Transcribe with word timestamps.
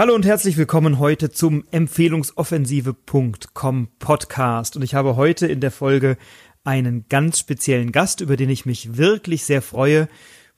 Hallo 0.00 0.14
und 0.14 0.24
herzlich 0.24 0.56
willkommen 0.56 1.00
heute 1.00 1.32
zum 1.32 1.64
Empfehlungsoffensive.com 1.72 3.88
Podcast. 3.98 4.76
Und 4.76 4.82
ich 4.82 4.94
habe 4.94 5.16
heute 5.16 5.48
in 5.48 5.60
der 5.60 5.72
Folge 5.72 6.16
einen 6.62 7.06
ganz 7.08 7.40
speziellen 7.40 7.90
Gast, 7.90 8.20
über 8.20 8.36
den 8.36 8.48
ich 8.48 8.64
mich 8.64 8.96
wirklich 8.96 9.42
sehr 9.42 9.60
freue. 9.60 10.08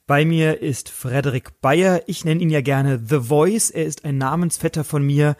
Bei 0.05 0.25
mir 0.25 0.61
ist 0.61 0.89
Frederik 0.89 1.59
Bayer. 1.59 2.03
Ich 2.05 2.23
nenne 2.23 2.39
ihn 2.39 2.51
ja 2.51 2.61
gerne 2.61 3.01
The 3.03 3.21
Voice. 3.21 3.71
Er 3.71 3.85
ist 3.85 4.05
ein 4.05 4.19
Namensvetter 4.19 4.83
von 4.83 5.03
mir 5.03 5.35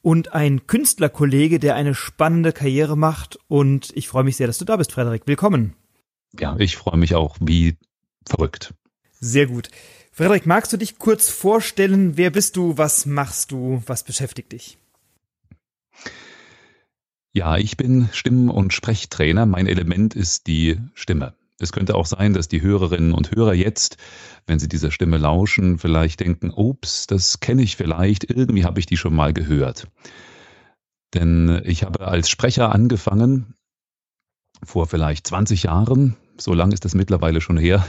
und 0.00 0.32
ein 0.32 0.68
Künstlerkollege, 0.68 1.58
der 1.58 1.74
eine 1.74 1.96
spannende 1.96 2.52
Karriere 2.52 2.96
macht. 2.96 3.36
Und 3.48 3.90
ich 3.96 4.06
freue 4.06 4.22
mich 4.22 4.36
sehr, 4.36 4.46
dass 4.46 4.58
du 4.58 4.64
da 4.64 4.76
bist, 4.76 4.92
Frederik. 4.92 5.24
Willkommen. 5.26 5.74
Ja, 6.38 6.54
ich 6.56 6.76
freue 6.76 6.98
mich 6.98 7.16
auch 7.16 7.36
wie 7.40 7.76
verrückt. 8.24 8.74
Sehr 9.18 9.48
gut. 9.48 9.70
Frederik, 10.12 10.44
magst 10.46 10.72
du 10.72 10.76
dich 10.76 10.98
kurz 10.98 11.28
vorstellen? 11.28 12.16
Wer 12.16 12.30
bist 12.30 12.56
du? 12.56 12.76
Was 12.76 13.06
machst 13.06 13.52
du? 13.52 13.82
Was 13.86 14.02
beschäftigt 14.02 14.52
dich? 14.52 14.78
Ja, 17.32 17.56
ich 17.56 17.76
bin 17.76 18.08
Stimmen- 18.12 18.50
und 18.50 18.72
Sprechtrainer. 18.72 19.46
Mein 19.46 19.68
Element 19.68 20.14
ist 20.14 20.48
die 20.48 20.78
Stimme. 20.94 21.34
Es 21.60 21.72
könnte 21.72 21.94
auch 21.94 22.06
sein, 22.06 22.32
dass 22.32 22.48
die 22.48 22.62
Hörerinnen 22.62 23.12
und 23.12 23.30
Hörer 23.32 23.54
jetzt, 23.54 23.98
wenn 24.46 24.58
sie 24.58 24.68
dieser 24.68 24.90
Stimme 24.90 25.18
lauschen, 25.18 25.78
vielleicht 25.78 26.20
denken, 26.20 26.50
ups, 26.50 27.06
das 27.06 27.38
kenne 27.38 27.62
ich 27.62 27.76
vielleicht, 27.76 28.28
irgendwie 28.28 28.64
habe 28.64 28.80
ich 28.80 28.86
die 28.86 28.96
schon 28.96 29.14
mal 29.14 29.32
gehört. 29.32 29.86
Denn 31.14 31.60
ich 31.64 31.84
habe 31.84 32.06
als 32.06 32.30
Sprecher 32.30 32.72
angefangen 32.72 33.54
vor 34.64 34.86
vielleicht 34.86 35.26
20 35.26 35.64
Jahren, 35.64 36.16
so 36.40 36.54
lange 36.54 36.74
ist 36.74 36.84
das 36.84 36.94
mittlerweile 36.94 37.40
schon 37.40 37.58
her, 37.58 37.86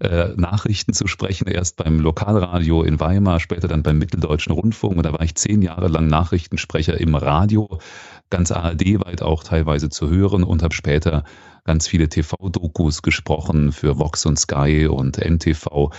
äh, 0.00 0.28
Nachrichten 0.36 0.92
zu 0.92 1.06
sprechen. 1.06 1.46
Erst 1.48 1.76
beim 1.76 2.00
Lokalradio 2.00 2.82
in 2.82 3.00
Weimar, 3.00 3.40
später 3.40 3.68
dann 3.68 3.82
beim 3.82 3.98
Mitteldeutschen 3.98 4.52
Rundfunk. 4.52 4.96
Und 4.96 5.04
da 5.04 5.12
war 5.12 5.22
ich 5.22 5.34
zehn 5.34 5.62
Jahre 5.62 5.88
lang 5.88 6.06
Nachrichtensprecher 6.06 6.98
im 7.00 7.14
Radio, 7.14 7.78
ganz 8.30 8.50
ARD-weit 8.50 9.22
auch 9.22 9.44
teilweise 9.44 9.90
zu 9.90 10.10
hören 10.10 10.44
und 10.44 10.62
habe 10.62 10.74
später 10.74 11.24
ganz 11.64 11.86
viele 11.86 12.08
TV-Dokus 12.08 13.02
gesprochen 13.02 13.72
für 13.72 13.98
Vox 13.98 14.26
und 14.26 14.38
Sky 14.38 14.86
und 14.86 15.18
NTV. 15.18 15.90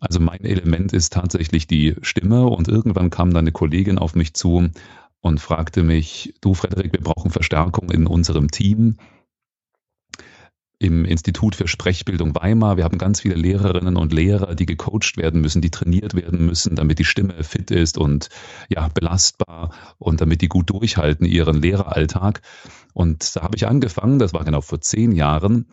Also 0.00 0.20
mein 0.20 0.44
Element 0.44 0.92
ist 0.92 1.12
tatsächlich 1.12 1.66
die 1.66 1.96
Stimme 2.02 2.46
und 2.46 2.68
irgendwann 2.68 3.10
kam 3.10 3.30
dann 3.30 3.44
eine 3.44 3.52
Kollegin 3.52 3.98
auf 3.98 4.14
mich 4.14 4.34
zu 4.34 4.68
und 5.20 5.40
fragte 5.40 5.82
mich, 5.82 6.34
du 6.40 6.54
Frederik, 6.54 6.92
wir 6.92 7.00
brauchen 7.00 7.30
Verstärkung 7.30 7.90
in 7.90 8.06
unserem 8.06 8.50
Team 8.50 8.96
im 10.80 11.04
Institut 11.04 11.54
für 11.54 11.68
Sprechbildung 11.68 12.34
Weimar. 12.34 12.78
Wir 12.78 12.84
haben 12.84 12.96
ganz 12.96 13.20
viele 13.20 13.34
Lehrerinnen 13.34 13.96
und 13.96 14.14
Lehrer, 14.14 14.54
die 14.54 14.64
gecoacht 14.64 15.18
werden 15.18 15.42
müssen, 15.42 15.60
die 15.60 15.70
trainiert 15.70 16.14
werden 16.14 16.46
müssen, 16.46 16.74
damit 16.74 16.98
die 16.98 17.04
Stimme 17.04 17.44
fit 17.44 17.70
ist 17.70 17.98
und 17.98 18.30
ja, 18.70 18.88
belastbar 18.88 19.72
und 19.98 20.22
damit 20.22 20.40
die 20.40 20.48
gut 20.48 20.70
durchhalten 20.70 21.26
ihren 21.26 21.60
Lehreralltag. 21.60 22.40
Und 22.94 23.36
da 23.36 23.42
habe 23.42 23.56
ich 23.56 23.68
angefangen, 23.68 24.18
das 24.18 24.32
war 24.32 24.42
genau 24.42 24.62
vor 24.62 24.80
zehn 24.80 25.12
Jahren, 25.12 25.66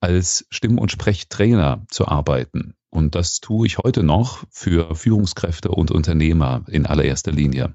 als 0.00 0.46
Stimm- 0.50 0.78
und 0.78 0.90
Sprechtrainer 0.90 1.84
zu 1.90 2.08
arbeiten. 2.08 2.74
Und 2.88 3.14
das 3.14 3.40
tue 3.40 3.66
ich 3.66 3.76
heute 3.76 4.02
noch 4.02 4.44
für 4.50 4.94
Führungskräfte 4.94 5.70
und 5.70 5.90
Unternehmer 5.90 6.64
in 6.68 6.86
allererster 6.86 7.32
Linie. 7.32 7.74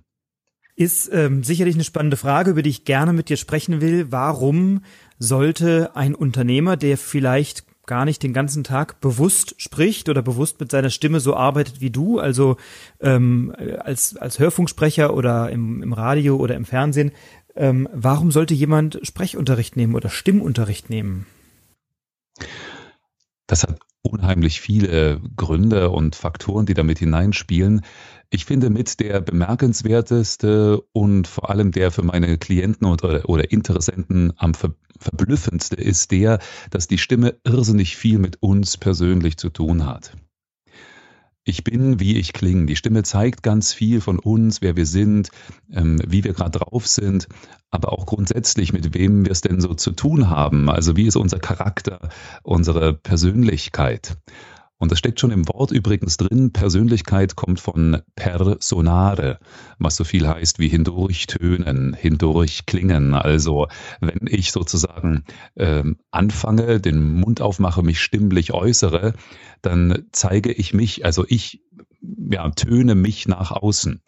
Ist 0.76 1.10
ähm, 1.12 1.44
sicherlich 1.44 1.76
eine 1.76 1.84
spannende 1.84 2.18
Frage, 2.18 2.52
über 2.52 2.62
die 2.62 2.70
ich 2.70 2.86
gerne 2.86 3.14
mit 3.14 3.30
dir 3.30 3.36
sprechen 3.36 3.82
will. 3.82 4.12
Warum 4.12 4.82
sollte 5.20 5.96
ein 5.96 6.16
Unternehmer, 6.16 6.78
der 6.78 6.98
vielleicht 6.98 7.66
gar 7.86 8.06
nicht 8.06 8.22
den 8.24 8.34
ganzen 8.34 8.64
Tag 8.64 9.02
bewusst 9.02 9.56
spricht 9.58 10.10
oder 10.10 10.22
bewusst 10.22 10.60
mit 10.60 10.72
seiner 10.72 10.92
Stimme 10.92 11.20
so 11.20 11.36
arbeitet 11.36 11.82
wie 11.82 11.90
du, 11.90 12.20
also 12.20 12.56
ähm, 13.02 13.54
als, 13.80 14.16
als 14.16 14.38
Hörfunksprecher 14.38 15.14
oder 15.14 15.50
im, 15.50 15.82
im 15.82 15.94
Radio 15.94 16.38
oder 16.38 16.56
im 16.56 16.66
Fernsehen, 16.66 17.12
ähm, 17.56 17.90
warum 17.92 18.32
sollte 18.32 18.54
jemand 18.54 19.00
Sprechunterricht 19.02 19.76
nehmen 19.76 19.96
oder 19.96 20.10
Stimmunterricht 20.10 20.90
nehmen? 20.90 21.26
Das 23.48 23.64
hat 23.64 23.80
unheimlich 24.04 24.62
viele 24.62 25.20
Gründe 25.36 25.90
und 25.90 26.16
Faktoren, 26.16 26.68
die 26.68 26.76
damit 26.76 27.00
hineinspielen. 27.00 27.82
Ich 28.32 28.46
finde 28.46 28.70
mit 28.70 29.00
der 29.00 29.22
bemerkenswerteste 29.22 30.82
und 30.92 31.28
vor 31.28 31.50
allem 31.50 31.72
der 31.72 31.90
für 31.92 32.04
meine 32.04 32.38
Klienten 32.38 32.86
oder, 32.86 33.28
oder 33.28 33.52
Interessenten 33.52 34.34
am 34.38 34.54
ver 34.54 34.74
verblüffendste 35.02 35.78
ist 35.78 36.12
der, 36.12 36.40
dass 36.72 36.88
die 36.88 36.98
Stimme 36.98 37.38
irrsinnig 37.46 37.96
viel 37.96 38.20
mit 38.20 38.44
uns 38.44 38.76
persönlich 38.76 39.38
zu 39.38 39.50
tun 39.50 39.86
hat. 39.86 40.12
Ich 41.46 41.64
bin, 41.64 42.02
wie 42.02 42.18
ich 42.18 42.34
klinge. 42.34 42.66
Die 42.66 42.76
Stimme 42.76 43.04
zeigt 43.04 43.42
ganz 43.42 43.72
viel 43.72 44.02
von 44.02 44.20
uns, 44.20 44.62
wer 44.62 44.76
wir 44.76 44.86
sind, 44.86 45.32
ähm, 45.72 46.02
wie 46.06 46.26
wir 46.26 46.34
gerade 46.34 46.60
drauf 46.60 46.86
sind, 46.86 47.30
aber 47.72 47.94
auch 47.94 48.06
grundsätzlich, 48.06 48.74
mit 48.74 48.94
wem 48.94 49.24
wir 49.24 49.32
es 49.32 49.42
denn 49.42 49.62
so 49.62 49.74
zu 49.74 49.92
tun 49.92 50.30
haben. 50.30 50.70
Also 50.70 50.98
wie 50.98 51.08
ist 51.08 51.16
unser 51.16 51.40
Charakter, 51.40 52.10
unsere 52.44 52.94
Persönlichkeit. 52.94 54.18
Und 54.80 54.94
das 54.94 55.00
steckt 55.00 55.20
schon 55.20 55.32
im 55.32 55.48
Wort 55.50 55.72
übrigens 55.72 56.16
drin. 56.16 56.54
Persönlichkeit 56.54 57.36
kommt 57.36 57.60
von 57.60 58.02
personare, 58.16 59.40
was 59.78 59.98
so 59.98 60.06
viel 60.06 60.26
heißt 60.26 60.58
wie 60.58 60.70
hindurchtönen, 60.70 61.94
hindurchklingen. 61.94 63.14
Also 63.14 63.68
wenn 64.00 64.26
ich 64.28 64.54
sozusagen 64.54 65.26
ähm, 65.58 65.98
anfange, 66.12 66.80
den 66.80 67.14
Mund 67.20 67.42
aufmache, 67.42 67.84
mich 67.84 68.00
stimmlich 68.02 68.54
äußere, 68.54 69.14
dann 69.62 70.06
zeige 70.14 70.54
ich 70.54 70.74
mich, 70.74 71.04
also 71.04 71.26
ich 71.28 71.62
ja, 72.32 72.50
töne 72.52 72.96
mich 72.96 73.28
nach 73.28 73.52
außen. 73.52 74.02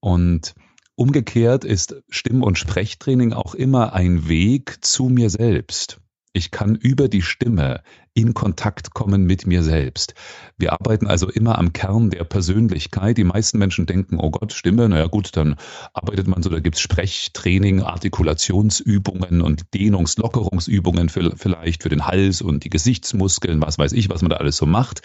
Und 0.00 0.54
umgekehrt 0.96 1.64
ist 1.64 2.02
Stimm- 2.08 2.42
und 2.42 2.58
Sprechtraining 2.58 3.32
auch 3.32 3.54
immer 3.54 3.92
ein 3.92 4.28
Weg 4.28 4.84
zu 4.84 5.04
mir 5.04 5.30
selbst. 5.30 6.00
Ich 6.32 6.50
kann 6.50 6.74
über 6.74 7.08
die 7.08 7.22
Stimme 7.22 7.82
in 8.12 8.34
Kontakt 8.34 8.92
kommen 8.92 9.24
mit 9.24 9.46
mir 9.46 9.62
selbst. 9.62 10.14
Wir 10.58 10.72
arbeiten 10.72 11.06
also 11.06 11.28
immer 11.28 11.58
am 11.58 11.72
Kern 11.72 12.10
der 12.10 12.24
Persönlichkeit. 12.24 13.16
Die 13.16 13.24
meisten 13.24 13.58
Menschen 13.58 13.86
denken, 13.86 14.18
oh 14.18 14.30
Gott, 14.30 14.52
Stimme, 14.52 14.88
naja 14.88 15.06
gut, 15.06 15.36
dann 15.36 15.56
arbeitet 15.94 16.28
man 16.28 16.42
so, 16.42 16.50
da 16.50 16.60
gibt's 16.60 16.80
Sprechtraining, 16.80 17.82
Artikulationsübungen 17.82 19.40
und 19.40 19.72
Dehnungslockerungsübungen 19.72 21.08
für, 21.08 21.34
vielleicht 21.36 21.82
für 21.82 21.88
den 21.88 22.06
Hals 22.06 22.42
und 22.42 22.64
die 22.64 22.70
Gesichtsmuskeln, 22.70 23.62
was 23.62 23.78
weiß 23.78 23.92
ich, 23.92 24.10
was 24.10 24.22
man 24.22 24.30
da 24.30 24.36
alles 24.36 24.56
so 24.56 24.66
macht. 24.66 25.02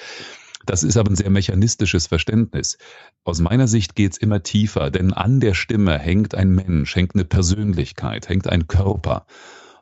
Das 0.66 0.84
ist 0.84 0.97
aber 0.97 1.11
ein 1.11 1.16
sehr 1.16 1.29
mechanistisches 1.29 2.07
Verständnis. 2.07 2.78
Aus 3.23 3.40
meiner 3.40 3.67
Sicht 3.67 3.95
geht's 3.95 4.17
immer 4.17 4.44
tiefer, 4.44 4.91
denn 4.91 5.13
an 5.13 5.40
der 5.40 5.53
Stimme 5.53 6.00
hängt 6.00 6.35
ein 6.35 6.51
Mensch, 6.51 6.95
hängt 6.95 7.16
eine 7.16 7.25
Persönlichkeit, 7.25 8.29
hängt 8.29 8.47
ein 8.47 8.67
Körper. 8.67 9.25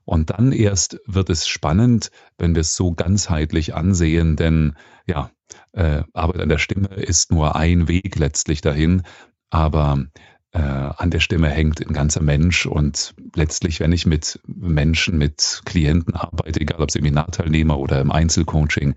Und 0.06 0.32
dann 0.32 0.52
erst 0.52 1.00
wird 1.06 1.30
es 1.30 1.48
spannend, 1.48 2.12
wenn 2.38 2.56
wir 2.56 2.62
es 2.62 2.76
so 2.76 2.94
ganzheitlich 2.94 3.76
ansehen, 3.76 4.36
denn 4.36 4.76
ja, 5.08 5.32
äh, 5.74 6.04
Arbeit 6.14 6.42
an 6.42 6.50
der 6.50 6.58
Stimme 6.58 6.88
ist 6.88 7.32
nur 7.32 7.56
ein 7.56 7.88
Weg 7.88 8.16
letztlich 8.18 8.62
dahin, 8.62 9.04
aber 9.50 10.06
äh, 10.54 10.60
an 10.60 11.12
der 11.12 11.20
Stimme 11.20 11.50
hängt 11.50 11.86
ein 11.86 11.94
ganzer 11.94 12.22
Mensch 12.22 12.66
und 12.66 13.14
letztlich, 13.36 13.80
wenn 13.80 13.92
ich 13.92 14.06
mit 14.06 14.40
Menschen, 14.46 15.18
mit 15.18 15.62
Klienten 15.66 16.16
arbeite, 16.16 16.60
egal 16.60 16.82
ob 16.82 16.92
Seminarteilnehmer 16.92 17.78
oder 17.78 18.02
im 18.02 18.12
Einzelcoaching, 18.12 18.96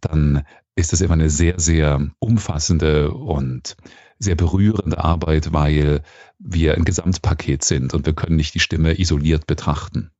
dann 0.00 0.44
ist 0.74 0.92
das 0.92 1.00
immer 1.00 1.14
eine 1.14 1.30
sehr, 1.30 1.58
sehr 1.58 2.08
umfassende 2.18 3.12
und 3.12 3.76
sehr 4.18 4.36
berührende 4.36 5.02
Arbeit, 5.02 5.52
weil 5.52 6.02
wir 6.38 6.74
ein 6.74 6.84
Gesamtpaket 6.84 7.64
sind 7.64 7.94
und 7.94 8.06
wir 8.06 8.14
können 8.14 8.36
nicht 8.36 8.54
die 8.54 8.60
Stimme 8.60 8.98
isoliert 8.98 9.46
betrachten. 9.46 10.10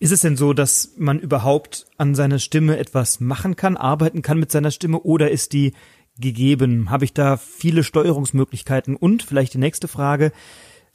Ist 0.00 0.12
es 0.12 0.20
denn 0.20 0.36
so, 0.36 0.52
dass 0.52 0.94
man 0.96 1.18
überhaupt 1.18 1.86
an 1.96 2.14
seiner 2.14 2.38
Stimme 2.38 2.78
etwas 2.78 3.18
machen 3.18 3.56
kann, 3.56 3.76
arbeiten 3.76 4.22
kann 4.22 4.38
mit 4.38 4.52
seiner 4.52 4.70
Stimme 4.70 5.00
oder 5.00 5.30
ist 5.30 5.52
die 5.52 5.72
gegeben? 6.18 6.90
Habe 6.90 7.04
ich 7.04 7.14
da 7.14 7.36
viele 7.36 7.82
Steuerungsmöglichkeiten? 7.82 8.94
Und 8.94 9.24
vielleicht 9.24 9.54
die 9.54 9.58
nächste 9.58 9.88
Frage, 9.88 10.32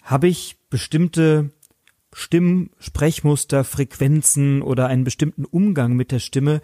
habe 0.04 0.28
ich 0.28 0.56
bestimmte 0.70 1.52
Stimmen, 2.14 2.70
Sprechmuster, 2.80 3.66
Frequenzen 3.66 4.62
oder 4.62 4.88
einen 4.88 5.04
bestimmten 5.04 5.46
Umgang 5.46 5.94
mit 5.94 6.12
der 6.12 6.20
Stimme, 6.20 6.62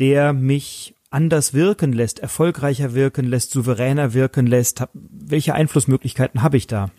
der 0.00 0.32
mich 0.32 0.94
anders 1.10 1.54
wirken 1.54 1.92
lässt, 1.92 2.18
erfolgreicher 2.18 2.94
wirken 2.94 3.26
lässt, 3.26 3.52
souveräner 3.52 4.12
wirken 4.12 4.46
lässt? 4.48 4.82
Welche 4.92 5.54
Einflussmöglichkeiten 5.54 6.42
habe 6.42 6.56
ich 6.56 6.66
da? 6.66 6.90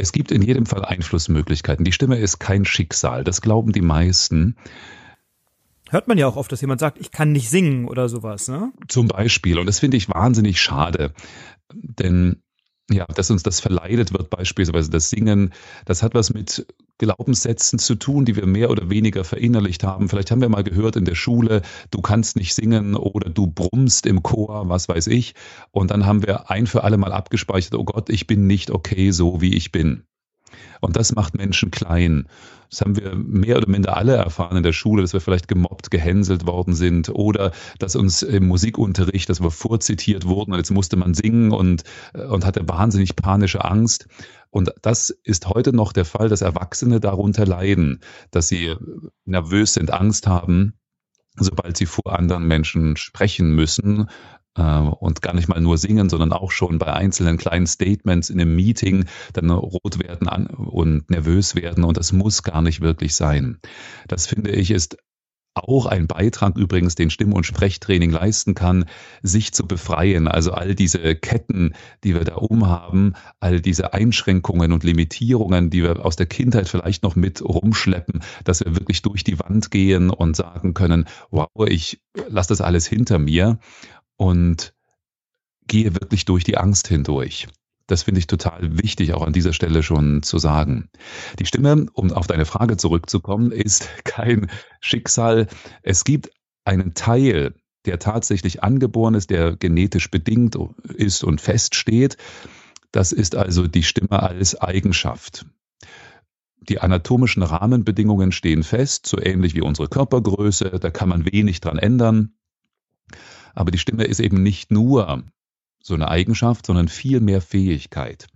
Es 0.00 0.12
gibt 0.12 0.32
in 0.32 0.42
jedem 0.42 0.66
Fall 0.66 0.84
Einflussmöglichkeiten. 0.84 1.84
Die 1.84 1.92
Stimme 1.92 2.18
ist 2.18 2.38
kein 2.38 2.64
Schicksal. 2.64 3.22
Das 3.22 3.42
glauben 3.42 3.72
die 3.72 3.82
meisten. 3.82 4.56
Hört 5.90 6.08
man 6.08 6.18
ja 6.18 6.26
auch 6.26 6.36
oft, 6.36 6.50
dass 6.52 6.60
jemand 6.60 6.80
sagt, 6.80 6.98
ich 6.98 7.10
kann 7.10 7.32
nicht 7.32 7.50
singen 7.50 7.86
oder 7.86 8.08
sowas, 8.08 8.48
ne? 8.48 8.72
Zum 8.88 9.08
Beispiel. 9.08 9.58
Und 9.58 9.66
das 9.66 9.80
finde 9.80 9.96
ich 9.96 10.08
wahnsinnig 10.08 10.60
schade. 10.60 11.12
Denn 11.72 12.42
ja, 12.90 13.06
dass 13.06 13.30
uns 13.30 13.42
das 13.42 13.60
verleidet 13.60 14.12
wird, 14.12 14.30
beispielsweise 14.30 14.90
das 14.90 15.10
Singen, 15.10 15.52
das 15.84 16.02
hat 16.02 16.14
was 16.14 16.32
mit 16.32 16.66
Glaubenssätzen 17.00 17.78
zu 17.78 17.94
tun, 17.94 18.26
die 18.26 18.36
wir 18.36 18.44
mehr 18.44 18.70
oder 18.70 18.90
weniger 18.90 19.24
verinnerlicht 19.24 19.84
haben. 19.84 20.10
Vielleicht 20.10 20.30
haben 20.30 20.42
wir 20.42 20.50
mal 20.50 20.62
gehört 20.62 20.96
in 20.96 21.06
der 21.06 21.14
Schule, 21.14 21.62
du 21.90 22.02
kannst 22.02 22.36
nicht 22.36 22.54
singen 22.54 22.94
oder 22.94 23.30
du 23.30 23.46
brummst 23.46 24.04
im 24.04 24.22
Chor, 24.22 24.68
was 24.68 24.86
weiß 24.86 25.06
ich. 25.06 25.34
Und 25.70 25.90
dann 25.90 26.04
haben 26.04 26.26
wir 26.26 26.50
ein 26.50 26.66
für 26.66 26.84
alle 26.84 26.98
Mal 26.98 27.12
abgespeichert, 27.12 27.74
oh 27.74 27.84
Gott, 27.84 28.10
ich 28.10 28.26
bin 28.26 28.46
nicht 28.46 28.70
okay 28.70 29.12
so, 29.12 29.40
wie 29.40 29.54
ich 29.54 29.72
bin. 29.72 30.04
Und 30.80 30.96
das 30.96 31.14
macht 31.14 31.34
Menschen 31.36 31.70
klein. 31.70 32.26
Das 32.70 32.82
haben 32.82 32.96
wir 32.96 33.14
mehr 33.16 33.56
oder 33.56 33.68
minder 33.68 33.96
alle 33.96 34.14
erfahren 34.14 34.56
in 34.56 34.62
der 34.62 34.72
Schule, 34.72 35.02
dass 35.02 35.12
wir 35.12 35.20
vielleicht 35.20 35.48
gemobbt, 35.48 35.90
gehänselt 35.90 36.46
worden 36.46 36.74
sind 36.74 37.08
oder 37.08 37.50
dass 37.78 37.96
uns 37.96 38.22
im 38.22 38.46
Musikunterricht, 38.46 39.28
dass 39.28 39.42
wir 39.42 39.50
vorzitiert 39.50 40.26
wurden 40.26 40.52
und 40.52 40.58
jetzt 40.58 40.70
musste 40.70 40.96
man 40.96 41.14
singen 41.14 41.50
und, 41.50 41.82
äh, 42.14 42.24
und 42.24 42.44
hatte 42.44 42.68
wahnsinnig 42.68 43.16
panische 43.16 43.64
Angst. 43.64 44.06
Und 44.50 44.72
das 44.82 45.10
ist 45.10 45.48
heute 45.48 45.72
noch 45.72 45.92
der 45.92 46.04
Fall, 46.04 46.28
dass 46.28 46.42
Erwachsene 46.42 47.00
darunter 47.00 47.44
leiden, 47.44 48.00
dass 48.30 48.48
sie 48.48 48.74
nervös 49.24 49.74
sind, 49.74 49.92
Angst 49.92 50.26
haben, 50.26 50.74
sobald 51.36 51.76
sie 51.76 51.86
vor 51.86 52.16
anderen 52.18 52.46
Menschen 52.46 52.96
sprechen 52.96 53.54
müssen, 53.54 54.08
und 54.56 55.22
gar 55.22 55.34
nicht 55.34 55.48
mal 55.48 55.60
nur 55.60 55.78
singen, 55.78 56.08
sondern 56.08 56.32
auch 56.32 56.50
schon 56.50 56.78
bei 56.78 56.92
einzelnen 56.92 57.38
kleinen 57.38 57.66
Statements 57.66 58.30
in 58.30 58.40
einem 58.40 58.56
Meeting 58.56 59.04
dann 59.32 59.50
rot 59.50 60.02
werden 60.02 60.26
und 60.48 61.08
nervös 61.08 61.54
werden 61.54 61.84
und 61.84 61.96
das 61.96 62.12
muss 62.12 62.42
gar 62.42 62.60
nicht 62.60 62.80
wirklich 62.80 63.14
sein. 63.14 63.58
Das 64.08 64.26
finde 64.26 64.50
ich 64.50 64.70
ist 64.70 64.96
auch 65.54 65.86
ein 65.86 66.06
Beitrag 66.06 66.56
übrigens, 66.56 66.94
den 66.94 67.10
Stimm- 67.10 67.32
und 67.32 67.44
Sprechtraining 67.44 68.10
leisten 68.10 68.54
kann, 68.54 68.84
sich 69.22 69.52
zu 69.52 69.66
befreien. 69.66 70.28
Also 70.28 70.52
all 70.52 70.74
diese 70.74 71.16
Ketten, 71.16 71.74
die 72.04 72.14
wir 72.14 72.24
da 72.24 72.36
umhaben, 72.36 73.14
all 73.40 73.60
diese 73.60 73.92
Einschränkungen 73.92 74.72
und 74.72 74.84
Limitierungen, 74.84 75.70
die 75.70 75.82
wir 75.82 76.04
aus 76.04 76.16
der 76.16 76.26
Kindheit 76.26 76.68
vielleicht 76.68 77.02
noch 77.02 77.16
mit 77.16 77.42
rumschleppen, 77.42 78.22
dass 78.44 78.64
wir 78.64 78.76
wirklich 78.76 79.02
durch 79.02 79.24
die 79.24 79.38
Wand 79.38 79.70
gehen 79.70 80.10
und 80.10 80.36
sagen 80.36 80.74
können, 80.74 81.06
wow, 81.30 81.48
ich 81.66 82.00
lasse 82.28 82.50
das 82.50 82.60
alles 82.60 82.86
hinter 82.86 83.18
mir 83.18 83.58
und 84.20 84.74
gehe 85.66 85.94
wirklich 85.94 86.26
durch 86.26 86.44
die 86.44 86.58
Angst 86.58 86.88
hindurch. 86.88 87.48
Das 87.86 88.02
finde 88.02 88.18
ich 88.18 88.26
total 88.26 88.76
wichtig, 88.78 89.14
auch 89.14 89.22
an 89.22 89.32
dieser 89.32 89.54
Stelle 89.54 89.82
schon 89.82 90.22
zu 90.22 90.38
sagen. 90.38 90.90
Die 91.38 91.46
Stimme, 91.46 91.86
um 91.94 92.12
auf 92.12 92.26
deine 92.26 92.44
Frage 92.44 92.76
zurückzukommen, 92.76 93.50
ist 93.50 93.88
kein 94.04 94.50
Schicksal. 94.80 95.46
Es 95.82 96.04
gibt 96.04 96.30
einen 96.66 96.92
Teil, 96.92 97.54
der 97.86 97.98
tatsächlich 97.98 98.62
angeboren 98.62 99.14
ist, 99.14 99.30
der 99.30 99.56
genetisch 99.56 100.10
bedingt 100.10 100.54
ist 100.84 101.24
und 101.24 101.40
feststeht. 101.40 102.18
Das 102.92 103.12
ist 103.12 103.34
also 103.36 103.66
die 103.66 103.84
Stimme 103.84 104.22
als 104.22 104.60
Eigenschaft. 104.60 105.46
Die 106.68 106.78
anatomischen 106.78 107.42
Rahmenbedingungen 107.42 108.32
stehen 108.32 108.64
fest, 108.64 109.06
so 109.06 109.18
ähnlich 109.18 109.54
wie 109.54 109.62
unsere 109.62 109.88
Körpergröße. 109.88 110.78
Da 110.78 110.90
kann 110.90 111.08
man 111.08 111.24
wenig 111.24 111.62
dran 111.62 111.78
ändern. 111.78 112.34
Aber 113.54 113.70
die 113.70 113.78
Stimme 113.78 114.04
ist 114.04 114.20
eben 114.20 114.42
nicht 114.42 114.70
nur 114.70 115.24
so 115.82 115.94
eine 115.94 116.08
Eigenschaft, 116.08 116.66
sondern 116.66 116.88
viel 116.88 117.20
mehr 117.20 117.40
Fähigkeit. 117.40 118.26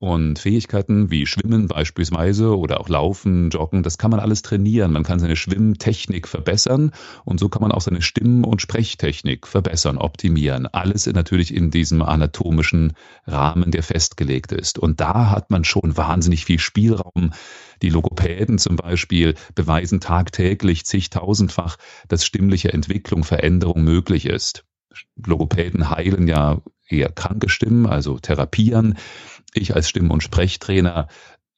Und 0.00 0.38
Fähigkeiten 0.38 1.10
wie 1.10 1.26
Schwimmen 1.26 1.66
beispielsweise 1.66 2.56
oder 2.56 2.78
auch 2.78 2.88
Laufen, 2.88 3.50
Joggen, 3.50 3.82
das 3.82 3.98
kann 3.98 4.12
man 4.12 4.20
alles 4.20 4.42
trainieren. 4.42 4.92
Man 4.92 5.02
kann 5.02 5.18
seine 5.18 5.34
Schwimmtechnik 5.34 6.28
verbessern 6.28 6.92
und 7.24 7.40
so 7.40 7.48
kann 7.48 7.62
man 7.62 7.72
auch 7.72 7.80
seine 7.80 8.00
Stimmen- 8.00 8.44
und 8.44 8.62
Sprechtechnik 8.62 9.48
verbessern, 9.48 9.98
optimieren. 9.98 10.68
Alles 10.68 11.06
natürlich 11.06 11.52
in 11.52 11.72
diesem 11.72 12.02
anatomischen 12.02 12.92
Rahmen, 13.26 13.72
der 13.72 13.82
festgelegt 13.82 14.52
ist. 14.52 14.78
Und 14.78 15.00
da 15.00 15.30
hat 15.30 15.50
man 15.50 15.64
schon 15.64 15.96
wahnsinnig 15.96 16.44
viel 16.44 16.60
Spielraum. 16.60 17.32
Die 17.82 17.90
Logopäden 17.90 18.58
zum 18.58 18.76
Beispiel 18.76 19.34
beweisen 19.54 20.00
tagtäglich 20.00 20.84
zigtausendfach, 20.84 21.76
dass 22.08 22.24
stimmliche 22.24 22.72
Entwicklung, 22.72 23.24
Veränderung 23.24 23.82
möglich 23.82 24.26
ist. 24.26 24.64
Logopäden 25.16 25.90
heilen 25.90 26.26
ja 26.28 26.60
eher 26.88 27.10
kranke 27.10 27.48
Stimmen, 27.48 27.86
also 27.86 28.18
therapieren. 28.18 28.96
Ich 29.54 29.74
als 29.74 29.88
Stimm- 29.88 30.10
und 30.10 30.22
Sprechtrainer 30.22 31.08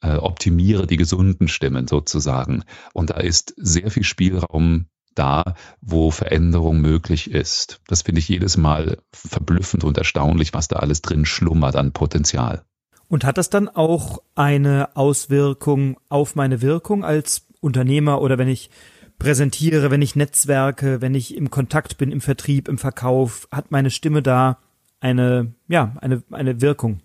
äh, 0.03 0.17
optimiere 0.17 0.87
die 0.87 0.97
gesunden 0.97 1.49
Stimmen 1.49 1.87
sozusagen. 1.87 2.65
Und 2.93 3.11
da 3.11 3.17
ist 3.17 3.55
sehr 3.57 3.91
viel 3.91 4.05
Spielraum 4.05 4.87
da, 5.15 5.55
wo 5.81 6.11
Veränderung 6.11 6.81
möglich 6.81 7.31
ist. 7.31 7.81
Das 7.87 8.03
finde 8.03 8.21
ich 8.21 8.29
jedes 8.29 8.57
Mal 8.57 8.99
verblüffend 9.13 9.85
und 9.85 9.99
erstaunlich, 9.99 10.55
was 10.55 10.69
da 10.69 10.77
alles 10.77 11.03
drin 11.03 11.27
schlummert 11.27 11.77
an 11.77 11.93
Potenzial. 11.93 12.65
Und 13.11 13.25
hat 13.25 13.39
das 13.39 13.51
dann 13.51 13.69
auch 13.69 14.23
eine 14.37 14.95
Auswirkung 14.97 15.99
auf 16.09 16.37
meine 16.37 16.63
Wirkung 16.63 17.05
als 17.05 17.45
Unternehmer 17.61 18.23
oder 18.23 18.39
wenn 18.39 18.47
ich 18.47 18.71
präsentiere, 19.19 19.91
wenn 19.91 20.01
ich 20.01 20.15
netzwerke, 20.15 21.01
wenn 21.01 21.17
ich 21.17 21.37
im 21.37 21.51
Kontakt 21.51 21.99
bin, 21.99 22.13
im 22.13 22.21
Vertrieb, 22.21 22.69
im 22.69 22.79
Verkauf, 22.79 23.49
hat 23.51 23.73
meine 23.73 23.91
Stimme 23.91 24.23
da 24.23 24.59
eine, 25.01 25.53
ja, 25.67 25.97
eine, 26.01 26.23
eine 26.31 26.61
Wirkung? 26.61 27.01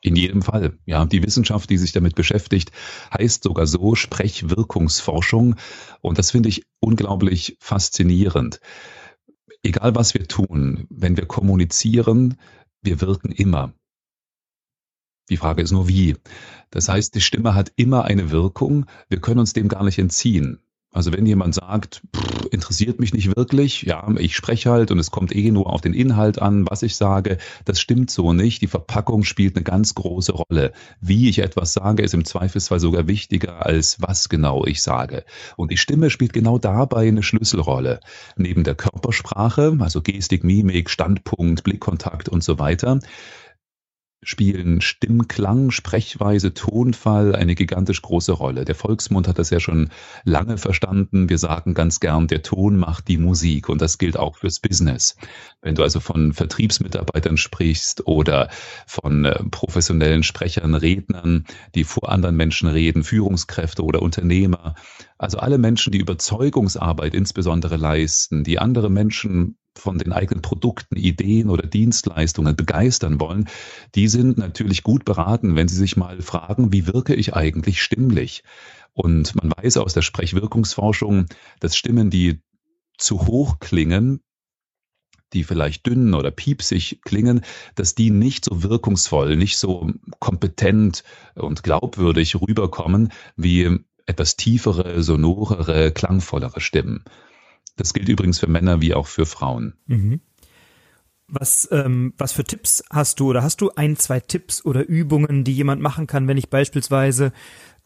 In 0.00 0.16
jedem 0.16 0.40
Fall. 0.40 0.78
Ja, 0.86 1.04
die 1.04 1.22
Wissenschaft, 1.22 1.68
die 1.68 1.76
sich 1.76 1.92
damit 1.92 2.14
beschäftigt, 2.14 2.72
heißt 3.12 3.42
sogar 3.42 3.66
so 3.66 3.94
Sprechwirkungsforschung. 3.94 5.56
Und 6.00 6.18
das 6.18 6.30
finde 6.30 6.48
ich 6.48 6.64
unglaublich 6.80 7.58
faszinierend. 7.60 8.60
Egal 9.62 9.94
was 9.94 10.14
wir 10.14 10.26
tun, 10.26 10.86
wenn 10.88 11.18
wir 11.18 11.26
kommunizieren, 11.26 12.38
wir 12.80 13.02
wirken 13.02 13.30
immer. 13.30 13.74
Die 15.30 15.36
Frage 15.36 15.62
ist 15.62 15.72
nur 15.72 15.88
wie. 15.88 16.16
Das 16.70 16.88
heißt, 16.88 17.14
die 17.14 17.20
Stimme 17.20 17.54
hat 17.54 17.72
immer 17.76 18.04
eine 18.04 18.30
Wirkung. 18.30 18.86
Wir 19.08 19.20
können 19.20 19.40
uns 19.40 19.52
dem 19.52 19.68
gar 19.68 19.84
nicht 19.84 19.98
entziehen. 19.98 20.58
Also 20.94 21.12
wenn 21.12 21.26
jemand 21.26 21.56
sagt, 21.56 22.02
pff, 22.14 22.46
interessiert 22.52 23.00
mich 23.00 23.12
nicht 23.12 23.34
wirklich, 23.36 23.82
ja, 23.82 24.06
ich 24.16 24.36
spreche 24.36 24.70
halt 24.70 24.92
und 24.92 25.00
es 25.00 25.10
kommt 25.10 25.34
eh 25.34 25.50
nur 25.50 25.72
auf 25.72 25.80
den 25.80 25.92
Inhalt 25.92 26.40
an, 26.40 26.66
was 26.70 26.84
ich 26.84 26.94
sage, 26.94 27.38
das 27.64 27.80
stimmt 27.80 28.12
so 28.12 28.32
nicht. 28.32 28.62
Die 28.62 28.68
Verpackung 28.68 29.24
spielt 29.24 29.56
eine 29.56 29.64
ganz 29.64 29.96
große 29.96 30.32
Rolle. 30.32 30.72
Wie 31.00 31.28
ich 31.28 31.40
etwas 31.40 31.72
sage, 31.72 32.04
ist 32.04 32.14
im 32.14 32.24
Zweifelsfall 32.24 32.78
sogar 32.78 33.08
wichtiger, 33.08 33.66
als 33.66 34.00
was 34.00 34.28
genau 34.28 34.64
ich 34.66 34.82
sage. 34.82 35.24
Und 35.56 35.72
die 35.72 35.78
Stimme 35.78 36.10
spielt 36.10 36.32
genau 36.32 36.58
dabei 36.58 37.08
eine 37.08 37.24
Schlüsselrolle. 37.24 37.98
Neben 38.36 38.62
der 38.62 38.76
Körpersprache, 38.76 39.76
also 39.80 40.00
Gestik, 40.00 40.44
Mimik, 40.44 40.90
Standpunkt, 40.90 41.64
Blickkontakt 41.64 42.28
und 42.28 42.44
so 42.44 42.60
weiter, 42.60 43.00
spielen 44.24 44.80
Stimmklang, 44.80 45.70
Sprechweise, 45.70 46.54
Tonfall 46.54 47.34
eine 47.34 47.54
gigantisch 47.54 48.02
große 48.02 48.32
Rolle. 48.32 48.64
Der 48.64 48.74
Volksmund 48.74 49.28
hat 49.28 49.38
das 49.38 49.50
ja 49.50 49.60
schon 49.60 49.90
lange 50.24 50.58
verstanden. 50.58 51.28
Wir 51.28 51.38
sagen 51.38 51.74
ganz 51.74 52.00
gern, 52.00 52.26
der 52.26 52.42
Ton 52.42 52.76
macht 52.76 53.08
die 53.08 53.18
Musik 53.18 53.68
und 53.68 53.80
das 53.80 53.98
gilt 53.98 54.18
auch 54.18 54.36
fürs 54.36 54.60
Business. 54.60 55.16
Wenn 55.62 55.74
du 55.74 55.82
also 55.82 56.00
von 56.00 56.32
Vertriebsmitarbeitern 56.32 57.36
sprichst 57.36 58.06
oder 58.06 58.48
von 58.86 59.24
äh, 59.24 59.42
professionellen 59.50 60.22
Sprechern, 60.22 60.74
Rednern, 60.74 61.44
die 61.74 61.84
vor 61.84 62.10
anderen 62.10 62.36
Menschen 62.36 62.68
reden, 62.68 63.04
Führungskräfte 63.04 63.82
oder 63.82 64.02
Unternehmer, 64.02 64.74
also 65.18 65.38
alle 65.38 65.58
Menschen, 65.58 65.92
die 65.92 65.98
Überzeugungsarbeit 65.98 67.14
insbesondere 67.14 67.76
leisten, 67.76 68.44
die 68.44 68.58
andere 68.58 68.90
Menschen 68.90 69.56
von 69.76 69.98
den 69.98 70.12
eigenen 70.12 70.42
Produkten, 70.42 70.96
Ideen 70.96 71.50
oder 71.50 71.66
Dienstleistungen 71.66 72.56
begeistern 72.56 73.20
wollen, 73.20 73.48
die 73.94 74.08
sind 74.08 74.38
natürlich 74.38 74.82
gut 74.82 75.04
beraten, 75.04 75.56
wenn 75.56 75.68
sie 75.68 75.76
sich 75.76 75.96
mal 75.96 76.20
fragen, 76.22 76.72
wie 76.72 76.86
wirke 76.86 77.14
ich 77.14 77.34
eigentlich 77.34 77.82
stimmlich? 77.82 78.44
Und 78.92 79.34
man 79.34 79.52
weiß 79.56 79.78
aus 79.78 79.92
der 79.92 80.02
Sprechwirkungsforschung, 80.02 81.26
dass 81.60 81.76
Stimmen, 81.76 82.10
die 82.10 82.40
zu 82.96 83.26
hoch 83.26 83.58
klingen, 83.58 84.20
die 85.32 85.44
vielleicht 85.44 85.86
dünn 85.86 86.14
oder 86.14 86.30
piepsig 86.30 87.00
klingen, 87.02 87.44
dass 87.74 87.96
die 87.96 88.10
nicht 88.10 88.44
so 88.44 88.62
wirkungsvoll, 88.62 89.36
nicht 89.36 89.58
so 89.58 89.90
kompetent 90.20 91.02
und 91.34 91.64
glaubwürdig 91.64 92.40
rüberkommen 92.40 93.12
wie 93.36 93.80
etwas 94.06 94.36
tiefere, 94.36 95.02
sonorere, 95.02 95.90
klangvollere 95.90 96.60
Stimmen. 96.60 97.04
Das 97.76 97.92
gilt 97.92 98.08
übrigens 98.08 98.38
für 98.38 98.48
Männer 98.48 98.80
wie 98.80 98.94
auch 98.94 99.06
für 99.06 99.26
Frauen. 99.26 99.74
Mhm. 99.86 100.20
Was, 101.26 101.68
ähm, 101.72 102.12
was 102.18 102.32
für 102.32 102.44
Tipps 102.44 102.84
hast 102.90 103.18
du 103.18 103.30
oder 103.30 103.42
hast 103.42 103.60
du 103.60 103.70
ein, 103.74 103.96
zwei 103.96 104.20
Tipps 104.20 104.64
oder 104.64 104.86
Übungen, 104.86 105.42
die 105.42 105.54
jemand 105.54 105.80
machen 105.80 106.06
kann, 106.06 106.28
wenn 106.28 106.36
ich 106.36 106.50
beispielsweise 106.50 107.32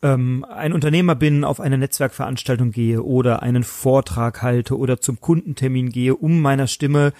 ähm, 0.02 0.44
ein 0.48 0.72
Unternehmer 0.72 1.14
bin, 1.14 1.44
auf 1.44 1.60
eine 1.60 1.78
Netzwerkveranstaltung 1.78 2.72
gehe 2.72 3.02
oder 3.02 3.42
einen 3.42 3.62
Vortrag 3.62 4.42
halte 4.42 4.76
oder 4.76 5.00
zum 5.00 5.20
Kundentermin 5.20 5.90
gehe, 5.90 6.16
um 6.16 6.40
meiner 6.40 6.66
Stimme 6.66 7.12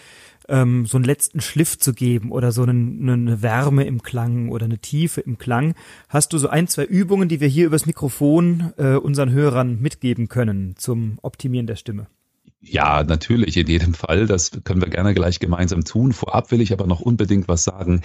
ähm, 0.49 0.87
so 0.87 0.97
einen 0.97 1.05
letzten 1.05 1.41
Schliff 1.41 1.79
zu 1.79 1.93
geben 1.93 2.33
oder 2.33 2.53
so 2.53 2.63
eine, 2.63 2.73
eine 2.73 3.43
Wärme 3.43 3.85
im 3.85 4.03
Klang 4.03 4.49
oder 4.49 4.65
eine 4.65 4.79
Tiefe 4.79 5.21
im 5.21 5.39
Klang. 5.39 5.75
Hast 6.09 6.33
du 6.33 6.39
so 6.39 6.49
ein, 6.49 6.67
zwei 6.69 6.85
Übungen, 6.85 7.29
die 7.29 7.41
wir 7.41 7.49
hier 7.49 7.67
übers 7.67 7.87
Mikrofon 7.87 8.73
äh, 8.77 8.95
unseren 8.95 9.31
Hörern 9.31 9.81
mitgeben 9.81 10.29
können 10.29 10.75
zum 10.77 11.19
Optimieren 11.23 11.67
der 11.67 11.77
Stimme? 11.77 12.09
Ja, 12.61 13.05
natürlich, 13.05 13.57
in 13.57 13.69
jedem 13.69 13.95
Fall. 13.95 14.27
Das 14.27 14.51
können 14.65 14.81
wir 14.81 14.89
gerne 14.89 15.15
gleich 15.15 15.39
gemeinsam 15.39 15.85
tun. 15.85 16.13
Vorab 16.13 16.51
will 16.51 16.61
ich 16.61 16.73
aber 16.73 16.87
noch 16.87 17.01
unbedingt 17.01 17.47
was 17.47 17.63
sagen, 17.63 18.03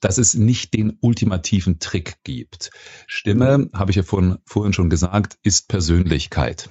dass 0.00 0.18
es 0.18 0.34
nicht 0.34 0.74
den 0.74 0.98
ultimativen 1.00 1.78
Trick 1.78 2.16
gibt. 2.24 2.70
Stimme, 3.06 3.70
habe 3.72 3.90
ich 3.90 3.96
ja 3.96 4.02
vorhin, 4.02 4.38
vorhin 4.44 4.72
schon 4.72 4.90
gesagt, 4.90 5.38
ist 5.44 5.68
Persönlichkeit. 5.68 6.68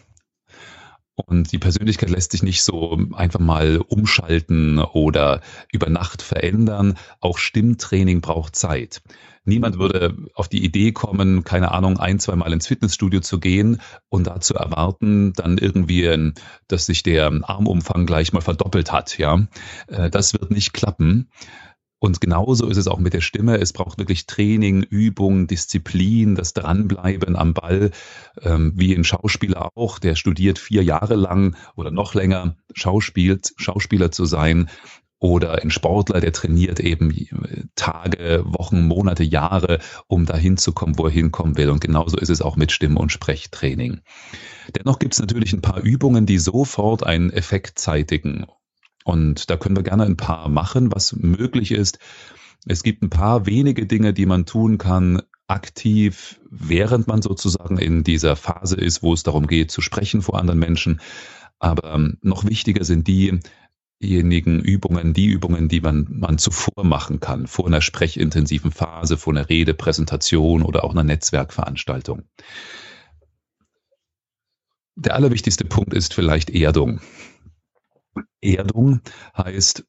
Und 1.26 1.52
die 1.52 1.60
Persönlichkeit 1.60 2.10
lässt 2.10 2.32
sich 2.32 2.44
nicht 2.44 2.64
so 2.64 3.00
einfach 3.14 3.40
mal 3.40 3.78
umschalten 3.78 4.80
oder 4.80 5.42
über 5.72 5.90
Nacht 5.90 6.22
verändern. 6.22 6.98
Auch 7.20 7.38
Stimmtraining 7.38 8.22
braucht 8.22 8.56
Zeit. 8.56 9.02
Niemand 9.44 9.80
würde 9.80 10.16
auf 10.36 10.48
die 10.48 10.64
Idee 10.64 10.92
kommen, 10.92 11.44
keine 11.44 11.72
Ahnung, 11.72 11.98
ein, 11.98 12.20
zwei 12.20 12.36
Mal 12.36 12.54
ins 12.54 12.68
Fitnessstudio 12.68 13.22
zu 13.22 13.40
gehen 13.40 13.82
und 14.10 14.28
da 14.28 14.40
zu 14.40 14.54
erwarten, 14.54 15.34
dann 15.34 15.58
irgendwie, 15.58 16.34
dass 16.68 16.86
sich 16.86 17.02
der 17.02 17.32
Armumfang 17.44 18.06
gleich 18.06 18.34
mal 18.34 18.42
verdoppelt 18.42 18.92
hat, 18.92 19.18
ja. 19.18 19.48
Äh, 19.88 20.12
das 20.12 20.34
wird 20.34 20.52
nicht 20.52 20.74
klappen. 20.74 21.30
Und 22.04 22.20
genauso 22.20 22.68
ist 22.68 22.78
es 22.78 22.88
auch 22.88 22.98
mit 22.98 23.14
der 23.14 23.22
Stimme. 23.22 23.60
Es 23.60 23.74
braucht 23.74 24.00
wirklich 24.00 24.26
Training, 24.26 24.82
Übung, 24.82 25.46
Disziplin, 25.46 26.34
das 26.34 26.54
Dranbleiben 26.54 27.36
am 27.36 27.54
Ball, 27.54 27.92
ähm, 28.42 28.74
wie 28.76 28.96
ein 28.96 29.04
Schauspieler 29.04 29.70
auch, 29.76 30.00
der 30.00 30.16
studiert 30.16 30.58
vier 30.58 30.84
Jahre 30.84 31.14
lang 31.14 31.56
oder 31.76 31.92
noch 31.92 32.16
länger 32.16 32.56
Schauspielt, 32.74 33.54
Schauspieler 33.58 34.10
zu 34.10 34.26
sein. 34.26 34.68
Oder 35.20 35.62
ein 35.62 35.70
Sportler, 35.70 36.20
der 36.20 36.34
trainiert 36.34 36.80
eben 36.80 37.14
Tage, 37.76 38.44
Wochen, 38.48 38.88
Monate, 38.88 39.24
Jahre, 39.24 39.78
um 40.08 40.26
dahin 40.26 40.58
zu 40.58 40.74
kommen, 40.74 40.98
wo 40.98 41.06
er 41.06 41.12
hinkommen 41.12 41.56
will. 41.56 41.70
Und 41.70 41.82
genauso 41.82 42.18
ist 42.18 42.30
es 42.30 42.42
auch 42.42 42.56
mit 42.56 42.72
Stimme- 42.72 43.00
und 43.00 43.12
Sprechtraining. 43.12 44.02
Dennoch 44.76 44.98
gibt 44.98 45.14
es 45.14 45.20
natürlich 45.20 45.54
ein 45.54 45.62
paar 45.62 45.82
Übungen, 45.82 46.26
die 46.26 46.40
sofort 46.40 47.06
einen 47.06 47.30
Effekt 47.30 47.78
zeitigen 47.78 48.48
und 49.04 49.50
da 49.50 49.58
können 49.58 49.76
wir 49.76 49.84
gerne 49.84 50.04
ein 50.04 50.18
paar 50.18 50.50
machen, 50.50 50.92
was 50.92 51.14
möglich 51.14 51.72
ist. 51.72 52.00
Es 52.66 52.84
gibt 52.84 53.02
ein 53.02 53.10
paar 53.10 53.46
wenige 53.46 53.88
Dinge, 53.88 54.14
die 54.14 54.26
man 54.26 54.46
tun 54.46 54.78
kann, 54.78 55.22
aktiv, 55.48 56.40
während 56.50 57.08
man 57.08 57.22
sozusagen 57.22 57.78
in 57.78 58.04
dieser 58.04 58.36
Phase 58.36 58.76
ist, 58.76 59.04
wo 59.04 59.14
es 59.14 59.24
darum 59.24 59.48
geht, 59.48 59.72
zu 59.72 59.82
sprechen 59.82 60.22
vor 60.22 60.40
anderen 60.40 60.60
Menschen. 60.60 61.02
Aber 61.60 61.94
ähm, 61.94 62.18
noch 62.22 62.46
wichtiger 62.46 62.84
sind 62.84 63.08
diejenigen 63.08 64.62
Übungen, 64.62 65.14
die 65.14 65.28
Übungen, 65.28 65.68
die 65.68 65.82
man, 65.82 66.08
man 66.10 66.38
zuvor 66.38 66.84
machen 66.84 67.20
kann, 67.20 67.48
vor 67.48 67.68
einer 67.68 67.82
sprechintensiven 67.82 68.72
Phase, 68.72 69.18
vor 69.18 69.34
einer 69.34 69.50
Rede, 69.50 69.74
Präsentation 69.74 70.64
oder 70.64 70.84
auch 70.84 70.92
einer 70.92 71.04
Netzwerkveranstaltung. 71.04 72.24
Der 74.96 75.16
allerwichtigste 75.16 75.66
Punkt 75.66 75.94
ist 75.94 76.14
vielleicht 76.14 76.50
Erdung. 76.50 77.02
Erdung 78.42 79.02
heißt 79.38 79.86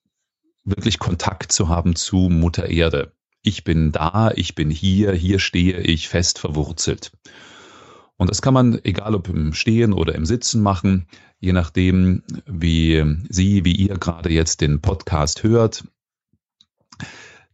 wirklich 0.64 0.98
Kontakt 0.98 1.52
zu 1.52 1.68
haben 1.68 1.96
zu 1.96 2.16
Mutter 2.16 2.68
Erde. 2.68 3.12
Ich 3.42 3.64
bin 3.64 3.90
da, 3.90 4.30
ich 4.34 4.54
bin 4.54 4.70
hier, 4.70 5.12
hier 5.12 5.38
stehe 5.38 5.80
ich 5.80 6.08
fest 6.08 6.38
verwurzelt. 6.38 7.12
Und 8.16 8.30
das 8.30 8.40
kann 8.40 8.54
man, 8.54 8.78
egal 8.84 9.16
ob 9.16 9.28
im 9.28 9.52
Stehen 9.52 9.92
oder 9.92 10.14
im 10.14 10.24
Sitzen 10.24 10.62
machen, 10.62 11.08
je 11.40 11.52
nachdem, 11.52 12.22
wie 12.46 13.04
Sie, 13.28 13.64
wie 13.64 13.74
ihr 13.74 13.98
gerade 13.98 14.30
jetzt 14.30 14.60
den 14.60 14.80
Podcast 14.80 15.42
hört, 15.42 15.84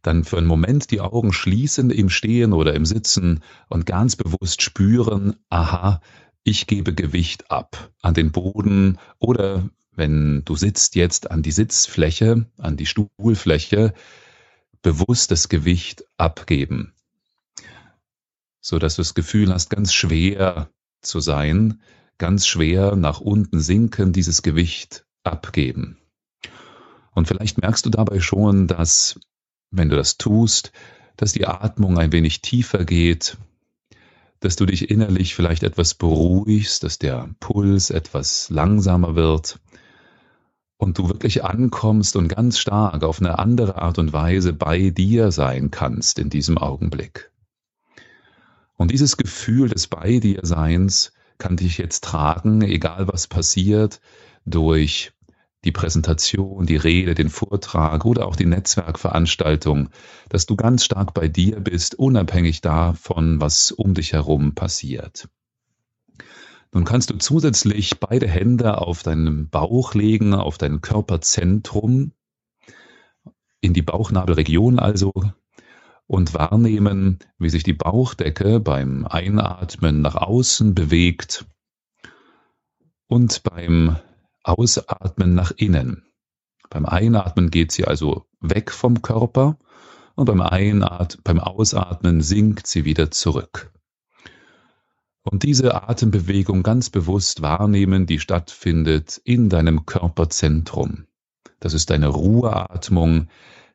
dann 0.03 0.23
für 0.23 0.37
einen 0.37 0.47
Moment 0.47 0.91
die 0.91 1.01
Augen 1.01 1.33
schließen 1.33 1.89
im 1.89 2.09
Stehen 2.09 2.53
oder 2.53 2.75
im 2.75 2.85
Sitzen 2.85 3.41
und 3.67 3.85
ganz 3.85 4.15
bewusst 4.15 4.61
spüren, 4.61 5.37
aha, 5.49 6.01
ich 6.43 6.67
gebe 6.67 6.93
Gewicht 6.93 7.51
ab 7.51 7.91
an 8.01 8.13
den 8.13 8.31
Boden 8.31 8.97
oder 9.17 9.69
wenn 9.99 10.43
du 10.45 10.55
sitzt 10.55 10.95
jetzt 10.95 11.29
an 11.29 11.43
die 11.43 11.51
Sitzfläche, 11.51 12.47
an 12.57 12.77
die 12.77 12.87
Stuhlfläche, 12.87 13.93
bewusst 14.81 15.29
das 15.29 15.49
Gewicht 15.49 16.05
abgeben, 16.17 16.93
so 18.61 18.79
dass 18.79 18.95
du 18.95 19.01
das 19.01 19.13
Gefühl 19.13 19.53
hast, 19.53 19.69
ganz 19.69 19.93
schwer 19.93 20.69
zu 21.01 21.19
sein, 21.19 21.81
ganz 22.17 22.47
schwer 22.47 22.95
nach 22.95 23.19
unten 23.19 23.59
sinken, 23.59 24.13
dieses 24.13 24.41
Gewicht 24.41 25.05
abgeben. 25.23 25.97
Und 27.13 27.27
vielleicht 27.27 27.61
merkst 27.61 27.85
du 27.85 27.89
dabei 27.89 28.19
schon, 28.19 28.67
dass, 28.67 29.19
wenn 29.71 29.89
du 29.89 29.95
das 29.95 30.17
tust, 30.17 30.71
dass 31.17 31.33
die 31.33 31.45
Atmung 31.45 31.97
ein 31.97 32.13
wenig 32.13 32.41
tiefer 32.41 32.85
geht, 32.85 33.37
dass 34.39 34.55
du 34.55 34.65
dich 34.65 34.89
innerlich 34.89 35.35
vielleicht 35.35 35.63
etwas 35.63 35.93
beruhigst, 35.93 36.83
dass 36.83 36.97
der 36.97 37.29
Puls 37.41 37.89
etwas 37.89 38.49
langsamer 38.49 39.15
wird, 39.15 39.59
und 40.79 40.97
du 40.97 41.09
wirklich 41.09 41.43
ankommst 41.43 42.15
und 42.15 42.29
ganz 42.29 42.57
stark 42.57 43.03
auf 43.03 43.19
eine 43.19 43.37
andere 43.37 43.75
Art 43.75 43.99
und 43.99 44.13
Weise 44.13 44.53
bei 44.53 44.89
dir 44.89 45.31
sein 45.31 45.71
kannst 45.71 46.17
in 46.17 46.29
diesem 46.29 46.57
Augenblick. 46.57 47.31
Und 48.77 48.91
dieses 48.91 49.17
Gefühl 49.17 49.67
des 49.69 49.87
Bei 49.87 50.19
dir 50.19 50.39
Seins 50.43 51.11
kann 51.37 51.57
dich 51.57 51.77
jetzt 51.77 52.05
tragen, 52.05 52.61
egal 52.61 53.09
was 53.09 53.27
passiert, 53.27 53.99
durch 54.45 55.11
die 55.65 55.73
Präsentation, 55.73 56.65
die 56.65 56.77
Rede, 56.77 57.13
den 57.13 57.29
Vortrag 57.29 58.05
oder 58.05 58.25
auch 58.25 58.37
die 58.37 58.45
Netzwerkveranstaltung, 58.45 59.89
dass 60.29 60.45
du 60.45 60.55
ganz 60.55 60.85
stark 60.85 61.13
bei 61.13 61.27
dir 61.27 61.59
bist, 61.59 61.95
unabhängig 61.95 62.61
davon, 62.61 63.41
was 63.41 63.73
um 63.73 63.95
dich 63.95 64.13
herum 64.13 64.55
passiert. 64.55 65.27
Nun 66.71 66.85
kannst 66.85 67.09
du 67.09 67.17
zusätzlich 67.17 67.99
beide 67.99 68.27
Hände 68.27 68.77
auf 68.79 69.01
deinen 69.01 69.49
Bauch 69.49 69.95
legen, 69.95 70.33
auf 70.33 70.57
dein 70.57 70.81
Körperzentrum, 70.81 72.11
in 73.61 73.73
die 73.73 73.81
Bauchnabelregion 73.81 74.79
also, 74.79 75.11
und 76.05 76.33
wahrnehmen, 76.33 77.19
wie 77.37 77.49
sich 77.49 77.63
die 77.63 77.73
Bauchdecke 77.73 78.59
beim 78.59 79.05
Einatmen 79.05 80.01
nach 80.01 80.15
außen 80.15 80.73
bewegt 80.73 81.45
und 83.07 83.43
beim 83.43 83.97
Ausatmen 84.43 85.35
nach 85.35 85.51
innen. 85.51 86.05
Beim 86.69 86.85
Einatmen 86.85 87.51
geht 87.51 87.71
sie 87.71 87.85
also 87.85 88.25
weg 88.39 88.71
vom 88.71 89.01
Körper 89.01 89.57
und 90.15 90.25
beim, 90.25 90.41
Einat 90.41 91.19
beim 91.23 91.39
Ausatmen 91.39 92.21
sinkt 92.21 92.67
sie 92.67 92.85
wieder 92.85 93.11
zurück. 93.11 93.71
Und 95.29 95.43
diese 95.43 95.87
Atembewegung 95.87 96.63
ganz 96.63 96.89
bewusst 96.89 97.43
wahrnehmen, 97.43 98.07
die 98.07 98.19
stattfindet 98.19 99.21
in 99.23 99.47
deinem 99.47 99.85
Körperzentrum. 99.85 101.05
Das 101.59 101.75
ist 101.75 101.91
deine 101.91 102.07
Ruheatmung 102.07 103.27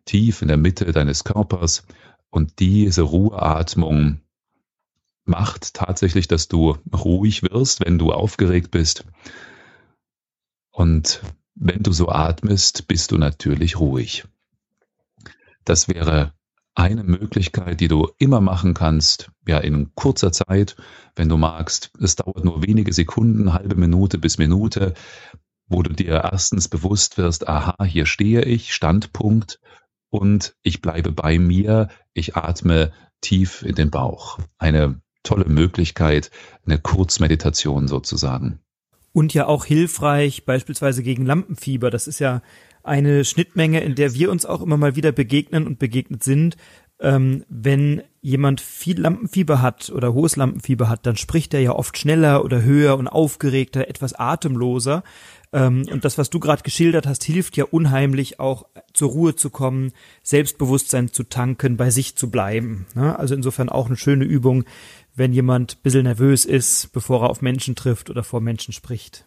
tief 0.05 0.43
in 0.43 0.49
der 0.49 0.57
Mitte 0.57 0.91
deines 0.91 1.23
Körpers. 1.23 1.87
Und 2.29 2.59
diese 2.59 3.03
Ruheatmung 3.03 4.21
macht 5.27 5.75
tatsächlich, 5.75 6.27
dass 6.27 6.49
du 6.49 6.77
ruhig 6.93 7.45
wirst, 7.45 7.85
wenn 7.87 7.99
du 7.99 8.11
aufgeregt 8.11 8.73
bist. 8.73 9.05
Und 10.73 11.23
wenn 11.55 11.85
du 11.85 11.93
so 11.93 12.09
atmest, 12.09 12.89
bist 12.89 13.13
du 13.13 13.19
natürlich 13.19 13.79
ruhig. 13.79 14.25
Das 15.65 15.87
wäre 15.87 16.33
eine 16.75 17.05
Möglichkeit, 17.05 17.81
die 17.81 17.89
du 17.89 18.09
immer 18.19 18.41
machen 18.41 18.75
kannst, 18.75 19.31
ja, 19.47 19.59
in 19.59 19.95
kurzer 19.95 20.33
Zeit, 20.33 20.77
wenn 21.15 21.29
du 21.29 21.37
magst. 21.37 21.93
Es 22.01 22.17
dauert 22.17 22.45
nur 22.45 22.63
wenige 22.63 22.93
Sekunden, 22.93 23.53
halbe 23.53 23.77
Minute 23.77 24.19
bis 24.19 24.39
Minute, 24.39 24.95
wo 25.69 25.83
du 25.83 25.93
dir 25.93 26.23
erstens 26.25 26.69
bewusst 26.69 27.17
wirst, 27.17 27.49
aha, 27.49 27.85
hier 27.85 28.07
stehe 28.07 28.43
ich, 28.43 28.75
Standpunkt, 28.75 29.61
und 30.15 30.55
ich 30.63 30.81
bleibe 30.81 31.11
bei 31.11 31.41
mir, 31.41 31.89
ich 32.13 32.37
atme 32.37 32.93
tief 33.21 33.63
in 33.63 33.75
den 33.75 33.91
Bauch. 33.91 34.39
Eine 34.59 35.01
tolle 35.25 35.47
Möglichkeit, 35.47 36.31
eine 36.65 36.79
Kurzmeditation 36.79 37.89
sozusagen. 37.89 38.61
Und 39.13 39.35
ja 39.35 39.47
auch 39.47 39.65
hilfreich, 39.65 40.45
beispielsweise 40.45 41.03
gegen 41.03 41.27
Lampenfieber. 41.27 41.91
Das 41.91 42.07
ist 42.07 42.21
ja 42.21 42.43
eine 42.85 43.25
Schnittmenge, 43.25 43.81
in 43.81 43.95
der 43.95 44.15
wir 44.15 44.31
uns 44.31 44.47
auch 44.47 44.63
immer 44.63 44.77
mal 44.77 44.95
wieder 44.95 45.13
begegnen 45.13 45.67
und 45.67 45.79
begegnet 45.79 46.23
sind. 46.23 46.57
Ähm, 47.01 47.45
wenn 47.49 48.03
jemand 48.21 48.61
viel 48.61 49.01
Lampenfieber 49.01 49.61
hat 49.61 49.91
oder 49.91 50.15
hohes 50.15 50.37
Lampenfieber 50.37 50.89
hat, 50.89 51.07
dann 51.07 51.17
spricht 51.17 51.53
er 51.53 51.61
ja 51.61 51.73
oft 51.73 51.99
schneller 51.99 52.45
oder 52.45 52.63
höher 52.63 52.97
und 52.97 53.09
aufgeregter, 53.09 53.89
etwas 53.89 54.15
atemloser. 54.15 55.03
Ähm, 55.53 55.87
und 55.91 56.05
das, 56.05 56.19
was 56.19 56.31
du 56.31 56.39
gerade 56.39 56.63
geschildert 56.63 57.07
hast, 57.07 57.25
hilft 57.25 57.57
ja 57.57 57.65
unheimlich 57.65 58.39
auch 58.39 58.67
zur 58.93 59.11
Ruhe 59.11 59.35
zu 59.35 59.51
kommen, 59.51 59.93
Selbstbewusstsein 60.23 61.09
zu 61.09 61.25
tanken, 61.25 61.77
bei 61.77 61.91
sich 61.91 62.17
zu 62.17 62.31
bleiben. 62.31 62.87
Ne? 62.95 63.19
Also 63.19 63.35
insofern 63.35 63.69
auch 63.69 63.87
eine 63.87 63.97
schöne 63.97 64.25
Übung, 64.25 64.65
wenn 65.15 65.33
jemand 65.33 65.77
ein 65.77 65.83
bisschen 65.83 66.05
nervös 66.05 66.45
ist, 66.45 66.93
bevor 66.93 67.23
er 67.23 67.31
auf 67.31 67.43
Menschen 67.43 67.75
trifft 67.75 68.09
oder 68.09 68.23
vor 68.23 68.41
Menschen 68.41 68.73
spricht. 68.73 69.27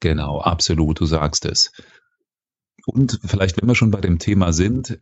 Genau, 0.00 0.40
absolut, 0.40 1.00
du 1.00 1.06
sagst 1.06 1.44
es. 1.44 1.72
Und 2.88 3.20
vielleicht, 3.24 3.60
wenn 3.60 3.68
wir 3.68 3.74
schon 3.74 3.90
bei 3.90 4.00
dem 4.00 4.18
Thema 4.18 4.52
sind, 4.52 4.98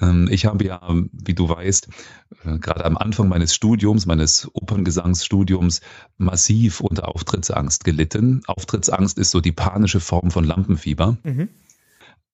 Ähm, 0.00 0.28
ich 0.30 0.44
habe 0.46 0.64
ja, 0.64 0.80
wie 1.12 1.34
du 1.34 1.48
weißt, 1.48 1.88
äh, 2.44 2.58
gerade 2.58 2.84
am 2.84 2.96
Anfang 2.96 3.28
meines 3.28 3.54
Studiums, 3.54 4.06
meines 4.06 4.48
Operngesangsstudiums, 4.52 5.80
massiv 6.18 6.80
unter 6.80 7.08
Auftrittsangst 7.08 7.84
gelitten. 7.84 8.42
Auftrittsangst 8.46 9.18
ist 9.18 9.30
so 9.30 9.40
die 9.40 9.52
panische 9.52 10.00
Form 10.00 10.30
von 10.30 10.44
Lampenfieber. 10.44 11.16
Mhm. 11.22 11.48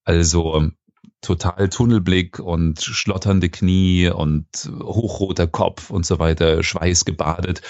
Also 0.04 0.56
ähm, 0.56 0.72
total 1.20 1.68
Tunnelblick 1.68 2.40
und 2.40 2.80
schlotternde 2.82 3.48
Knie 3.48 4.08
und 4.08 4.46
hochroter 4.82 5.46
Kopf 5.46 5.90
und 5.90 6.04
so 6.04 6.18
weiter, 6.18 6.64
schweißgebadet. 6.64 7.62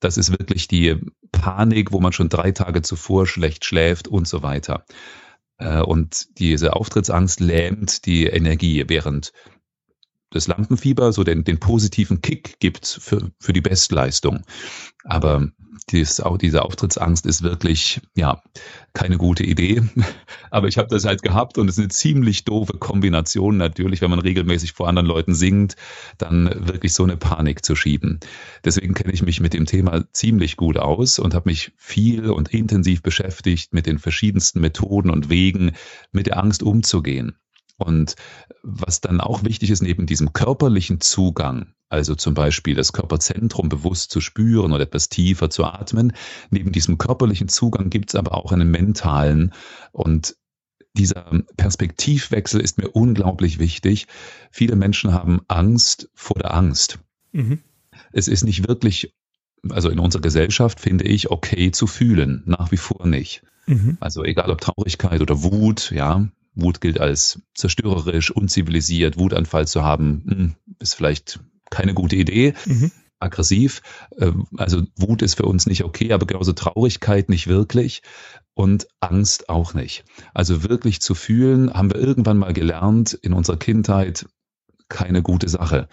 Das 0.00 0.16
ist 0.16 0.30
wirklich 0.30 0.68
die 0.68 0.96
Panik, 1.32 1.92
wo 1.92 2.00
man 2.00 2.12
schon 2.12 2.30
drei 2.30 2.52
Tage 2.52 2.80
zuvor 2.80 3.26
schlecht 3.26 3.66
schläft 3.66 4.08
und 4.08 4.26
so 4.26 4.42
weiter. 4.42 4.86
Äh, 5.58 5.80
und 5.80 6.38
diese 6.38 6.74
Auftrittsangst 6.74 7.40
lähmt 7.40 8.06
die 8.06 8.26
Energie, 8.26 8.84
während 8.88 9.32
das 10.30 10.48
Lampenfieber 10.48 11.12
so 11.12 11.22
den, 11.22 11.44
den 11.44 11.60
positiven 11.60 12.20
Kick 12.20 12.58
gibt 12.58 12.86
für, 12.86 13.30
für 13.38 13.52
die 13.52 13.60
Bestleistung. 13.60 14.42
Aber 15.04 15.48
dies, 15.86 16.20
auch 16.20 16.38
diese 16.38 16.62
Auftrittsangst 16.62 17.26
ist 17.26 17.42
wirklich, 17.42 18.00
ja, 18.16 18.42
keine 18.92 19.18
gute 19.18 19.44
Idee. 19.44 19.82
Aber 20.50 20.68
ich 20.68 20.78
habe 20.78 20.88
das 20.88 21.04
halt 21.04 21.22
gehabt 21.22 21.58
und 21.58 21.68
es 21.68 21.76
ist 21.76 21.80
eine 21.80 21.88
ziemlich 21.88 22.44
doofe 22.44 22.78
Kombination 22.78 23.56
natürlich, 23.56 24.00
wenn 24.00 24.10
man 24.10 24.18
regelmäßig 24.18 24.72
vor 24.72 24.88
anderen 24.88 25.06
Leuten 25.06 25.34
singt, 25.34 25.76
dann 26.18 26.68
wirklich 26.68 26.94
so 26.94 27.02
eine 27.02 27.16
Panik 27.16 27.64
zu 27.64 27.76
schieben. 27.76 28.20
Deswegen 28.64 28.94
kenne 28.94 29.12
ich 29.12 29.22
mich 29.22 29.40
mit 29.40 29.52
dem 29.52 29.66
Thema 29.66 30.04
ziemlich 30.12 30.56
gut 30.56 30.78
aus 30.78 31.18
und 31.18 31.34
habe 31.34 31.50
mich 31.50 31.72
viel 31.76 32.30
und 32.30 32.48
intensiv 32.48 33.02
beschäftigt 33.02 33.72
mit 33.72 33.86
den 33.86 33.98
verschiedensten 33.98 34.60
Methoden 34.60 35.10
und 35.10 35.28
Wegen, 35.28 35.72
mit 36.12 36.26
der 36.26 36.38
Angst 36.38 36.62
umzugehen. 36.62 37.36
Und 37.76 38.14
was 38.62 39.00
dann 39.00 39.20
auch 39.20 39.44
wichtig 39.44 39.70
ist, 39.70 39.82
neben 39.82 40.06
diesem 40.06 40.32
körperlichen 40.32 41.00
Zugang, 41.00 41.74
also 41.88 42.14
zum 42.14 42.34
Beispiel 42.34 42.74
das 42.74 42.92
Körperzentrum 42.92 43.68
bewusst 43.68 44.10
zu 44.10 44.20
spüren 44.20 44.72
oder 44.72 44.84
etwas 44.84 45.08
tiefer 45.08 45.50
zu 45.50 45.64
atmen, 45.64 46.12
neben 46.50 46.72
diesem 46.72 46.98
körperlichen 46.98 47.48
Zugang 47.48 47.90
gibt 47.90 48.10
es 48.10 48.14
aber 48.14 48.34
auch 48.34 48.52
einen 48.52 48.70
mentalen. 48.70 49.52
Und 49.92 50.36
dieser 50.96 51.42
Perspektivwechsel 51.56 52.60
ist 52.60 52.78
mir 52.78 52.88
unglaublich 52.90 53.58
wichtig. 53.58 54.06
Viele 54.50 54.76
Menschen 54.76 55.12
haben 55.12 55.40
Angst 55.48 56.08
vor 56.14 56.36
der 56.38 56.54
Angst. 56.54 57.00
Mhm. 57.32 57.60
Es 58.12 58.28
ist 58.28 58.44
nicht 58.44 58.68
wirklich, 58.68 59.12
also 59.68 59.88
in 59.90 59.98
unserer 59.98 60.22
Gesellschaft 60.22 60.78
finde 60.78 61.04
ich, 61.04 61.30
okay 61.30 61.72
zu 61.72 61.88
fühlen, 61.88 62.42
nach 62.46 62.70
wie 62.70 62.76
vor 62.76 63.06
nicht. 63.06 63.42
Mhm. 63.66 63.96
Also 63.98 64.22
egal 64.22 64.50
ob 64.50 64.60
Traurigkeit 64.60 65.20
oder 65.20 65.42
Wut, 65.42 65.90
ja, 65.90 66.28
Wut 66.54 66.80
gilt 66.80 67.00
als 67.00 67.42
zerstörerisch, 67.54 68.30
unzivilisiert. 68.30 69.18
Wutanfall 69.18 69.66
zu 69.66 69.82
haben, 69.82 70.24
hm, 70.28 70.54
ist 70.78 70.94
vielleicht 70.94 71.40
keine 71.70 71.94
gute 71.94 72.16
Idee. 72.16 72.54
Mhm. 72.66 72.90
Aggressiv. 73.18 73.82
Ähm, 74.18 74.46
also 74.56 74.82
Wut 74.96 75.22
ist 75.22 75.34
für 75.34 75.46
uns 75.46 75.66
nicht 75.66 75.84
okay, 75.84 76.12
aber 76.12 76.26
genauso 76.26 76.52
Traurigkeit 76.52 77.28
nicht 77.28 77.46
wirklich 77.46 78.02
und 78.54 78.86
Angst 79.00 79.48
auch 79.48 79.74
nicht. 79.74 80.04
Also 80.32 80.62
wirklich 80.62 81.00
zu 81.00 81.14
fühlen, 81.14 81.72
haben 81.72 81.92
wir 81.92 82.00
irgendwann 82.00 82.38
mal 82.38 82.52
gelernt 82.52 83.14
in 83.14 83.32
unserer 83.32 83.56
Kindheit, 83.56 84.26
keine 84.88 85.22
gute 85.22 85.48
Sache. 85.48 85.88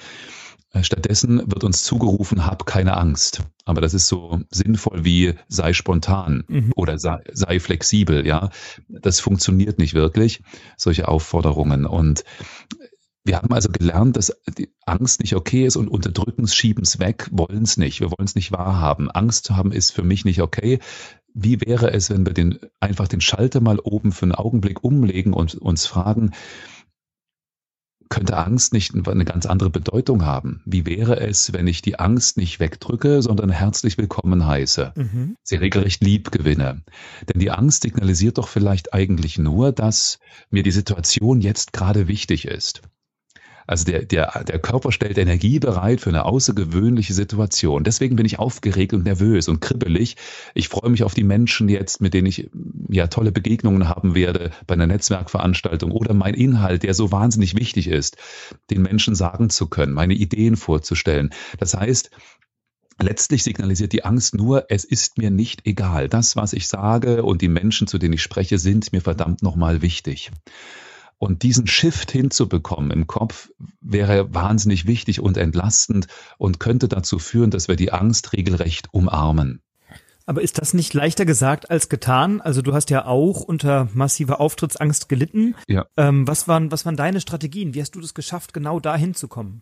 Äh, 0.74 0.84
stattdessen 0.84 1.52
wird 1.52 1.64
uns 1.64 1.84
zugerufen, 1.84 2.46
hab 2.46 2.66
keine 2.66 2.98
Angst. 2.98 3.44
Aber 3.66 3.82
das 3.82 3.94
ist 3.94 4.08
so 4.08 4.40
sinnvoll 4.50 5.04
wie 5.04 5.34
sei 5.48 5.74
spontan 5.74 6.44
mhm. 6.48 6.72
oder 6.76 6.98
sei, 6.98 7.20
sei, 7.34 7.60
flexibel, 7.60 8.26
ja. 8.26 8.50
Das 8.88 9.20
funktioniert 9.20 9.80
nicht 9.80 9.94
wirklich, 9.94 10.42
solche 10.78 11.08
Aufforderungen. 11.08 11.86
Und 11.86 12.24
wir 13.24 13.38
haben 13.38 13.54
also 13.54 13.70
gelernt, 13.70 14.18
dass 14.18 14.34
die 14.58 14.74
Angst 14.86 15.20
nicht 15.20 15.36
okay 15.36 15.66
ist 15.66 15.76
und 15.76 15.90
unterdrücken 15.90 16.46
es, 16.46 16.56
schieben 16.56 16.84
es 16.84 17.00
weg, 17.00 17.28
wollen 17.32 17.64
es 17.64 17.78
nicht. 17.78 18.00
Wir 18.00 18.10
wollen 18.10 18.26
es 18.26 18.36
nicht 18.36 18.52
wahrhaben. 18.52 19.12
Angst 19.12 19.46
zu 19.46 19.58
haben 19.58 19.72
ist 19.72 19.92
für 19.92 20.04
mich 20.04 20.26
nicht 20.26 20.42
okay. 20.42 20.80
Wie 21.34 21.62
wäre 21.62 21.94
es, 21.94 22.10
wenn 22.10 22.26
wir 22.26 22.34
den, 22.34 22.60
einfach 22.80 23.08
den 23.08 23.22
Schalter 23.22 23.62
mal 23.62 23.80
oben 23.80 24.12
für 24.12 24.24
einen 24.24 24.36
Augenblick 24.36 24.84
umlegen 24.84 25.34
und 25.34 25.56
uns 25.56 25.86
fragen, 25.86 26.32
könnte 28.12 28.38
Angst 28.38 28.74
nicht 28.74 28.94
eine 28.94 29.26
ganz 29.26 29.48
andere 29.48 29.72
Bedeutung 29.72 30.26
haben? 30.26 30.62
Wie 30.66 30.86
wäre 30.86 31.20
es, 31.20 31.54
wenn 31.54 31.66
ich 31.66 31.82
die 31.82 31.98
Angst 31.98 32.38
nicht 32.38 32.60
wegdrücke, 32.60 33.22
sondern 33.22 33.50
herzlich 33.50 33.98
willkommen 33.98 34.46
heiße, 34.46 34.94
mhm. 34.96 35.38
sie 35.42 35.56
regelrecht 35.56 36.04
lieb 36.04 36.30
gewinne? 36.30 36.84
Denn 37.28 37.40
die 37.40 37.50
Angst 37.50 37.84
signalisiert 37.84 38.38
doch 38.38 38.50
vielleicht 38.50 38.94
eigentlich 38.94 39.40
nur, 39.40 39.72
dass 39.72 40.20
mir 40.50 40.62
die 40.62 40.72
Situation 40.72 41.42
jetzt 41.42 41.74
gerade 41.74 42.08
wichtig 42.08 42.46
ist. 42.46 42.82
Also 43.68 43.86
der, 43.86 44.06
der, 44.06 44.44
der 44.44 44.60
Körper 44.60 44.92
stellt 44.92 45.18
Energie 45.18 45.60
bereit 45.60 46.02
für 46.02 46.10
eine 46.10 46.26
außergewöhnliche 46.26 47.14
Situation. 47.14 47.84
Deswegen 47.84 48.16
bin 48.16 48.26
ich 48.26 48.40
aufgeregt 48.40 48.94
und 48.94 49.04
nervös 49.04 49.48
und 49.48 49.62
kribbelig. 49.62 50.18
Ich 50.54 50.70
freue 50.70 50.90
mich 50.90 51.04
auf 51.04 51.14
die 51.14 51.24
Menschen 51.24 51.70
jetzt, 51.70 52.02
mit 52.02 52.14
denen 52.14 52.28
ich 52.28 52.50
ja 52.90 53.08
tolle 53.08 53.32
Begegnungen 53.32 53.88
haben 53.88 54.16
werde 54.16 54.52
bei 54.68 54.74
einer 54.74 54.88
Netzwerkveranstaltung 54.88 55.92
oder 55.92 56.14
mein 56.14 56.34
Inhalt, 56.34 56.84
der 56.84 56.94
so 56.94 57.12
wahnsinnig 57.12 57.58
wichtig 57.58 57.88
ist, 57.88 58.18
den 58.70 58.82
Menschen 58.82 59.16
sagen 59.16 59.50
zu 59.50 59.68
können, 59.68 59.94
meine 59.94 60.14
Ideen 60.14 60.56
vorzustellen. 60.58 61.32
Das 61.60 61.76
heißt, 61.76 62.12
Letztlich 63.02 63.42
signalisiert 63.42 63.94
die 63.94 64.06
Angst 64.06 64.36
nur, 64.36 64.66
es 64.70 64.84
ist 64.84 65.18
mir 65.18 65.32
nicht 65.32 65.66
egal. 65.66 66.08
Das, 66.08 66.36
was 66.36 66.54
ich 66.54 66.68
sage 66.68 67.24
und 67.24 67.42
die 67.42 67.48
Menschen, 67.48 67.88
zu 67.88 67.98
denen 67.98 68.14
ich 68.14 68.22
spreche, 68.22 68.60
sind 68.60 68.94
mir 68.94 69.02
verdammt 69.02 69.42
nochmal 69.42 69.82
wichtig. 69.82 70.32
Und 71.22 71.44
diesen 71.44 71.68
Shift 71.68 72.12
hinzubekommen 72.12 72.90
im 72.90 73.06
Kopf 73.06 73.52
wäre 73.80 74.34
wahnsinnig 74.34 74.88
wichtig 74.88 75.20
und 75.20 75.38
entlastend 75.38 76.08
und 76.40 76.60
könnte 76.60 76.88
dazu 76.88 77.20
führen, 77.20 77.52
dass 77.52 77.68
wir 77.68 77.76
die 77.76 77.94
Angst 77.94 78.34
regelrecht 78.34 78.88
umarmen. 78.92 79.62
Aber 80.26 80.42
ist 80.42 80.58
das 80.58 80.74
nicht 80.74 80.96
leichter 80.96 81.26
gesagt 81.26 81.70
als 81.70 81.90
getan? 81.90 82.42
Also 82.42 82.64
du 82.64 82.74
hast 82.74 82.90
ja 82.90 83.06
auch 83.06 83.42
unter 83.42 83.88
massiver 83.94 84.42
Auftrittsangst 84.42 85.10
gelitten. 85.10 85.54
Ja. 85.68 85.86
Ähm, 85.96 86.28
was, 86.28 86.48
waren, 86.48 86.72
was 86.72 86.88
waren 86.88 86.98
deine 86.98 87.22
Strategien? 87.22 87.76
Wie 87.76 87.82
hast 87.82 87.92
du 87.92 88.02
das 88.02 88.16
geschafft, 88.16 88.52
genau 88.52 88.80
dahin 88.80 89.14
zu 89.14 89.28
kommen? 89.28 89.62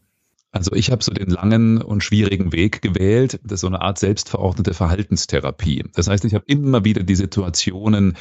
Also 0.53 0.71
ich 0.71 0.91
habe 0.91 1.03
so 1.03 1.11
den 1.11 1.29
langen 1.29 1.81
und 1.81 2.05
schwierigen 2.05 2.53
Weg 2.53 2.81
gewählt, 2.81 3.41
das 3.43 3.55
ist 3.55 3.61
so 3.61 3.67
eine 3.67 3.81
Art 3.81 3.99
selbstverordnete 3.99 4.73
Verhaltenstherapie. 4.73 5.83
Das 5.93 6.07
heißt, 6.07 6.23
ich 6.23 6.33
habe 6.35 6.45
immer 6.47 6.85
wieder 6.85 7.03
die 7.03 7.15
Situationen 7.15 8.15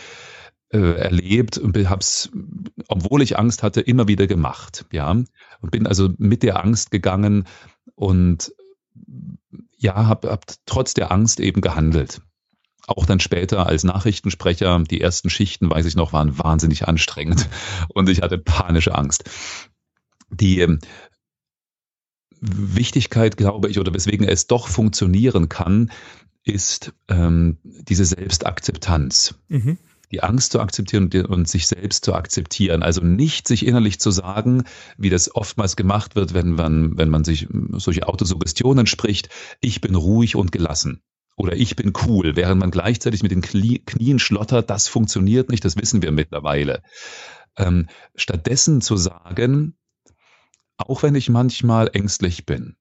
erlebt 0.70 1.57
und 1.59 1.76
habe 1.88 2.00
es, 2.00 2.31
obwohl 2.88 3.22
ich 3.22 3.38
Angst 3.38 3.62
hatte, 3.62 3.81
immer 3.81 4.09
wieder 4.09 4.26
gemacht. 4.26 4.85
Ja, 4.92 5.11
und 5.11 5.70
bin 5.70 5.87
also 5.87 6.11
mit 6.18 6.42
der 6.42 6.62
Angst 6.62 6.90
gegangen 6.90 7.44
und 7.94 8.52
ja, 9.78 10.07
habe 10.07 10.31
hab 10.31 10.44
trotz 10.66 10.94
der 10.94 11.11
Angst 11.11 11.40
eben 11.40 11.61
gehandelt. 11.61 12.20
Auch 12.87 13.07
dann 13.07 13.20
später 13.20 13.66
als 13.66 13.85
Nachrichtensprecher, 13.85 14.83
die 14.90 15.00
ersten 15.00 15.31
Schichten, 15.31 15.70
weiß 15.70 15.87
ich 15.87 15.94
noch, 15.94 16.12
waren 16.12 16.38
wahnsinnig 16.38 16.88
anstrengend 16.88 17.48
und 17.88 18.09
ich 18.09 18.22
hatte 18.22 18.38
panische 18.38 18.94
Angst. 18.94 19.24
Die 20.31 20.61
ähm, 20.61 20.78
Wichtigkeit, 22.40 23.37
glaube 23.37 23.68
ich, 23.70 23.78
oder 23.78 23.94
weswegen 23.94 24.28
es 24.28 24.46
doch 24.46 24.68
funktionieren 24.68 25.48
kann, 25.48 25.90
ist 26.44 26.92
ähm, 27.09 27.59
diese 27.62 28.04
Selbstakzeptanz. 28.04 29.35
Mhm 29.48 29.78
die 30.11 30.23
Angst 30.23 30.53
zu 30.53 30.61
akzeptieren 30.61 31.11
und, 31.27 31.49
sich 31.49 31.66
selbst 31.66 32.05
zu 32.05 32.14
akzeptieren. 32.14 32.83
Also 32.83 33.03
nicht 33.03 33.47
sich 33.47 33.66
innerlich 33.66 34.01
zu 34.01 34.11
sagen, 34.11 34.64
wie 34.97 35.11
das 35.11 35.35
oftmals 35.35 35.77
gemacht 35.77 36.16
wird, 36.16 36.35
wenn 36.35 36.53
man, 36.53 36.97
wenn 36.97 37.11
man 37.11 37.25
sich 37.25 37.49
solche 37.73 38.09
Autosuggestionen 38.09 38.87
spricht, 38.87 39.29
ich 39.61 39.81
bin 39.81 39.94
ruhig 39.94 40.37
und 40.37 40.53
gelassen. 40.53 41.03
Oder 41.37 41.55
ich 41.57 41.77
bin 41.77 41.92
cool, 42.07 42.35
während 42.35 42.61
man 42.61 42.73
gleichzeitig 42.73 43.23
mit 43.23 43.31
den 43.31 43.42
Knien 43.42 44.18
schlottert, 44.18 44.71
das 44.71 44.88
funktioniert 44.88 45.51
nicht, 45.51 45.64
das 45.64 45.77
wissen 45.77 46.03
wir 46.03 46.11
mittlerweile. 46.11 46.83
Ähm, 47.57 47.87
stattdessen 48.16 48.81
zu 48.81 48.97
sagen, 48.97 49.77
auch 50.79 51.03
wenn 51.03 51.14
ich 51.14 51.29
manchmal 51.29 51.90
ängstlich 51.92 52.44
bin, 52.44 52.77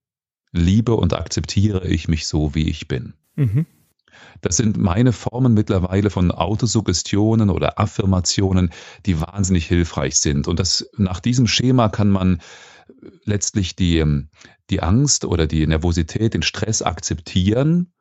liebe 0.52 0.96
und 0.96 1.14
akzeptiere 1.14 1.88
ich 1.88 2.08
mich 2.08 2.26
so, 2.26 2.56
wie 2.56 2.70
ich 2.70 2.88
bin. 2.88 3.14
Mhm. 3.36 3.66
Das 4.42 4.58
sind 4.58 4.78
meine 4.78 5.14
Formen 5.14 5.54
mittlerweile 5.54 6.10
von 6.10 6.32
Autosuggestionen 6.32 7.50
oder 7.50 7.80
Affirmationen, 7.80 8.72
die 9.06 9.20
wahnsinnig 9.20 9.66
hilfreich 9.66 10.18
sind. 10.18 10.48
Und 10.48 10.60
das, 10.60 10.90
nach 10.98 11.20
diesem 11.20 11.48
Schema 11.48 11.90
kann 11.90 12.10
man 12.10 12.40
letztlich 13.26 13.76
die, 13.76 14.00
ähm, 14.00 14.30
die 14.70 14.82
Angst 14.82 15.26
oder 15.26 15.48
die 15.48 15.66
Nervosität, 15.66 16.34
den 16.34 16.44
Stress 16.44 16.82
akzeptieren. 16.82 17.94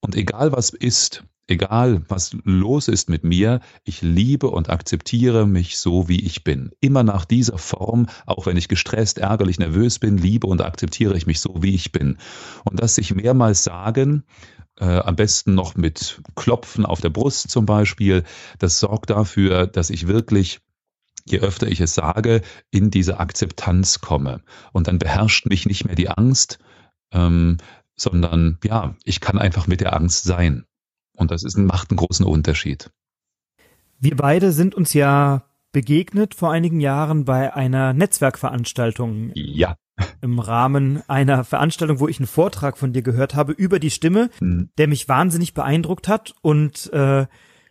Und 0.00 0.14
egal 0.14 0.52
was 0.52 0.70
ist, 0.70 1.24
egal 1.48 2.02
was 2.08 2.36
los 2.44 2.88
ist 2.88 3.08
mit 3.08 3.24
mir, 3.24 3.60
ich 3.84 4.02
liebe 4.02 4.48
und 4.48 4.68
akzeptiere 4.70 5.46
mich 5.46 5.78
so, 5.78 6.08
wie 6.08 6.24
ich 6.24 6.44
bin. 6.44 6.70
Immer 6.80 7.02
nach 7.02 7.24
dieser 7.24 7.58
Form, 7.58 8.06
auch 8.26 8.46
wenn 8.46 8.56
ich 8.56 8.68
gestresst, 8.68 9.18
ärgerlich, 9.18 9.58
nervös 9.58 9.98
bin, 9.98 10.18
liebe 10.18 10.46
und 10.46 10.60
akzeptiere 10.60 11.16
ich 11.16 11.26
mich 11.26 11.40
so, 11.40 11.62
wie 11.62 11.74
ich 11.74 11.92
bin. 11.92 12.18
Und 12.64 12.80
das 12.80 12.96
sich 12.96 13.14
mehrmals 13.14 13.64
sagen, 13.64 14.24
äh, 14.78 14.98
am 14.98 15.16
besten 15.16 15.54
noch 15.54 15.74
mit 15.74 16.20
Klopfen 16.34 16.86
auf 16.86 17.00
der 17.00 17.10
Brust 17.10 17.50
zum 17.50 17.66
Beispiel. 17.66 18.24
Das 18.58 18.78
sorgt 18.78 19.10
dafür, 19.10 19.66
dass 19.66 19.90
ich 19.90 20.06
wirklich 20.06 20.60
je 21.26 21.40
öfter 21.40 21.68
ich 21.68 21.80
es 21.80 21.94
sage, 21.94 22.42
in 22.70 22.90
diese 22.90 23.18
Akzeptanz 23.18 24.00
komme. 24.00 24.42
Und 24.72 24.86
dann 24.88 24.98
beherrscht 24.98 25.46
mich 25.46 25.66
nicht 25.66 25.84
mehr 25.84 25.96
die 25.96 26.08
Angst, 26.08 26.58
ähm, 27.12 27.58
sondern 27.96 28.58
ja, 28.64 28.94
ich 29.04 29.20
kann 29.20 29.38
einfach 29.38 29.66
mit 29.66 29.80
der 29.80 29.94
Angst 29.94 30.24
sein. 30.24 30.64
Und 31.16 31.30
das 31.30 31.42
ist, 31.42 31.56
macht 31.58 31.90
einen 31.90 31.98
großen 31.98 32.24
Unterschied. 32.24 32.90
Wir 33.98 34.16
beide 34.16 34.52
sind 34.52 34.74
uns 34.74 34.92
ja 34.92 35.44
begegnet 35.72 36.34
vor 36.34 36.52
einigen 36.52 36.80
Jahren 36.80 37.24
bei 37.24 37.54
einer 37.54 37.92
Netzwerkveranstaltung. 37.92 39.32
Ja. 39.34 39.76
Im 40.20 40.38
Rahmen 40.38 41.02
einer 41.08 41.44
Veranstaltung, 41.44 42.00
wo 42.00 42.08
ich 42.08 42.18
einen 42.18 42.26
Vortrag 42.26 42.76
von 42.76 42.92
dir 42.92 43.02
gehört 43.02 43.34
habe 43.34 43.52
über 43.52 43.78
die 43.78 43.90
Stimme, 43.90 44.30
mhm. 44.40 44.70
der 44.78 44.88
mich 44.88 45.08
wahnsinnig 45.08 45.54
beeindruckt 45.54 46.08
hat 46.08 46.34
und 46.42 46.92
äh, 46.92 47.26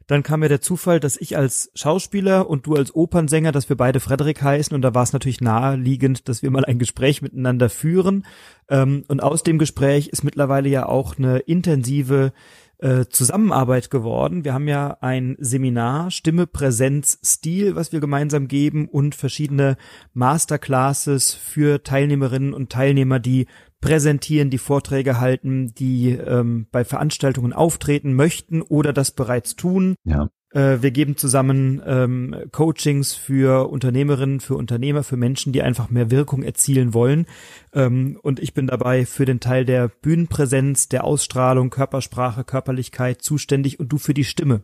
dann 0.08 0.22
kam 0.22 0.42
mir 0.42 0.50
der 0.50 0.62
Zufall, 0.62 1.00
dass 1.00 1.18
ich 1.18 1.36
als 1.36 1.72
Schauspieler 1.74 2.48
und 2.48 2.68
du 2.68 2.76
als 2.76 2.94
Opernsänger, 2.94 3.52
dass 3.52 3.70
wir 3.70 3.76
beide 3.76 4.00
Frederik 4.00 4.42
heißen 4.42 4.76
und 4.76 4.84
da 4.84 4.94
war 4.94 5.02
es 5.02 5.14
natürlich 5.14 5.42
naheliegend, 5.42 6.30
dass 6.30 6.44
wir 6.44 6.52
mal 6.52 6.66
ein 6.66 6.78
Gespräch 6.78 7.24
miteinander 7.24 7.70
führen. 7.70 8.26
Ähm, 8.70 9.04
und 9.08 9.24
aus 9.24 9.42
dem 9.42 9.58
Gespräch 9.58 10.10
ist 10.10 10.24
mittlerweile 10.24 10.70
ja 10.70 10.86
auch 10.86 11.18
eine 11.18 11.40
intensive 11.40 12.34
äh, 12.80 13.06
Zusammenarbeit 13.10 13.90
geworden. 13.90 14.44
Wir 14.44 14.54
haben 14.54 14.68
ja 14.68 14.98
ein 15.02 15.36
Seminar 15.40 16.12
Stimme, 16.12 16.48
Präsenz, 16.48 17.20
Stil, 17.24 17.76
was 17.76 17.92
wir 17.92 18.00
gemeinsam 18.00 18.48
geben 18.48 18.88
und 18.88 19.16
verschiedene 19.16 19.78
Masterclasses 20.14 21.34
für 21.34 21.84
Teilnehmerinnen 21.84 22.54
und 22.54 22.72
Teilnehmer, 22.72 23.20
die 23.20 23.48
präsentieren, 23.82 24.50
die 24.50 24.58
Vorträge 24.58 25.20
halten, 25.20 25.74
die 25.76 26.10
ähm, 26.10 26.68
bei 26.72 26.84
Veranstaltungen 26.84 27.54
auftreten 27.54 28.14
möchten 28.14 28.62
oder 28.62 28.94
das 28.94 29.12
bereits 29.12 29.56
tun. 29.56 29.96
Ja. 30.04 30.30
Äh, 30.56 30.82
wir 30.82 30.92
geben 30.92 31.18
zusammen 31.18 31.82
ähm, 31.86 32.34
Coachings 32.52 33.14
für 33.14 33.70
Unternehmerinnen, 33.70 34.40
für 34.40 34.56
Unternehmer, 34.56 35.04
für 35.04 35.18
Menschen, 35.18 35.52
die 35.52 35.62
einfach 35.62 35.90
mehr 35.90 36.10
Wirkung 36.10 36.44
erzielen 36.44 36.94
wollen. 36.94 37.26
Ähm, 37.74 38.18
und 38.22 38.40
ich 38.40 38.54
bin 38.54 38.68
dabei 38.68 39.06
für 39.06 39.26
den 39.26 39.42
Teil 39.42 39.66
der 39.66 39.90
Bühnenpräsenz, 39.90 40.88
der 40.88 41.04
Ausstrahlung, 41.04 41.70
Körpersprache, 41.70 42.46
Körperlichkeit 42.46 43.22
zuständig 43.22 43.80
und 43.80 43.90
du 43.90 43.98
für 43.98 44.14
die 44.14 44.24
Stimme. 44.24 44.62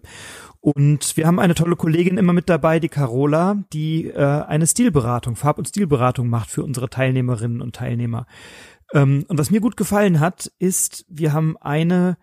Und 0.61 1.17
wir 1.17 1.27
haben 1.27 1.39
eine 1.39 1.55
tolle 1.55 1.75
Kollegin 1.75 2.17
immer 2.17 2.33
mit 2.33 2.47
dabei, 2.47 2.79
die 2.79 2.89
Carola, 2.89 3.63
die 3.73 4.07
äh, 4.07 4.15
eine 4.17 4.67
Stilberatung, 4.67 5.35
Farb- 5.35 5.57
und 5.57 5.67
Stilberatung 5.67 6.29
macht 6.29 6.49
für 6.49 6.63
unsere 6.63 6.89
Teilnehmerinnen 6.89 7.61
und 7.61 7.75
Teilnehmer. 7.75 8.27
Ähm, 8.93 9.25
und 9.27 9.37
was 9.37 9.51
mir 9.51 9.59
gut 9.59 9.75
gefallen 9.75 10.21
hat, 10.21 10.51
ist, 10.59 11.05
wir 11.09 11.33
haben 11.33 11.57
eine, 11.57 12.17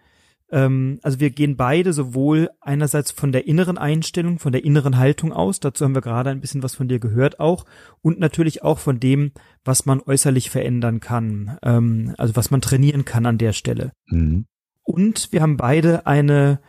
ähm, 0.50 0.98
also 1.02 1.20
wir 1.20 1.30
gehen 1.30 1.56
beide 1.56 1.92
sowohl 1.92 2.50
einerseits 2.61 3.11
von 3.11 3.32
der 3.32 3.46
inneren 3.46 3.78
Einstellung, 3.78 4.38
von 4.38 4.52
der 4.52 4.64
inneren 4.64 4.96
Haltung 4.96 5.32
aus, 5.32 5.61
dazu 5.61 5.84
haben 5.84 5.94
wir 5.94 6.02
gerade 6.02 6.30
ein 6.30 6.40
bisschen 6.40 6.62
was 6.62 6.74
von 6.74 6.88
dir 6.88 6.98
gehört 6.98 7.40
auch, 7.40 7.64
und 8.02 8.18
natürlich 8.18 8.62
auch 8.62 8.78
von 8.78 9.00
dem, 9.00 9.32
was 9.64 9.87
man 9.87 10.00
äußerlich 10.00 10.50
verändern 10.50 11.00
kann, 11.00 11.58
ähm, 11.62 12.14
also 12.18 12.37
was 12.37 12.50
man 12.50 12.61
trainieren 12.61 13.04
kann 13.04 13.26
an 13.26 13.38
der 13.38 13.52
Stelle. 13.52 13.92
Mhm. 14.06 14.46
Und 14.82 15.32
wir 15.32 15.42
haben 15.42 15.58
beide 15.58 16.06
eine 16.06 16.61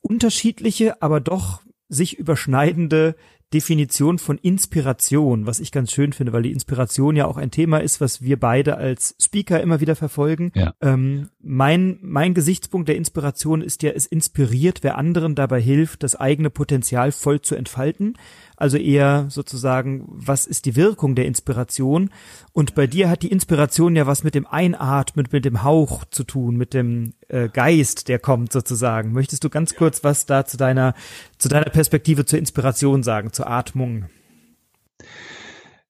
unterschiedliche, 0.00 1.02
aber 1.02 1.20
doch 1.20 1.62
sich 1.88 2.18
überschneidende 2.18 3.16
Definition 3.54 4.18
von 4.18 4.36
Inspiration, 4.36 5.46
was 5.46 5.60
ich 5.60 5.70
ganz 5.70 5.92
schön 5.92 6.12
finde, 6.12 6.32
weil 6.32 6.42
die 6.42 6.50
Inspiration 6.50 7.14
ja 7.14 7.26
auch 7.26 7.36
ein 7.36 7.52
Thema 7.52 7.78
ist, 7.78 8.00
was 8.00 8.20
wir 8.20 8.38
beide 8.38 8.76
als 8.76 9.14
Speaker 9.22 9.60
immer 9.60 9.80
wieder 9.80 9.94
verfolgen. 9.94 10.50
Ja. 10.56 10.74
Ähm, 10.80 11.28
mein, 11.40 11.98
mein 12.02 12.34
Gesichtspunkt 12.34 12.88
der 12.88 12.96
Inspiration 12.96 13.62
ist 13.62 13.84
ja, 13.84 13.92
es 13.92 14.06
inspiriert, 14.06 14.80
wer 14.82 14.98
anderen 14.98 15.36
dabei 15.36 15.60
hilft, 15.60 16.02
das 16.02 16.16
eigene 16.16 16.50
Potenzial 16.50 17.12
voll 17.12 17.40
zu 17.42 17.54
entfalten. 17.54 18.18
Also 18.64 18.78
eher 18.78 19.26
sozusagen, 19.28 20.06
was 20.08 20.46
ist 20.46 20.64
die 20.64 20.74
Wirkung 20.74 21.14
der 21.14 21.26
Inspiration? 21.26 22.08
Und 22.54 22.74
bei 22.74 22.86
dir 22.86 23.10
hat 23.10 23.20
die 23.20 23.30
Inspiration 23.30 23.94
ja 23.94 24.06
was 24.06 24.24
mit 24.24 24.34
dem 24.34 24.46
Einatmen, 24.46 25.28
mit 25.30 25.44
dem 25.44 25.62
Hauch 25.62 26.06
zu 26.06 26.24
tun, 26.24 26.56
mit 26.56 26.72
dem 26.72 27.12
äh, 27.28 27.50
Geist, 27.50 28.08
der 28.08 28.18
kommt 28.18 28.54
sozusagen. 28.54 29.12
Möchtest 29.12 29.44
du 29.44 29.50
ganz 29.50 29.74
kurz 29.74 30.02
was 30.02 30.24
da 30.24 30.46
zu 30.46 30.56
deiner, 30.56 30.94
zu 31.36 31.50
deiner 31.50 31.68
Perspektive 31.68 32.24
zur 32.24 32.38
Inspiration 32.38 33.02
sagen, 33.02 33.34
zur 33.34 33.50
Atmung? 33.50 34.06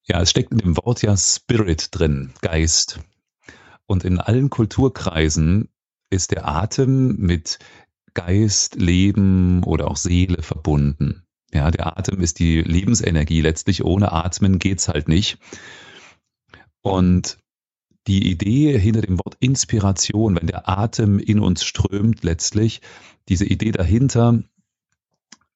Ja, 0.02 0.20
es 0.20 0.30
steckt 0.30 0.50
in 0.50 0.58
dem 0.58 0.76
Wort 0.76 1.00
ja 1.02 1.16
Spirit 1.16 1.90
drin, 1.92 2.32
Geist. 2.42 2.98
Und 3.86 4.04
in 4.04 4.18
allen 4.18 4.50
Kulturkreisen 4.50 5.68
ist 6.10 6.32
der 6.32 6.48
Atem 6.48 7.18
mit 7.18 7.60
Geist, 8.14 8.74
Leben 8.74 9.62
oder 9.62 9.86
auch 9.86 9.96
Seele 9.96 10.42
verbunden. 10.42 11.23
Ja, 11.54 11.70
der 11.70 11.96
Atem 11.96 12.20
ist 12.20 12.40
die 12.40 12.60
Lebensenergie. 12.62 13.40
Letztlich 13.40 13.84
ohne 13.84 14.12
Atmen 14.12 14.58
geht's 14.58 14.88
halt 14.88 15.08
nicht. 15.08 15.38
Und 16.82 17.38
die 18.08 18.28
Idee 18.30 18.78
hinter 18.78 19.00
dem 19.00 19.18
Wort 19.18 19.36
Inspiration, 19.38 20.36
wenn 20.36 20.48
der 20.48 20.68
Atem 20.68 21.18
in 21.18 21.38
uns 21.38 21.64
strömt, 21.64 22.24
letztlich, 22.24 22.82
diese 23.28 23.46
Idee 23.46 23.70
dahinter, 23.70 24.42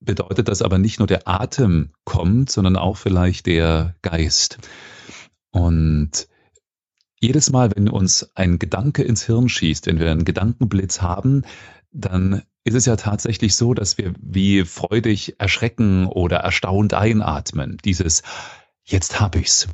bedeutet, 0.00 0.48
dass 0.48 0.62
aber 0.62 0.78
nicht 0.78 1.00
nur 1.00 1.08
der 1.08 1.26
Atem 1.26 1.90
kommt, 2.04 2.50
sondern 2.50 2.76
auch 2.76 2.96
vielleicht 2.96 3.46
der 3.46 3.96
Geist. 4.00 4.58
Und 5.50 6.28
jedes 7.20 7.50
Mal, 7.50 7.72
wenn 7.74 7.88
uns 7.88 8.30
ein 8.36 8.60
Gedanke 8.60 9.02
ins 9.02 9.24
Hirn 9.24 9.48
schießt, 9.48 9.86
wenn 9.86 9.98
wir 9.98 10.12
einen 10.12 10.24
Gedankenblitz 10.24 11.02
haben, 11.02 11.42
dann 11.90 12.42
ist 12.68 12.74
es 12.74 12.86
ja 12.86 12.96
tatsächlich 12.96 13.56
so, 13.56 13.74
dass 13.74 13.98
wir 13.98 14.14
wie 14.20 14.64
freudig 14.64 15.36
erschrecken 15.38 16.06
oder 16.06 16.38
erstaunt 16.38 16.94
einatmen. 16.94 17.78
Dieses 17.84 18.22
Jetzt 18.84 19.20
hab 19.20 19.36
ich's. 19.36 19.68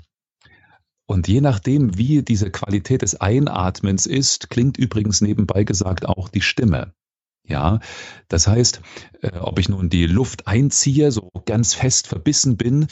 Und 1.06 1.28
je 1.28 1.40
nachdem, 1.40 1.98
wie 1.98 2.22
diese 2.22 2.50
Qualität 2.50 3.02
des 3.02 3.20
Einatmens 3.20 4.06
ist, 4.06 4.48
klingt 4.48 4.78
übrigens 4.78 5.20
nebenbei 5.20 5.64
gesagt 5.64 6.06
auch 6.06 6.28
die 6.28 6.40
Stimme. 6.40 6.94
Ja, 7.46 7.80
das 8.28 8.46
heißt, 8.46 8.80
äh, 9.20 9.36
ob 9.38 9.58
ich 9.58 9.68
nun 9.68 9.90
die 9.90 10.06
Luft 10.06 10.46
einziehe, 10.46 11.12
so 11.12 11.30
ganz 11.44 11.74
fest 11.74 12.06
verbissen 12.06 12.56
bin 12.56 12.86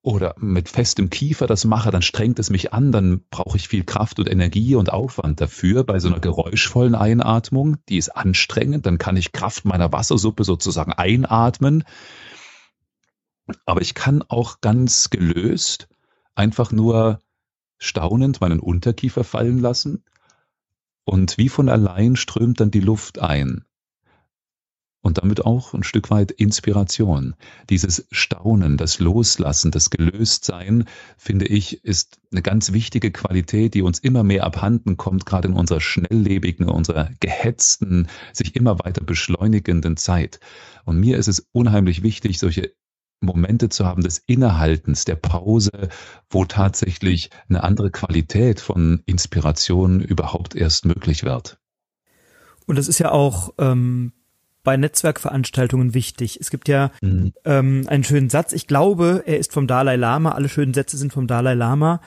oder 0.00 0.34
mit 0.38 0.70
festem 0.70 1.10
Kiefer 1.10 1.46
das 1.46 1.66
mache, 1.66 1.90
dann 1.90 2.00
strengt 2.00 2.38
es 2.38 2.48
mich 2.48 2.72
an, 2.72 2.92
dann 2.92 3.24
brauche 3.28 3.58
ich 3.58 3.68
viel 3.68 3.84
Kraft 3.84 4.18
und 4.18 4.30
Energie 4.30 4.74
und 4.74 4.90
Aufwand 4.90 5.42
dafür. 5.42 5.84
Bei 5.84 5.98
so 5.98 6.08
einer 6.08 6.20
geräuschvollen 6.20 6.94
Einatmung, 6.94 7.76
die 7.90 7.98
ist 7.98 8.08
anstrengend, 8.08 8.86
dann 8.86 8.96
kann 8.96 9.18
ich 9.18 9.32
Kraft 9.32 9.66
meiner 9.66 9.92
Wassersuppe 9.92 10.44
sozusagen 10.44 10.92
einatmen. 10.94 11.84
Aber 13.66 13.82
ich 13.82 13.92
kann 13.94 14.22
auch 14.22 14.62
ganz 14.62 15.10
gelöst 15.10 15.88
einfach 16.34 16.72
nur 16.72 17.20
staunend 17.76 18.40
meinen 18.40 18.60
Unterkiefer 18.60 19.24
fallen 19.24 19.58
lassen 19.58 20.04
und 21.04 21.36
wie 21.36 21.50
von 21.50 21.68
allein 21.68 22.16
strömt 22.16 22.60
dann 22.60 22.70
die 22.70 22.80
Luft 22.80 23.18
ein 23.18 23.66
und 25.04 25.18
damit 25.18 25.44
auch 25.44 25.74
ein 25.74 25.82
Stück 25.82 26.10
weit 26.10 26.30
Inspiration. 26.30 27.34
Dieses 27.68 28.08
Staunen, 28.10 28.78
das 28.78 29.00
Loslassen, 29.00 29.70
das 29.70 29.90
Gelöstsein, 29.90 30.86
finde 31.18 31.46
ich, 31.46 31.84
ist 31.84 32.18
eine 32.32 32.40
ganz 32.40 32.72
wichtige 32.72 33.12
Qualität, 33.12 33.74
die 33.74 33.82
uns 33.82 33.98
immer 33.98 34.24
mehr 34.24 34.44
abhanden 34.44 34.96
kommt, 34.96 35.26
gerade 35.26 35.48
in 35.48 35.54
unserer 35.54 35.82
schnelllebigen, 35.82 36.70
unserer 36.70 37.10
gehetzten, 37.20 38.08
sich 38.32 38.56
immer 38.56 38.78
weiter 38.78 39.04
beschleunigenden 39.04 39.98
Zeit. 39.98 40.40
Und 40.86 40.98
mir 40.98 41.18
ist 41.18 41.28
es 41.28 41.48
unheimlich 41.52 42.02
wichtig, 42.02 42.38
solche 42.38 42.72
Momente 43.20 43.68
zu 43.68 43.84
haben 43.84 44.02
des 44.02 44.18
Innehaltens, 44.26 45.04
der 45.04 45.16
Pause, 45.16 45.90
wo 46.30 46.46
tatsächlich 46.46 47.28
eine 47.48 47.62
andere 47.62 47.90
Qualität 47.90 48.58
von 48.58 49.02
Inspiration 49.04 50.00
überhaupt 50.00 50.54
erst 50.54 50.86
möglich 50.86 51.24
wird. 51.24 51.58
Und 52.66 52.76
das 52.78 52.88
ist 52.88 52.98
ja 52.98 53.10
auch 53.10 53.52
ähm, 53.58 54.12
bei 54.64 54.76
Netzwerkveranstaltungen 54.76 55.94
wichtig. 55.94 56.38
Es 56.40 56.50
gibt 56.50 56.68
ja 56.68 56.90
mhm. 57.00 57.32
ähm, 57.44 57.84
einen 57.86 58.02
schönen 58.02 58.30
Satz, 58.30 58.52
ich 58.52 58.66
glaube, 58.66 59.22
er 59.26 59.38
ist 59.38 59.52
vom 59.52 59.66
Dalai 59.66 59.96
Lama, 59.96 60.32
alle 60.32 60.48
schönen 60.48 60.74
Sätze 60.74 60.96
sind 60.96 61.12
vom 61.12 61.26
Dalai 61.28 61.54
Lama, 61.54 62.00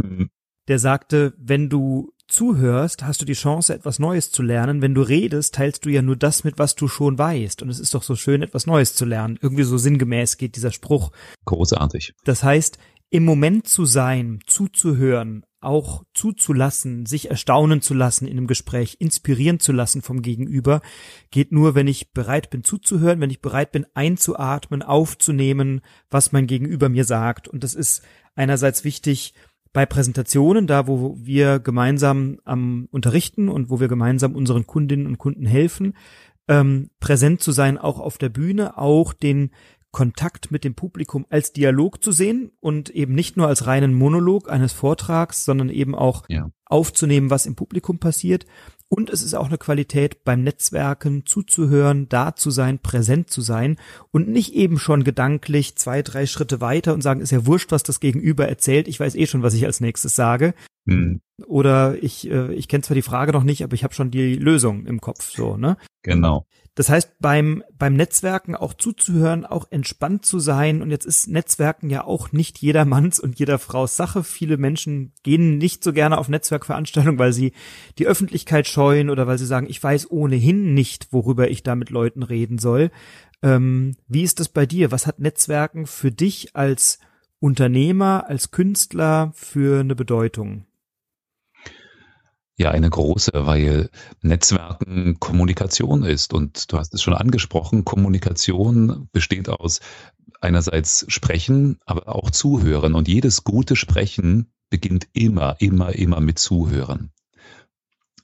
mhm. 0.00 0.28
der 0.68 0.78
sagte, 0.78 1.32
wenn 1.38 1.68
du 1.68 2.12
zuhörst, 2.28 3.04
hast 3.04 3.20
du 3.20 3.24
die 3.24 3.34
Chance, 3.34 3.74
etwas 3.74 3.98
Neues 3.98 4.30
zu 4.30 4.42
lernen. 4.42 4.82
Wenn 4.82 4.94
du 4.94 5.02
redest, 5.02 5.54
teilst 5.54 5.84
du 5.84 5.90
ja 5.90 6.02
nur 6.02 6.16
das 6.16 6.42
mit, 6.44 6.58
was 6.58 6.74
du 6.74 6.88
schon 6.88 7.18
weißt. 7.18 7.62
Und 7.62 7.68
es 7.68 7.78
ist 7.78 7.94
doch 7.94 8.02
so 8.02 8.16
schön, 8.16 8.42
etwas 8.42 8.66
Neues 8.66 8.94
zu 8.94 9.04
lernen. 9.04 9.38
Irgendwie 9.42 9.62
so 9.64 9.76
sinngemäß 9.76 10.38
geht 10.38 10.56
dieser 10.56 10.72
Spruch. 10.72 11.12
Großartig. 11.44 12.14
Das 12.24 12.42
heißt, 12.42 12.78
im 13.10 13.24
Moment 13.24 13.68
zu 13.68 13.84
sein, 13.84 14.40
zuzuhören, 14.46 15.44
auch 15.64 16.04
zuzulassen, 16.14 17.06
sich 17.06 17.30
erstaunen 17.30 17.80
zu 17.80 17.94
lassen 17.94 18.26
in 18.26 18.36
einem 18.36 18.46
Gespräch, 18.46 18.96
inspirieren 19.00 19.60
zu 19.60 19.72
lassen 19.72 20.02
vom 20.02 20.22
Gegenüber, 20.22 20.80
geht 21.30 21.52
nur, 21.52 21.74
wenn 21.74 21.88
ich 21.88 22.12
bereit 22.12 22.50
bin 22.50 22.64
zuzuhören, 22.64 23.20
wenn 23.20 23.30
ich 23.30 23.40
bereit 23.40 23.72
bin 23.72 23.86
einzuatmen, 23.94 24.82
aufzunehmen, 24.82 25.80
was 26.10 26.32
mein 26.32 26.46
Gegenüber 26.46 26.88
mir 26.88 27.04
sagt. 27.04 27.48
Und 27.48 27.64
das 27.64 27.74
ist 27.74 28.02
einerseits 28.34 28.84
wichtig 28.84 29.34
bei 29.72 29.86
Präsentationen, 29.86 30.66
da 30.66 30.86
wo 30.86 31.16
wir 31.20 31.58
gemeinsam 31.58 32.38
am 32.44 32.88
Unterrichten 32.90 33.48
und 33.48 33.70
wo 33.70 33.80
wir 33.80 33.88
gemeinsam 33.88 34.34
unseren 34.34 34.66
Kundinnen 34.66 35.06
und 35.06 35.18
Kunden 35.18 35.46
helfen, 35.46 35.94
ähm, 36.46 36.90
präsent 37.00 37.40
zu 37.40 37.52
sein, 37.52 37.78
auch 37.78 37.98
auf 37.98 38.18
der 38.18 38.28
Bühne, 38.28 38.78
auch 38.78 39.12
den 39.12 39.50
Kontakt 39.94 40.50
mit 40.50 40.64
dem 40.64 40.74
Publikum 40.74 41.24
als 41.30 41.52
Dialog 41.52 42.02
zu 42.02 42.12
sehen 42.12 42.50
und 42.60 42.90
eben 42.90 43.14
nicht 43.14 43.38
nur 43.38 43.46
als 43.46 43.66
reinen 43.66 43.94
Monolog 43.94 44.50
eines 44.50 44.72
Vortrags, 44.72 45.44
sondern 45.44 45.70
eben 45.70 45.94
auch 45.94 46.24
ja. 46.28 46.50
aufzunehmen, 46.66 47.30
was 47.30 47.46
im 47.46 47.54
Publikum 47.54 47.98
passiert. 47.98 48.44
Und 48.88 49.08
es 49.08 49.22
ist 49.22 49.34
auch 49.34 49.46
eine 49.46 49.56
Qualität 49.56 50.24
beim 50.24 50.42
Netzwerken 50.42 51.24
zuzuhören, 51.24 52.08
da 52.08 52.34
zu 52.36 52.50
sein, 52.50 52.80
präsent 52.80 53.30
zu 53.30 53.40
sein 53.40 53.78
und 54.10 54.28
nicht 54.28 54.52
eben 54.54 54.78
schon 54.78 55.04
gedanklich 55.04 55.76
zwei, 55.76 56.02
drei 56.02 56.26
Schritte 56.26 56.60
weiter 56.60 56.92
und 56.92 57.00
sagen, 57.00 57.20
ist 57.20 57.32
ja 57.32 57.46
wurscht, 57.46 57.72
was 57.72 57.84
das 57.84 58.00
Gegenüber 58.00 58.46
erzählt, 58.46 58.88
ich 58.88 59.00
weiß 59.00 59.14
eh 59.14 59.26
schon, 59.26 59.42
was 59.42 59.54
ich 59.54 59.64
als 59.64 59.80
nächstes 59.80 60.14
sage. 60.14 60.54
Hm. 60.86 61.20
Oder 61.46 62.02
ich, 62.02 62.30
äh, 62.30 62.52
ich 62.52 62.68
kenne 62.68 62.82
zwar 62.82 62.94
die 62.94 63.02
Frage 63.02 63.32
noch 63.32 63.44
nicht, 63.44 63.64
aber 63.64 63.74
ich 63.74 63.84
habe 63.84 63.94
schon 63.94 64.10
die 64.10 64.36
Lösung 64.36 64.86
im 64.86 65.00
Kopf, 65.00 65.30
so, 65.30 65.56
ne? 65.56 65.76
Genau. 66.02 66.46
Das 66.74 66.88
heißt, 66.88 67.20
beim, 67.20 67.62
beim 67.78 67.94
Netzwerken 67.94 68.56
auch 68.56 68.74
zuzuhören, 68.74 69.46
auch 69.46 69.66
entspannt 69.70 70.26
zu 70.26 70.40
sein. 70.40 70.82
Und 70.82 70.90
jetzt 70.90 71.06
ist 71.06 71.28
Netzwerken 71.28 71.88
ja 71.88 72.04
auch 72.04 72.32
nicht 72.32 72.58
jedermanns 72.58 73.20
und 73.20 73.38
jeder 73.38 73.60
Frau's 73.60 73.96
Sache. 73.96 74.24
Viele 74.24 74.56
Menschen 74.56 75.12
gehen 75.22 75.58
nicht 75.58 75.84
so 75.84 75.92
gerne 75.92 76.18
auf 76.18 76.28
Netzwerkveranstaltungen, 76.28 77.18
weil 77.18 77.32
sie 77.32 77.52
die 77.98 78.06
Öffentlichkeit 78.06 78.66
scheuen 78.66 79.08
oder 79.08 79.28
weil 79.28 79.38
sie 79.38 79.46
sagen, 79.46 79.68
ich 79.70 79.82
weiß 79.82 80.10
ohnehin 80.10 80.74
nicht, 80.74 81.12
worüber 81.12 81.48
ich 81.48 81.62
da 81.62 81.76
mit 81.76 81.90
Leuten 81.90 82.24
reden 82.24 82.58
soll. 82.58 82.90
Ähm, 83.42 83.96
wie 84.08 84.22
ist 84.22 84.40
das 84.40 84.48
bei 84.48 84.66
dir? 84.66 84.90
Was 84.90 85.06
hat 85.06 85.20
Netzwerken 85.20 85.86
für 85.86 86.10
dich 86.10 86.56
als 86.56 86.98
Unternehmer, 87.38 88.24
als 88.26 88.50
Künstler 88.50 89.32
für 89.34 89.80
eine 89.80 89.94
Bedeutung? 89.94 90.66
Ja, 92.56 92.70
eine 92.70 92.88
große, 92.88 93.32
weil 93.34 93.90
Netzwerken 94.22 95.18
Kommunikation 95.18 96.04
ist. 96.04 96.32
Und 96.32 96.72
du 96.72 96.78
hast 96.78 96.94
es 96.94 97.02
schon 97.02 97.14
angesprochen, 97.14 97.84
Kommunikation 97.84 99.08
besteht 99.12 99.48
aus 99.48 99.80
einerseits 100.40 101.04
Sprechen, 101.08 101.78
aber 101.84 102.14
auch 102.14 102.30
Zuhören. 102.30 102.94
Und 102.94 103.08
jedes 103.08 103.42
gute 103.42 103.74
Sprechen 103.74 104.52
beginnt 104.70 105.08
immer, 105.14 105.56
immer, 105.58 105.94
immer 105.94 106.20
mit 106.20 106.38
Zuhören. 106.38 107.10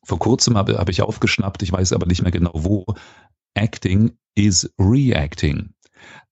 Vor 0.04 0.18
kurzem 0.18 0.56
habe, 0.56 0.78
habe 0.78 0.92
ich 0.92 1.02
aufgeschnappt, 1.02 1.62
ich 1.62 1.72
weiß 1.72 1.92
aber 1.92 2.06
nicht 2.06 2.22
mehr 2.22 2.32
genau 2.32 2.52
wo, 2.54 2.86
Acting 3.54 4.12
is 4.34 4.72
Reacting. 4.78 5.74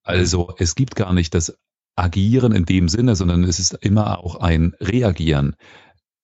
Also 0.02 0.54
es 0.58 0.74
gibt 0.74 0.94
gar 0.96 1.12
nicht 1.12 1.34
das 1.34 1.58
Agieren 1.96 2.52
in 2.52 2.64
dem 2.64 2.88
Sinne, 2.88 3.16
sondern 3.16 3.42
es 3.42 3.58
ist 3.58 3.74
immer 3.74 4.18
auch 4.18 4.36
ein 4.36 4.74
Reagieren 4.80 5.56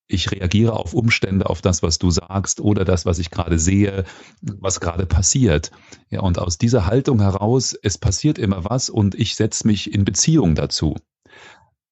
ich 0.07 0.31
reagiere 0.31 0.75
auf 0.75 0.95
Umstände, 0.95 1.49
auf 1.49 1.63
das, 1.63 1.83
was 1.83 1.99
du 1.99 2.11
sagst 2.11 2.61
oder 2.61 2.85
das, 2.85 3.07
was 3.07 3.19
ich 3.19 3.31
gerade 3.31 3.59
sehe, 3.59 4.05
was 4.43 4.81
gerade 4.81 5.07
passiert. 5.07 5.71
Ja, 6.11 6.21
und 6.21 6.39
aus 6.39 6.59
dieser 6.59 6.87
Haltung 6.87 7.21
heraus, 7.21 7.75
es 7.83 7.99
passiert 7.99 8.39
immer 8.39 8.65
was 8.65 8.91
und 8.91 9.15
ich 9.15 9.35
setze 9.35 9.67
mich 9.67 9.93
in 9.93 10.05
Beziehung 10.05 10.55
dazu. 10.55 10.97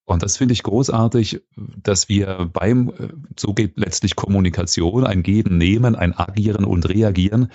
Und 0.04 0.22
das 0.22 0.36
finde 0.36 0.52
ich 0.52 0.62
großartig, 0.62 1.42
dass 1.56 2.08
wir 2.08 2.50
beim, 2.52 2.92
so 3.38 3.54
geht 3.54 3.78
letztlich 3.78 4.16
Kommunikation, 4.16 5.06
ein 5.06 5.22
Geben, 5.22 5.56
Nehmen, 5.56 5.94
ein 5.94 6.16
Agieren 6.16 6.64
und 6.64 6.88
Reagieren 6.88 7.50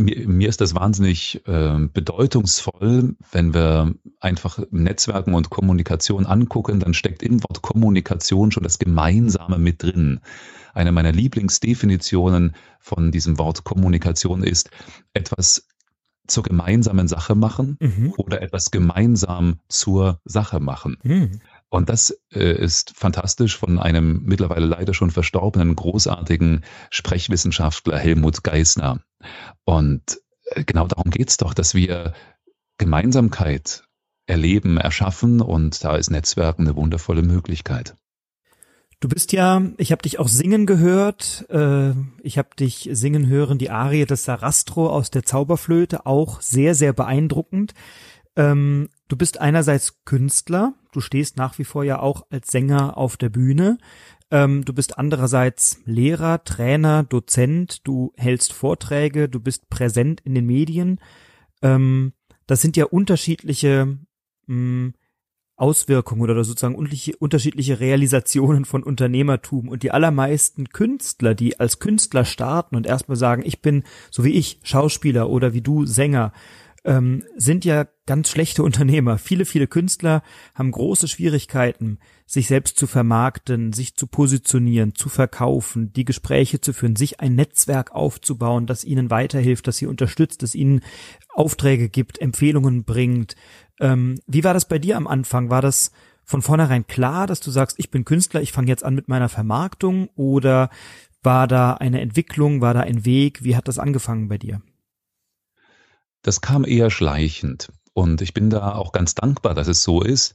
mir, 0.00 0.28
mir 0.28 0.48
ist 0.48 0.60
das 0.60 0.74
wahnsinnig 0.74 1.42
äh, 1.46 1.78
bedeutungsvoll, 1.92 3.14
wenn 3.30 3.54
wir 3.54 3.94
einfach 4.18 4.58
Netzwerken 4.70 5.34
und 5.34 5.50
Kommunikation 5.50 6.26
angucken, 6.26 6.80
dann 6.80 6.94
steckt 6.94 7.22
im 7.22 7.42
Wort 7.44 7.62
Kommunikation 7.62 8.50
schon 8.50 8.64
das 8.64 8.78
Gemeinsame 8.78 9.58
mit 9.58 9.82
drin. 9.82 10.20
Eine 10.72 10.92
meiner 10.92 11.12
Lieblingsdefinitionen 11.12 12.54
von 12.78 13.10
diesem 13.10 13.38
Wort 13.38 13.64
Kommunikation 13.64 14.42
ist 14.42 14.70
etwas 15.12 15.66
zur 16.26 16.44
gemeinsamen 16.44 17.08
Sache 17.08 17.34
machen 17.34 17.76
mhm. 17.80 18.14
oder 18.16 18.40
etwas 18.40 18.70
gemeinsam 18.70 19.58
zur 19.68 20.20
Sache 20.24 20.60
machen. 20.60 20.96
Mhm. 21.02 21.40
Und 21.68 21.88
das 21.88 22.16
äh, 22.32 22.52
ist 22.52 22.92
fantastisch 22.96 23.56
von 23.56 23.78
einem 23.78 24.22
mittlerweile 24.24 24.66
leider 24.66 24.94
schon 24.94 25.10
verstorbenen 25.10 25.74
großartigen 25.76 26.64
Sprechwissenschaftler 26.90 27.98
Helmut 27.98 28.42
Geisner. 28.42 29.00
Und 29.64 30.20
äh, 30.44 30.64
genau 30.64 30.86
darum 30.86 31.10
geht's 31.10 31.36
doch, 31.36 31.54
dass 31.54 31.74
wir 31.74 32.14
Gemeinsamkeit 32.78 33.84
erleben, 34.26 34.76
erschaffen 34.76 35.40
und 35.40 35.82
da 35.84 35.96
ist 35.96 36.10
Netzwerken 36.10 36.66
eine 36.66 36.76
wundervolle 36.76 37.22
Möglichkeit. 37.22 37.96
Du 39.00 39.08
bist 39.08 39.32
ja, 39.32 39.62
ich 39.78 39.92
habe 39.92 40.02
dich 40.02 40.18
auch 40.18 40.28
singen 40.28 40.66
gehört, 40.66 41.46
äh, 41.48 41.92
ich 42.22 42.36
habe 42.36 42.50
dich 42.58 42.90
singen 42.92 43.26
hören, 43.28 43.58
die 43.58 43.70
Arie 43.70 44.04
des 44.04 44.24
Sarastro 44.24 44.90
aus 44.90 45.10
der 45.10 45.24
Zauberflöte, 45.24 46.04
auch 46.04 46.42
sehr, 46.42 46.74
sehr 46.74 46.92
beeindruckend. 46.92 47.72
Ähm, 48.36 48.90
du 49.08 49.16
bist 49.16 49.40
einerseits 49.40 50.04
Künstler, 50.04 50.74
du 50.92 51.00
stehst 51.00 51.38
nach 51.38 51.58
wie 51.58 51.64
vor 51.64 51.82
ja 51.82 51.98
auch 51.98 52.26
als 52.30 52.48
Sänger 52.48 52.98
auf 52.98 53.16
der 53.16 53.30
Bühne. 53.30 53.78
Ähm, 54.30 54.64
du 54.64 54.72
bist 54.72 54.98
andererseits 54.98 55.80
Lehrer, 55.84 56.44
Trainer, 56.44 57.02
Dozent, 57.02 57.86
du 57.86 58.12
hältst 58.16 58.52
Vorträge, 58.52 59.28
du 59.28 59.40
bist 59.40 59.68
präsent 59.70 60.20
in 60.20 60.34
den 60.34 60.46
Medien. 60.46 61.00
Ähm, 61.62 62.12
das 62.46 62.60
sind 62.60 62.76
ja 62.76 62.84
unterschiedliche 62.84 63.98
mh, 64.46 64.54
hm, 64.54 64.94
Auswirkungen 65.60 66.22
oder 66.22 66.42
sozusagen 66.42 66.74
unterschiedliche 66.74 67.80
Realisationen 67.80 68.64
von 68.64 68.82
Unternehmertum. 68.82 69.68
Und 69.68 69.82
die 69.82 69.90
allermeisten 69.90 70.70
Künstler, 70.70 71.34
die 71.34 71.60
als 71.60 71.78
Künstler 71.80 72.24
starten 72.24 72.76
und 72.76 72.86
erstmal 72.86 73.16
sagen, 73.16 73.42
ich 73.44 73.60
bin 73.60 73.84
so 74.10 74.24
wie 74.24 74.32
ich 74.32 74.58
Schauspieler 74.62 75.28
oder 75.28 75.52
wie 75.52 75.60
du 75.60 75.84
Sänger, 75.84 76.32
ähm, 76.84 77.24
sind 77.36 77.64
ja 77.64 77.86
ganz 78.06 78.30
schlechte 78.30 78.62
Unternehmer. 78.64 79.18
Viele, 79.18 79.44
viele 79.44 79.66
Künstler 79.66 80.22
haben 80.54 80.70
große 80.70 81.08
Schwierigkeiten, 81.08 81.98
sich 82.26 82.46
selbst 82.46 82.78
zu 82.78 82.86
vermarkten, 82.86 83.72
sich 83.72 83.96
zu 83.96 84.06
positionieren, 84.06 84.94
zu 84.94 85.08
verkaufen, 85.08 85.92
die 85.92 86.04
Gespräche 86.04 86.60
zu 86.60 86.72
führen, 86.72 86.96
sich 86.96 87.20
ein 87.20 87.34
Netzwerk 87.34 87.92
aufzubauen, 87.92 88.66
das 88.66 88.84
ihnen 88.84 89.10
weiterhilft, 89.10 89.66
das 89.66 89.76
sie 89.78 89.86
unterstützt, 89.86 90.42
das 90.42 90.54
ihnen 90.54 90.80
Aufträge 91.34 91.88
gibt, 91.88 92.20
Empfehlungen 92.20 92.84
bringt. 92.84 93.36
Ähm, 93.80 94.16
wie 94.26 94.44
war 94.44 94.54
das 94.54 94.66
bei 94.66 94.78
dir 94.78 94.96
am 94.96 95.06
Anfang? 95.06 95.50
War 95.50 95.62
das 95.62 95.92
von 96.24 96.42
vornherein 96.42 96.86
klar, 96.86 97.26
dass 97.26 97.40
du 97.40 97.50
sagst, 97.50 97.78
ich 97.78 97.90
bin 97.90 98.04
Künstler, 98.04 98.40
ich 98.40 98.52
fange 98.52 98.68
jetzt 98.68 98.84
an 98.84 98.94
mit 98.94 99.08
meiner 99.08 99.28
Vermarktung 99.28 100.08
oder 100.14 100.70
war 101.22 101.48
da 101.48 101.74
eine 101.74 102.00
Entwicklung, 102.00 102.60
war 102.60 102.72
da 102.72 102.80
ein 102.80 103.04
Weg? 103.04 103.42
Wie 103.42 103.56
hat 103.56 103.68
das 103.68 103.78
angefangen 103.78 104.28
bei 104.28 104.38
dir? 104.38 104.62
Das 106.22 106.40
kam 106.40 106.64
eher 106.64 106.90
schleichend. 106.90 107.72
Und 107.92 108.22
ich 108.22 108.34
bin 108.34 108.50
da 108.50 108.74
auch 108.74 108.92
ganz 108.92 109.14
dankbar, 109.14 109.54
dass 109.54 109.68
es 109.68 109.82
so 109.82 110.02
ist, 110.02 110.34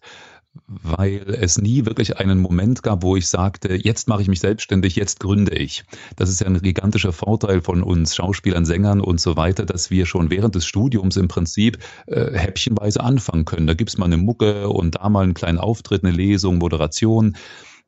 weil 0.67 1.23
es 1.27 1.57
nie 1.57 1.85
wirklich 1.85 2.17
einen 2.17 2.39
Moment 2.39 2.81
gab, 2.81 3.03
wo 3.03 3.15
ich 3.15 3.27
sagte, 3.27 3.75
jetzt 3.75 4.07
mache 4.07 4.21
ich 4.21 4.27
mich 4.27 4.39
selbstständig, 4.39 4.95
jetzt 4.95 5.19
gründe 5.19 5.55
ich. 5.55 5.83
Das 6.15 6.29
ist 6.29 6.39
ja 6.41 6.47
ein 6.47 6.61
gigantischer 6.61 7.13
Vorteil 7.13 7.61
von 7.61 7.83
uns 7.83 8.15
Schauspielern, 8.15 8.65
Sängern 8.65 9.01
und 9.01 9.19
so 9.19 9.35
weiter, 9.35 9.65
dass 9.65 9.91
wir 9.91 10.05
schon 10.05 10.29
während 10.29 10.55
des 10.55 10.65
Studiums 10.65 11.17
im 11.17 11.27
Prinzip 11.27 11.79
äh, 12.07 12.31
häppchenweise 12.37 13.01
anfangen 13.01 13.45
können. 13.45 13.67
Da 13.67 13.73
gibt's 13.73 13.97
mal 13.97 14.05
eine 14.05 14.17
Mucke 14.17 14.69
und 14.69 14.95
da 14.95 15.09
mal 15.09 15.23
einen 15.23 15.33
kleinen 15.33 15.59
Auftritt, 15.59 16.03
eine 16.03 16.15
Lesung, 16.15 16.57
Moderation 16.57 17.35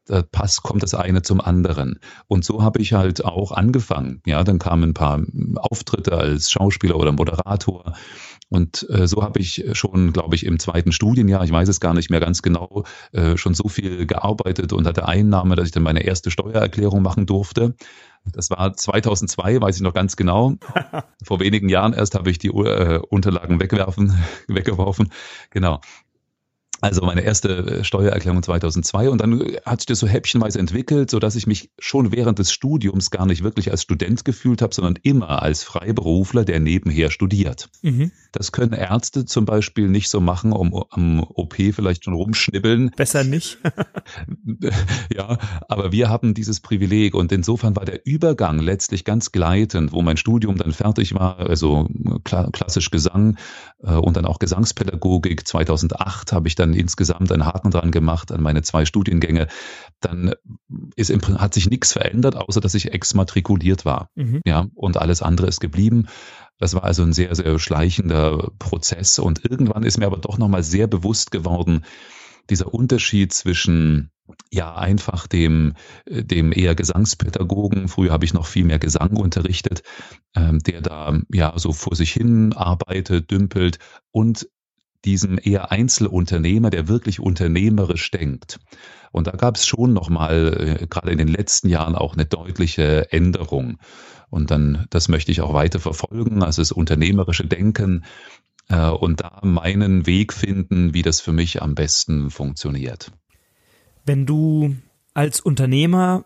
da 0.07 0.21
passt, 0.21 0.63
kommt 0.63 0.83
das 0.83 0.93
eine 0.93 1.21
zum 1.21 1.41
anderen. 1.41 1.99
Und 2.27 2.45
so 2.45 2.63
habe 2.63 2.79
ich 2.81 2.93
halt 2.93 3.23
auch 3.23 3.51
angefangen. 3.51 4.21
Ja, 4.25 4.43
dann 4.43 4.59
kamen 4.59 4.83
ein 4.83 4.93
paar 4.93 5.21
Auftritte 5.57 6.13
als 6.13 6.51
Schauspieler 6.51 6.95
oder 6.95 7.11
Moderator. 7.11 7.93
Und 8.49 8.87
äh, 8.89 9.07
so 9.07 9.23
habe 9.23 9.39
ich 9.39 9.65
schon, 9.73 10.13
glaube 10.13 10.35
ich, 10.35 10.45
im 10.45 10.57
zweiten 10.57 10.93
Studienjahr, 10.93 11.43
ich 11.43 11.51
weiß 11.51 11.67
es 11.67 11.81
gar 11.81 11.93
nicht 11.93 12.09
mehr 12.09 12.21
ganz 12.21 12.41
genau, 12.41 12.83
äh, 13.11 13.35
schon 13.35 13.53
so 13.53 13.67
viel 13.67 14.05
gearbeitet 14.05 14.71
und 14.71 14.87
hatte 14.87 15.05
Einnahme, 15.05 15.55
dass 15.55 15.65
ich 15.65 15.73
dann 15.73 15.83
meine 15.83 16.03
erste 16.03 16.31
Steuererklärung 16.31 17.01
machen 17.01 17.25
durfte. 17.25 17.75
Das 18.25 18.49
war 18.49 18.73
2002, 18.73 19.61
weiß 19.61 19.77
ich 19.77 19.81
noch 19.81 19.93
ganz 19.93 20.15
genau. 20.15 20.55
Vor 21.23 21.39
wenigen 21.39 21.69
Jahren 21.69 21.93
erst 21.93 22.15
habe 22.15 22.29
ich 22.29 22.39
die 22.39 22.49
äh, 22.49 22.99
Unterlagen 23.09 23.59
wegwerfen, 23.59 24.17
weggeworfen. 24.47 25.11
Genau. 25.49 25.81
Also 26.81 27.01
meine 27.01 27.21
erste 27.21 27.49
äh, 27.79 27.83
Steuererklärung 27.83 28.43
2002 28.43 29.09
und 29.09 29.19
dann 29.21 29.41
hat 29.65 29.81
sich 29.81 29.87
das 29.87 29.99
so 29.99 30.07
häppchenweise 30.07 30.59
entwickelt, 30.59 31.09
so 31.09 31.19
dass 31.19 31.35
ich 31.35 31.47
mich 31.47 31.71
schon 31.79 32.11
während 32.11 32.39
des 32.39 32.51
Studiums 32.51 33.09
gar 33.09 33.25
nicht 33.25 33.43
wirklich 33.43 33.71
als 33.71 33.81
Student 33.81 34.25
gefühlt 34.25 34.61
habe, 34.61 34.73
sondern 34.73 34.97
immer 35.01 35.41
als 35.41 35.63
Freiberufler, 35.63 36.45
der 36.45 36.59
nebenher 36.59 37.09
studiert. 37.09 37.69
Mhm. 37.81 38.11
Das 38.31 38.51
können 38.51 38.73
Ärzte 38.73 39.25
zum 39.25 39.45
Beispiel 39.45 39.89
nicht 39.89 40.09
so 40.09 40.19
machen, 40.19 40.51
um 40.51 40.85
am 40.91 41.23
OP 41.23 41.55
vielleicht 41.55 42.05
schon 42.05 42.13
rumschnibbeln. 42.13 42.91
Besser 42.95 43.23
nicht. 43.23 43.57
ja, 45.15 45.37
aber 45.67 45.91
wir 45.91 46.09
haben 46.09 46.33
dieses 46.33 46.59
Privileg 46.59 47.15
und 47.15 47.31
insofern 47.31 47.75
war 47.75 47.85
der 47.85 48.05
Übergang 48.05 48.59
letztlich 48.59 49.05
ganz 49.05 49.31
gleitend, 49.31 49.91
wo 49.91 50.01
mein 50.01 50.17
Studium 50.17 50.57
dann 50.57 50.73
fertig 50.73 51.13
war, 51.13 51.39
also 51.39 51.87
klassisch 52.23 52.91
Gesang 52.91 53.37
äh, 53.83 53.93
und 53.93 54.17
dann 54.17 54.25
auch 54.25 54.39
Gesangspädagogik. 54.39 55.47
2008 55.47 56.31
habe 56.31 56.47
ich 56.47 56.55
dann 56.55 56.66
dann 56.67 56.79
insgesamt 56.79 57.31
einen 57.31 57.45
Haken 57.45 57.71
dran 57.71 57.91
gemacht 57.91 58.31
an 58.31 58.41
meine 58.41 58.61
zwei 58.61 58.85
Studiengänge, 58.85 59.47
dann 59.99 60.33
ist 60.95 61.11
hat 61.11 61.53
sich 61.53 61.69
nichts 61.69 61.93
verändert, 61.93 62.35
außer 62.35 62.61
dass 62.61 62.75
ich 62.75 62.91
exmatrikuliert 62.91 63.85
war. 63.85 64.09
Mhm. 64.15 64.41
Ja, 64.45 64.67
und 64.75 64.97
alles 64.97 65.21
andere 65.21 65.47
ist 65.47 65.59
geblieben. 65.59 66.07
Das 66.59 66.73
war 66.73 66.83
also 66.83 67.03
ein 67.03 67.13
sehr, 67.13 67.33
sehr 67.35 67.59
schleichender 67.59 68.51
Prozess. 68.59 69.19
Und 69.19 69.45
irgendwann 69.45 69.83
ist 69.83 69.97
mir 69.97 70.07
aber 70.07 70.17
doch 70.17 70.37
nochmal 70.37 70.63
sehr 70.63 70.87
bewusst 70.87 71.31
geworden, 71.31 71.85
dieser 72.49 72.73
Unterschied 72.73 73.33
zwischen 73.33 74.11
ja 74.51 74.75
einfach 74.75 75.27
dem 75.27 75.73
dem 76.05 76.51
eher 76.51 76.75
Gesangspädagogen 76.75 77.87
früher 77.87 78.11
habe 78.11 78.25
ich 78.25 78.33
noch 78.33 78.45
viel 78.45 78.65
mehr 78.65 78.79
Gesang 78.79 79.15
unterrichtet 79.15 79.83
ähm, 80.35 80.59
der 80.59 80.81
da 80.81 81.17
ja 81.31 81.57
so 81.57 81.71
vor 81.71 81.95
sich 81.95 82.11
hin 82.11 82.51
arbeitet 82.53 83.31
dümpelt 83.31 83.79
und 84.11 84.49
diesem 85.05 85.39
eher 85.41 85.71
Einzelunternehmer 85.71 86.69
der 86.69 86.87
wirklich 86.87 87.19
unternehmerisch 87.19 88.11
denkt 88.11 88.59
und 89.11 89.27
da 89.27 89.31
gab 89.31 89.55
es 89.55 89.65
schon 89.65 89.93
noch 89.93 90.09
mal 90.09 90.79
äh, 90.81 90.87
gerade 90.87 91.11
in 91.11 91.17
den 91.17 91.27
letzten 91.27 91.69
Jahren 91.69 91.95
auch 91.95 92.13
eine 92.13 92.25
deutliche 92.25 93.11
Änderung 93.11 93.77
und 94.29 94.51
dann 94.51 94.85
das 94.89 95.07
möchte 95.07 95.31
ich 95.31 95.41
auch 95.41 95.53
weiter 95.53 95.79
verfolgen 95.79 96.43
also 96.43 96.61
das 96.61 96.71
unternehmerische 96.71 97.45
Denken 97.45 98.03
äh, 98.69 98.89
und 98.89 99.21
da 99.21 99.39
meinen 99.43 100.05
Weg 100.05 100.33
finden, 100.33 100.93
wie 100.93 101.01
das 101.01 101.21
für 101.21 101.33
mich 101.33 101.61
am 101.61 101.75
besten 101.75 102.29
funktioniert. 102.29 103.11
Wenn 104.05 104.25
du 104.25 104.75
als 105.13 105.41
Unternehmer 105.41 106.25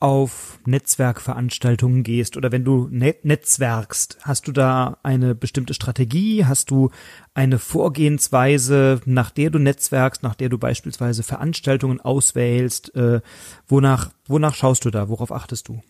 auf 0.00 0.60
Netzwerkveranstaltungen 0.64 2.04
gehst 2.04 2.36
oder 2.36 2.52
wenn 2.52 2.64
du 2.64 2.88
net 2.90 3.24
netzwerkst, 3.24 4.18
hast 4.22 4.46
du 4.46 4.52
da 4.52 4.98
eine 5.02 5.34
bestimmte 5.34 5.74
Strategie? 5.74 6.44
Hast 6.44 6.70
du 6.70 6.90
eine 7.34 7.58
Vorgehensweise, 7.58 9.00
nach 9.06 9.30
der 9.30 9.50
du 9.50 9.58
netzwerkst, 9.58 10.22
nach 10.22 10.36
der 10.36 10.50
du 10.50 10.58
beispielsweise 10.58 11.24
Veranstaltungen 11.24 12.00
auswählst? 12.00 12.94
Äh, 12.94 13.22
wonach, 13.66 14.10
wonach 14.26 14.54
schaust 14.54 14.84
du 14.84 14.90
da? 14.90 15.08
Worauf 15.08 15.32
achtest 15.32 15.68
du? 15.68 15.82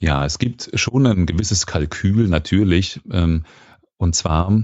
Ja, 0.00 0.24
es 0.24 0.38
gibt 0.38 0.70
schon 0.74 1.06
ein 1.06 1.26
gewisses 1.26 1.66
Kalkül 1.66 2.28
natürlich. 2.28 3.00
Ähm, 3.10 3.44
und 3.96 4.14
zwar 4.14 4.62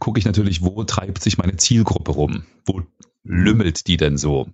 gucke 0.00 0.18
ich 0.18 0.24
natürlich, 0.24 0.62
wo 0.62 0.82
treibt 0.82 1.22
sich 1.22 1.38
meine 1.38 1.56
Zielgruppe 1.56 2.12
rum? 2.12 2.44
Wo 2.64 2.82
lümmelt 3.22 3.86
die 3.86 3.96
denn 3.96 4.16
so? 4.16 4.48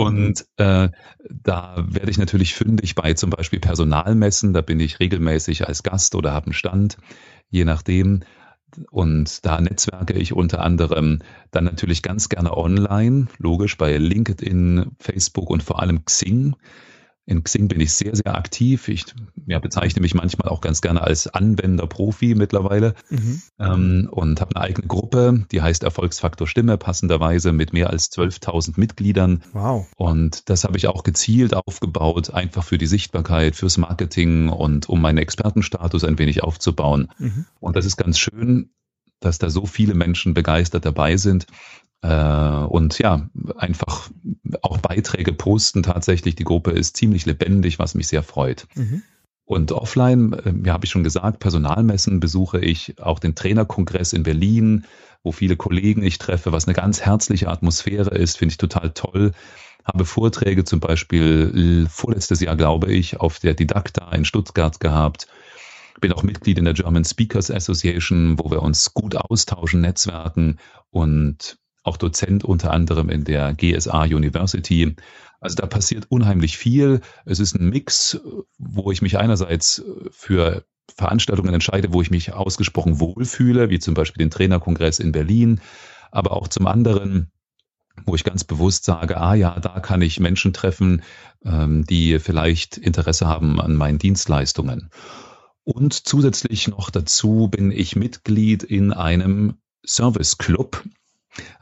Und 0.00 0.46
äh, 0.56 0.88
da 1.28 1.84
werde 1.88 2.10
ich 2.10 2.18
natürlich 2.18 2.54
fündig 2.54 2.94
bei 2.94 3.12
zum 3.14 3.30
Beispiel 3.30 3.60
Personalmessen. 3.60 4.54
Da 4.54 4.62
bin 4.62 4.80
ich 4.80 4.98
regelmäßig 4.98 5.68
als 5.68 5.82
Gast 5.82 6.14
oder 6.14 6.32
habe 6.32 6.46
einen 6.46 6.52
Stand, 6.54 6.96
je 7.50 7.64
nachdem. 7.64 8.20
Und 8.90 9.44
da 9.44 9.60
netzwerke 9.60 10.14
ich 10.14 10.32
unter 10.32 10.62
anderem 10.62 11.18
dann 11.50 11.64
natürlich 11.64 12.02
ganz 12.02 12.28
gerne 12.28 12.56
online, 12.56 13.26
logisch 13.38 13.76
bei 13.76 13.96
LinkedIn, 13.96 14.92
Facebook 14.98 15.50
und 15.50 15.62
vor 15.62 15.80
allem 15.80 16.04
Xing. 16.04 16.54
In 17.26 17.44
Xing 17.44 17.68
bin 17.68 17.80
ich 17.80 17.92
sehr, 17.92 18.16
sehr 18.16 18.34
aktiv. 18.34 18.88
Ich 18.88 19.04
ja, 19.46 19.58
bezeichne 19.58 20.00
mich 20.00 20.14
manchmal 20.14 20.48
auch 20.48 20.60
ganz 20.60 20.80
gerne 20.80 21.02
als 21.02 21.28
Anwender-Profi 21.28 22.34
mittlerweile 22.34 22.94
mhm. 23.08 23.42
ähm, 23.58 24.08
und 24.10 24.40
habe 24.40 24.56
eine 24.56 24.64
eigene 24.64 24.88
Gruppe, 24.88 25.46
die 25.52 25.62
heißt 25.62 25.84
Erfolgsfaktor 25.84 26.48
Stimme, 26.48 26.76
passenderweise 26.76 27.52
mit 27.52 27.72
mehr 27.72 27.90
als 27.90 28.10
12.000 28.10 28.80
Mitgliedern. 28.80 29.42
Wow. 29.52 29.86
Und 29.96 30.48
das 30.48 30.64
habe 30.64 30.76
ich 30.76 30.88
auch 30.88 31.04
gezielt 31.04 31.54
aufgebaut, 31.54 32.34
einfach 32.34 32.64
für 32.64 32.78
die 32.78 32.86
Sichtbarkeit, 32.86 33.54
fürs 33.54 33.78
Marketing 33.78 34.48
und 34.48 34.88
um 34.88 35.00
meinen 35.00 35.18
Expertenstatus 35.18 36.04
ein 36.04 36.18
wenig 36.18 36.42
aufzubauen. 36.42 37.12
Mhm. 37.18 37.46
Und 37.60 37.76
das 37.76 37.86
ist 37.86 37.96
ganz 37.96 38.18
schön, 38.18 38.70
dass 39.20 39.38
da 39.38 39.50
so 39.50 39.66
viele 39.66 39.94
Menschen 39.94 40.34
begeistert 40.34 40.84
dabei 40.84 41.16
sind 41.16 41.46
und 42.02 42.98
ja, 42.98 43.28
einfach 43.56 44.10
auch 44.62 44.78
Beiträge 44.78 45.32
posten 45.32 45.82
tatsächlich. 45.82 46.34
Die 46.34 46.44
Gruppe 46.44 46.70
ist 46.70 46.96
ziemlich 46.96 47.26
lebendig, 47.26 47.78
was 47.78 47.94
mich 47.94 48.08
sehr 48.08 48.22
freut. 48.22 48.66
Mhm. 48.74 49.02
Und 49.50 49.72
offline, 49.72 50.32
äh, 50.32 50.54
ja, 50.64 50.74
habe 50.74 50.84
ich 50.84 50.92
schon 50.92 51.02
gesagt, 51.02 51.40
Personalmessen 51.40 52.20
besuche 52.20 52.60
ich, 52.60 53.02
auch 53.02 53.18
den 53.18 53.34
Trainerkongress 53.34 54.12
in 54.12 54.22
Berlin, 54.22 54.84
wo 55.24 55.32
viele 55.32 55.56
Kollegen 55.56 56.04
ich 56.04 56.18
treffe, 56.18 56.52
was 56.52 56.66
eine 56.66 56.74
ganz 56.74 57.00
herzliche 57.00 57.48
Atmosphäre 57.48 58.10
ist, 58.10 58.38
finde 58.38 58.52
ich 58.52 58.58
total 58.58 58.90
toll. 58.90 59.32
Habe 59.84 60.04
Vorträge 60.04 60.64
zum 60.64 60.78
Beispiel 60.78 61.86
vorletztes 61.90 62.40
Jahr, 62.40 62.54
glaube 62.54 62.92
ich, 62.92 63.18
auf 63.18 63.40
der 63.40 63.54
Didakta 63.54 64.12
in 64.12 64.24
Stuttgart 64.24 64.78
gehabt. 64.78 65.26
Bin 66.00 66.12
auch 66.12 66.22
Mitglied 66.22 66.58
in 66.58 66.64
der 66.64 66.74
German 66.74 67.04
Speakers 67.04 67.50
Association, 67.50 68.38
wo 68.38 68.52
wir 68.52 68.62
uns 68.62 68.94
gut 68.94 69.16
austauschen, 69.16 69.80
netzwerken 69.80 70.58
und 70.90 71.58
auch 71.82 71.96
Dozent 71.96 72.44
unter 72.44 72.72
anderem 72.72 73.08
in 73.08 73.24
der 73.24 73.54
GSA 73.54 74.04
University. 74.04 74.94
Also 75.40 75.56
da 75.56 75.66
passiert 75.66 76.06
unheimlich 76.10 76.58
viel. 76.58 77.00
Es 77.24 77.40
ist 77.40 77.54
ein 77.54 77.70
Mix, 77.70 78.20
wo 78.58 78.90
ich 78.92 79.02
mich 79.02 79.18
einerseits 79.18 79.82
für 80.10 80.64
Veranstaltungen 80.96 81.54
entscheide, 81.54 81.92
wo 81.92 82.02
ich 82.02 82.10
mich 82.10 82.32
ausgesprochen 82.32 83.00
wohlfühle, 83.00 83.70
wie 83.70 83.78
zum 83.78 83.94
Beispiel 83.94 84.24
den 84.24 84.30
Trainerkongress 84.30 84.98
in 84.98 85.12
Berlin, 85.12 85.60
aber 86.10 86.32
auch 86.32 86.48
zum 86.48 86.66
anderen, 86.66 87.30
wo 88.04 88.14
ich 88.14 88.24
ganz 88.24 88.44
bewusst 88.44 88.84
sage, 88.84 89.16
ah 89.16 89.34
ja, 89.34 89.58
da 89.60 89.80
kann 89.80 90.02
ich 90.02 90.20
Menschen 90.20 90.52
treffen, 90.52 91.02
ähm, 91.44 91.84
die 91.86 92.18
vielleicht 92.18 92.76
Interesse 92.76 93.26
haben 93.26 93.60
an 93.60 93.76
meinen 93.76 93.98
Dienstleistungen. 93.98 94.90
Und 95.64 95.94
zusätzlich 95.94 96.68
noch 96.68 96.90
dazu 96.90 97.48
bin 97.48 97.70
ich 97.70 97.96
Mitglied 97.96 98.62
in 98.62 98.92
einem 98.92 99.54
Service 99.86 100.38
Club, 100.38 100.82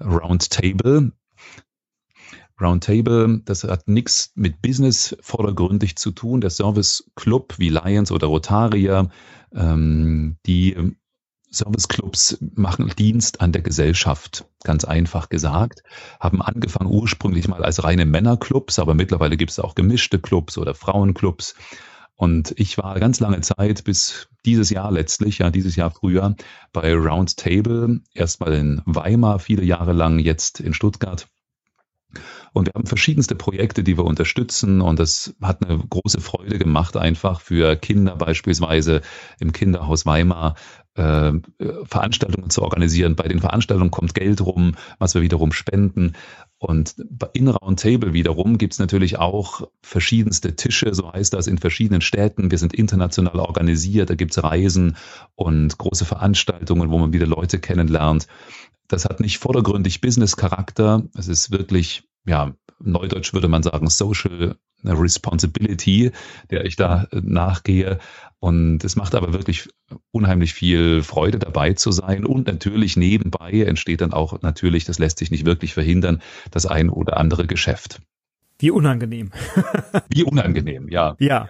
Roundtable. 0.00 1.12
Roundtable, 2.60 3.40
das 3.44 3.62
hat 3.64 3.86
nichts 3.86 4.32
mit 4.34 4.60
Business 4.60 5.16
vordergründig 5.20 5.96
zu 5.96 6.10
tun. 6.10 6.40
Der 6.40 6.50
Service 6.50 7.08
Club 7.14 7.54
wie 7.58 7.68
Lions 7.68 8.10
oder 8.10 8.26
Rotaria, 8.26 9.10
ähm, 9.54 10.38
die 10.44 10.96
Service 11.50 11.88
Clubs 11.88 12.38
machen 12.40 12.92
Dienst 12.98 13.40
an 13.40 13.52
der 13.52 13.62
Gesellschaft, 13.62 14.44
ganz 14.64 14.84
einfach 14.84 15.28
gesagt, 15.28 15.82
haben 16.20 16.42
angefangen 16.42 16.92
ursprünglich 16.92 17.48
mal 17.48 17.64
als 17.64 17.84
reine 17.84 18.04
Männerclubs, 18.04 18.78
aber 18.78 18.94
mittlerweile 18.94 19.36
gibt 19.36 19.52
es 19.52 19.58
auch 19.58 19.74
gemischte 19.74 20.18
Clubs 20.18 20.58
oder 20.58 20.74
Frauenclubs. 20.74 21.54
Und 22.18 22.52
ich 22.56 22.76
war 22.78 22.98
ganz 22.98 23.20
lange 23.20 23.40
Zeit, 23.42 23.84
bis 23.84 24.28
dieses 24.44 24.70
Jahr 24.70 24.90
letztlich, 24.90 25.38
ja, 25.38 25.50
dieses 25.50 25.76
Jahr 25.76 25.92
früher, 25.92 26.34
bei 26.72 26.92
Roundtable, 26.92 28.00
erstmal 28.12 28.54
in 28.54 28.82
Weimar 28.86 29.38
viele 29.38 29.62
Jahre 29.62 29.92
lang, 29.92 30.18
jetzt 30.18 30.58
in 30.58 30.74
Stuttgart. 30.74 31.28
Und 32.52 32.66
wir 32.66 32.72
haben 32.74 32.86
verschiedenste 32.86 33.36
Projekte, 33.36 33.84
die 33.84 33.96
wir 33.96 34.04
unterstützen. 34.04 34.80
Und 34.80 34.98
das 34.98 35.36
hat 35.40 35.64
eine 35.64 35.78
große 35.78 36.20
Freude 36.20 36.58
gemacht, 36.58 36.96
einfach 36.96 37.40
für 37.40 37.76
Kinder 37.76 38.16
beispielsweise 38.16 39.02
im 39.38 39.52
Kinderhaus 39.52 40.04
Weimar 40.04 40.56
äh, 40.94 41.34
Veranstaltungen 41.84 42.50
zu 42.50 42.62
organisieren. 42.62 43.14
Bei 43.14 43.28
den 43.28 43.38
Veranstaltungen 43.38 43.92
kommt 43.92 44.14
Geld 44.14 44.40
rum, 44.40 44.74
was 44.98 45.14
wir 45.14 45.22
wiederum 45.22 45.52
spenden. 45.52 46.14
Und 46.58 46.96
in 47.34 47.48
Roundtable 47.48 48.12
wiederum 48.12 48.58
gibt's 48.58 48.80
natürlich 48.80 49.18
auch 49.18 49.68
verschiedenste 49.80 50.56
Tische, 50.56 50.92
so 50.92 51.12
heißt 51.12 51.32
das, 51.32 51.46
in 51.46 51.58
verschiedenen 51.58 52.00
Städten. 52.00 52.50
Wir 52.50 52.58
sind 52.58 52.74
international 52.74 53.38
organisiert, 53.38 54.10
da 54.10 54.16
gibt's 54.16 54.42
Reisen 54.42 54.96
und 55.36 55.78
große 55.78 56.04
Veranstaltungen, 56.04 56.90
wo 56.90 56.98
man 56.98 57.12
wieder 57.12 57.26
Leute 57.26 57.60
kennenlernt. 57.60 58.26
Das 58.88 59.04
hat 59.04 59.20
nicht 59.20 59.38
vordergründig 59.38 60.00
Business-Charakter. 60.00 61.04
Es 61.16 61.28
ist 61.28 61.52
wirklich, 61.52 62.07
ja, 62.28 62.54
neudeutsch 62.80 63.32
würde 63.32 63.48
man 63.48 63.62
sagen, 63.62 63.88
Social 63.90 64.56
Responsibility, 64.84 66.12
der 66.50 66.64
ich 66.64 66.76
da 66.76 67.08
nachgehe. 67.12 67.98
Und 68.38 68.84
es 68.84 68.94
macht 68.94 69.14
aber 69.14 69.32
wirklich 69.32 69.68
unheimlich 70.12 70.54
viel 70.54 71.02
Freude 71.02 71.38
dabei 71.38 71.72
zu 71.72 71.90
sein. 71.90 72.24
Und 72.24 72.46
natürlich 72.46 72.96
nebenbei 72.96 73.62
entsteht 73.62 74.00
dann 74.00 74.12
auch 74.12 74.40
natürlich, 74.42 74.84
das 74.84 74.98
lässt 74.98 75.18
sich 75.18 75.30
nicht 75.30 75.44
wirklich 75.44 75.74
verhindern, 75.74 76.22
das 76.50 76.66
ein 76.66 76.90
oder 76.90 77.16
andere 77.16 77.46
Geschäft. 77.46 78.00
Wie 78.60 78.72
unangenehm. 78.72 79.30
Wie 80.08 80.24
unangenehm, 80.24 80.88
ja. 80.88 81.14
Ja. 81.20 81.48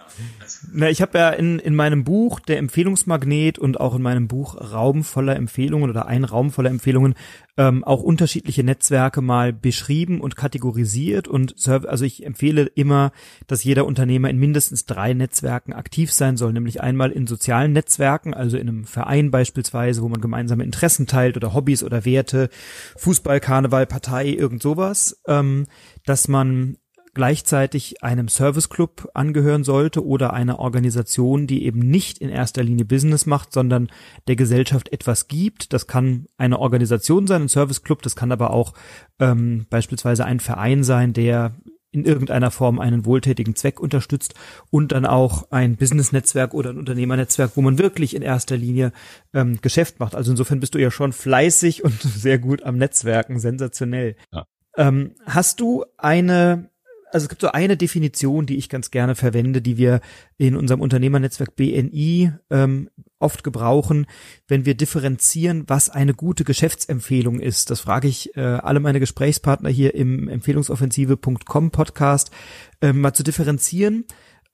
Na, 0.72 0.90
ich 0.90 1.00
habe 1.00 1.18
ja 1.18 1.30
in, 1.30 1.58
in 1.58 1.74
meinem 1.74 2.04
Buch 2.04 2.38
Der 2.40 2.58
Empfehlungsmagnet 2.58 3.58
und 3.58 3.80
auch 3.80 3.94
in 3.94 4.02
meinem 4.02 4.28
Buch 4.28 4.56
Raum 4.56 5.04
voller 5.04 5.36
Empfehlungen 5.36 5.88
oder 5.88 6.06
ein 6.06 6.24
Raum 6.24 6.50
voller 6.50 6.70
Empfehlungen 6.70 7.14
ähm, 7.58 7.82
auch 7.82 8.02
unterschiedliche 8.02 8.62
Netzwerke 8.62 9.20
mal 9.20 9.52
beschrieben 9.52 10.20
und 10.20 10.36
kategorisiert 10.36 11.26
und 11.26 11.54
also 11.66 12.04
ich 12.04 12.24
empfehle 12.24 12.66
immer, 12.74 13.10
dass 13.48 13.64
jeder 13.64 13.84
Unternehmer 13.84 14.30
in 14.30 14.38
mindestens 14.38 14.84
drei 14.84 15.12
Netzwerken 15.12 15.72
aktiv 15.72 16.12
sein 16.12 16.36
soll, 16.36 16.52
nämlich 16.52 16.80
einmal 16.80 17.10
in 17.10 17.26
sozialen 17.26 17.72
Netzwerken, 17.72 18.32
also 18.32 18.56
in 18.56 18.68
einem 18.68 18.84
Verein 18.84 19.32
beispielsweise, 19.32 20.02
wo 20.02 20.08
man 20.08 20.20
gemeinsame 20.20 20.62
Interessen 20.62 21.06
teilt 21.08 21.36
oder 21.36 21.52
Hobbys 21.52 21.82
oder 21.82 22.04
Werte, 22.04 22.48
Fußball, 22.96 23.40
Karneval, 23.40 23.86
Partei, 23.86 24.28
irgend 24.28 24.62
sowas, 24.62 25.20
ähm, 25.26 25.66
dass 26.04 26.28
man 26.28 26.76
gleichzeitig 27.18 28.04
einem 28.04 28.28
Serviceclub 28.28 29.08
angehören 29.12 29.64
sollte 29.64 30.06
oder 30.06 30.34
einer 30.34 30.60
Organisation, 30.60 31.48
die 31.48 31.64
eben 31.64 31.80
nicht 31.80 32.18
in 32.18 32.28
erster 32.28 32.62
Linie 32.62 32.84
Business 32.84 33.26
macht, 33.26 33.52
sondern 33.52 33.88
der 34.28 34.36
Gesellschaft 34.36 34.92
etwas 34.92 35.26
gibt. 35.26 35.72
Das 35.72 35.88
kann 35.88 36.26
eine 36.36 36.60
Organisation 36.60 37.26
sein, 37.26 37.42
ein 37.42 37.48
Serviceclub, 37.48 38.02
das 38.02 38.14
kann 38.14 38.30
aber 38.30 38.52
auch 38.52 38.72
ähm, 39.18 39.66
beispielsweise 39.68 40.24
ein 40.26 40.38
Verein 40.38 40.84
sein, 40.84 41.12
der 41.12 41.56
in 41.90 42.04
irgendeiner 42.04 42.52
Form 42.52 42.78
einen 42.78 43.04
wohltätigen 43.04 43.56
Zweck 43.56 43.80
unterstützt 43.80 44.34
und 44.70 44.92
dann 44.92 45.04
auch 45.04 45.50
ein 45.50 45.74
Business-Netzwerk 45.74 46.54
oder 46.54 46.70
ein 46.70 46.78
Unternehmernetzwerk, 46.78 47.56
wo 47.56 47.62
man 47.62 47.78
wirklich 47.78 48.14
in 48.14 48.22
erster 48.22 48.56
Linie 48.56 48.92
ähm, 49.34 49.58
Geschäft 49.60 49.98
macht. 49.98 50.14
Also 50.14 50.30
insofern 50.30 50.60
bist 50.60 50.76
du 50.76 50.78
ja 50.78 50.92
schon 50.92 51.12
fleißig 51.12 51.82
und 51.82 52.00
sehr 52.00 52.38
gut 52.38 52.62
am 52.62 52.76
Netzwerken, 52.76 53.40
sensationell. 53.40 54.14
Ja. 54.32 54.46
Ähm, 54.76 55.16
hast 55.26 55.58
du 55.58 55.84
eine 55.96 56.70
also 57.12 57.24
es 57.24 57.28
gibt 57.28 57.40
so 57.40 57.48
eine 57.48 57.76
Definition, 57.76 58.46
die 58.46 58.56
ich 58.56 58.68
ganz 58.68 58.90
gerne 58.90 59.14
verwende, 59.14 59.62
die 59.62 59.76
wir 59.76 60.00
in 60.36 60.56
unserem 60.56 60.80
Unternehmernetzwerk 60.80 61.56
BNI 61.56 62.32
ähm, 62.50 62.90
oft 63.18 63.44
gebrauchen, 63.44 64.06
wenn 64.46 64.64
wir 64.64 64.74
differenzieren, 64.74 65.64
was 65.66 65.90
eine 65.90 66.14
gute 66.14 66.44
Geschäftsempfehlung 66.44 67.40
ist. 67.40 67.70
Das 67.70 67.80
frage 67.80 68.08
ich 68.08 68.36
äh, 68.36 68.40
alle 68.40 68.80
meine 68.80 69.00
Gesprächspartner 69.00 69.70
hier 69.70 69.94
im 69.94 70.28
Empfehlungsoffensive.com 70.28 71.70
Podcast, 71.70 72.30
äh, 72.80 72.92
mal 72.92 73.14
zu 73.14 73.22
differenzieren. 73.22 74.04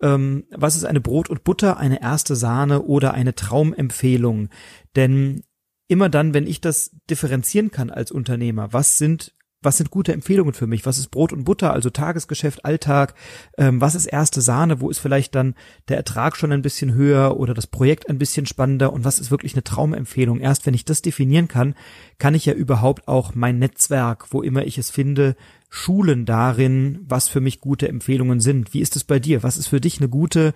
Ähm, 0.01 0.45
was 0.51 0.77
ist 0.77 0.85
eine 0.85 1.01
Brot 1.01 1.29
und 1.29 1.45
Butter, 1.45 1.77
eine 1.77 2.03
erste 2.03 2.37
Sahne 2.37 2.83
oder 2.83 3.15
eine 3.15 3.35
Traumempfehlung? 3.35 4.49
Denn 4.97 5.43
immer 5.89 6.09
dann, 6.09 6.35
wenn 6.35 6.47
ich 6.47 6.61
das 6.61 6.97
differenzieren 7.11 7.71
kann 7.71 7.91
als 7.91 8.11
Unternehmer, 8.11 8.73
was 8.73 8.99
sind 8.99 9.35
was 9.65 9.77
sind 9.77 9.91
gute 9.91 10.12
Empfehlungen 10.12 10.55
für 10.55 10.67
mich? 10.67 10.87
Was 10.87 10.99
ist 10.99 11.11
Brot 11.11 11.33
und 11.33 11.45
Butter, 11.45 11.73
also 11.73 11.91
Tagesgeschäft, 11.91 12.65
Alltag? 12.65 13.15
Ähm, 13.59 13.81
was 13.81 13.95
ist 13.95 14.07
erste 14.07 14.41
Sahne? 14.41 14.81
Wo 14.81 14.91
ist 14.91 14.99
vielleicht 14.99 15.35
dann 15.35 15.55
der 15.89 15.97
Ertrag 15.97 16.37
schon 16.37 16.53
ein 16.53 16.62
bisschen 16.62 16.95
höher 16.95 17.39
oder 17.39 17.55
das 17.55 17.67
Projekt 17.67 18.09
ein 18.09 18.19
bisschen 18.19 18.47
spannender? 18.47 18.93
Und 18.93 19.05
was 19.05 19.19
ist 19.19 19.31
wirklich 19.31 19.55
eine 19.55 19.65
Traumempfehlung? 19.65 20.41
Erst 20.41 20.67
wenn 20.67 20.75
ich 20.75 20.85
das 20.85 21.03
definieren 21.03 21.49
kann, 21.49 21.75
kann 22.19 22.35
ich 22.35 22.47
ja 22.47 22.53
überhaupt 22.53 23.09
auch 23.09 23.35
mein 23.35 23.59
Netzwerk, 23.59 24.33
wo 24.33 24.43
immer 24.43 24.65
ich 24.65 24.79
es 24.79 24.91
finde, 24.91 25.37
schulen 25.71 26.25
darin, 26.25 27.01
was 27.09 27.29
für 27.29 27.41
mich 27.41 27.61
gute 27.61 27.89
Empfehlungen 27.89 28.41
sind. 28.41 28.75
Wie 28.75 28.81
ist 28.81 28.97
es 28.97 29.05
bei 29.05 29.19
dir? 29.19 29.43
Was 29.43 29.57
ist 29.57 29.69
für 29.69 29.81
dich 29.81 29.99
eine 29.99 30.09
gute 30.09 30.55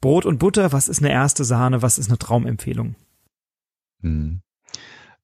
Brot 0.00 0.26
und 0.26 0.38
Butter? 0.38 0.72
Was 0.72 0.88
ist 0.88 1.00
eine 1.00 1.10
erste 1.10 1.44
Sahne? 1.44 1.82
Was 1.82 1.98
ist 1.98 2.08
eine 2.08 2.18
Traumempfehlung? 2.18 2.94
Hm. 4.02 4.40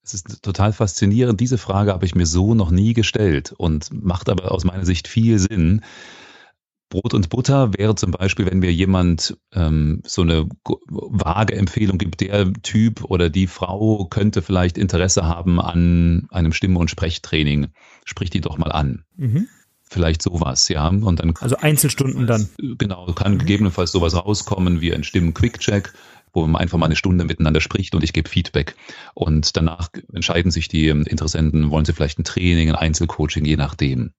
Es 0.03 0.13
ist 0.13 0.41
total 0.41 0.73
faszinierend. 0.73 1.39
Diese 1.39 1.57
Frage 1.57 1.93
habe 1.93 2.05
ich 2.05 2.15
mir 2.15 2.25
so 2.25 2.53
noch 2.53 2.71
nie 2.71 2.93
gestellt 2.93 3.53
und 3.57 3.89
macht 3.91 4.29
aber 4.29 4.51
aus 4.51 4.63
meiner 4.63 4.85
Sicht 4.85 5.07
viel 5.07 5.39
Sinn. 5.39 5.81
Brot 6.89 7.13
und 7.13 7.29
Butter 7.29 7.71
wäre 7.77 7.93
zum 7.93 8.11
Beispiel, 8.11 8.47
wenn 8.47 8.59
mir 8.59 8.73
jemand 8.73 9.37
ähm, 9.53 10.01
so 10.05 10.23
eine 10.23 10.49
vage 10.87 11.55
Empfehlung 11.55 11.99
gibt, 11.99 12.21
der 12.21 12.51
Typ 12.53 13.03
oder 13.03 13.29
die 13.29 13.45
Frau 13.45 14.05
könnte 14.05 14.41
vielleicht 14.41 14.77
Interesse 14.77 15.25
haben 15.25 15.61
an 15.61 16.27
einem 16.31 16.51
Stimme- 16.51 16.79
und 16.79 16.89
Sprechtraining. 16.89 17.67
Sprich 18.05 18.31
die 18.31 18.41
doch 18.41 18.57
mal 18.57 18.71
an. 18.71 19.03
Mhm. 19.17 19.47
Vielleicht 19.83 20.21
sowas, 20.21 20.67
ja. 20.69 20.87
Und 20.87 21.19
dann 21.19 21.33
also 21.39 21.57
Einzelstunden 21.57 22.27
dann. 22.27 22.49
Genau, 22.77 23.07
kann 23.13 23.33
mhm. 23.33 23.39
gegebenenfalls 23.39 23.91
sowas 23.91 24.15
rauskommen 24.15 24.81
wie 24.81 24.93
ein 24.93 25.03
Stimmen-Quick-Check 25.03 25.93
wo 26.33 26.45
man 26.47 26.61
einfach 26.61 26.77
mal 26.77 26.85
eine 26.85 26.95
Stunde 26.95 27.25
miteinander 27.25 27.61
spricht 27.61 27.95
und 27.95 28.03
ich 28.03 28.13
gebe 28.13 28.29
Feedback. 28.29 28.75
Und 29.13 29.55
danach 29.57 29.89
entscheiden 30.13 30.51
sich 30.51 30.67
die 30.67 30.87
Interessenten, 30.89 31.71
wollen 31.71 31.85
sie 31.85 31.93
vielleicht 31.93 32.19
ein 32.19 32.23
Training, 32.23 32.69
ein 32.69 32.75
Einzelcoaching, 32.75 33.45
je 33.45 33.57
nachdem. 33.57 34.13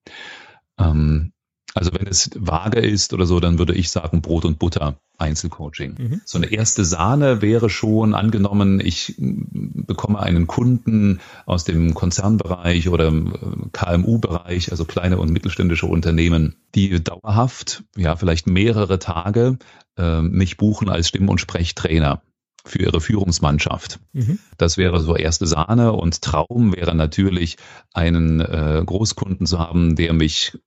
Ähm, 0.78 1.32
also 1.74 1.92
wenn 1.92 2.06
es 2.06 2.30
vage 2.34 2.80
ist 2.80 3.12
oder 3.12 3.26
so, 3.26 3.40
dann 3.40 3.58
würde 3.58 3.74
ich 3.74 3.90
sagen 3.90 4.22
Brot 4.22 4.44
und 4.44 4.58
Butter 4.58 4.96
Einzelcoaching. 5.18 5.96
Mhm. 5.98 6.20
So 6.24 6.38
eine 6.38 6.50
erste 6.50 6.84
Sahne 6.84 7.42
wäre 7.42 7.70
schon 7.70 8.14
angenommen, 8.14 8.80
ich 8.80 9.14
bekomme 9.18 10.18
einen 10.18 10.46
Kunden 10.46 11.20
aus 11.46 11.64
dem 11.64 11.94
Konzernbereich 11.94 12.88
oder 12.88 13.08
äh, 13.08 13.24
KMU-Bereich, 13.72 14.70
also 14.70 14.84
kleine 14.84 15.18
und 15.18 15.30
mittelständische 15.30 15.86
Unternehmen, 15.86 16.56
die 16.74 17.02
dauerhaft, 17.02 17.84
ja 17.96 18.16
vielleicht 18.16 18.46
mehrere 18.46 18.98
Tage 18.98 19.58
äh, 19.96 20.22
mich 20.22 20.56
buchen 20.56 20.88
als 20.88 21.08
Stimm- 21.08 21.28
und 21.28 21.40
Sprechtrainer 21.40 22.22
für 22.64 22.80
ihre 22.80 23.00
Führungsmannschaft. 23.00 24.00
Mhm. 24.12 24.38
Das 24.58 24.76
wäre 24.76 25.00
so 25.00 25.16
erste 25.16 25.46
Sahne 25.46 25.92
und 25.92 26.20
Traum 26.22 26.74
wäre 26.74 26.94
natürlich, 26.94 27.56
einen 27.92 28.40
äh, 28.40 28.82
Großkunden 28.84 29.46
zu 29.46 29.58
haben, 29.58 29.96
der 29.96 30.12
mich 30.12 30.58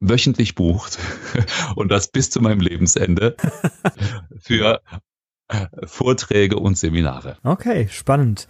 wöchentlich 0.00 0.54
bucht 0.54 0.98
und 1.76 1.90
das 1.90 2.08
bis 2.08 2.30
zu 2.30 2.40
meinem 2.40 2.60
Lebensende 2.60 3.36
für 4.40 4.80
Vorträge 5.84 6.56
und 6.56 6.78
Seminare. 6.78 7.36
Okay, 7.42 7.88
spannend. 7.90 8.48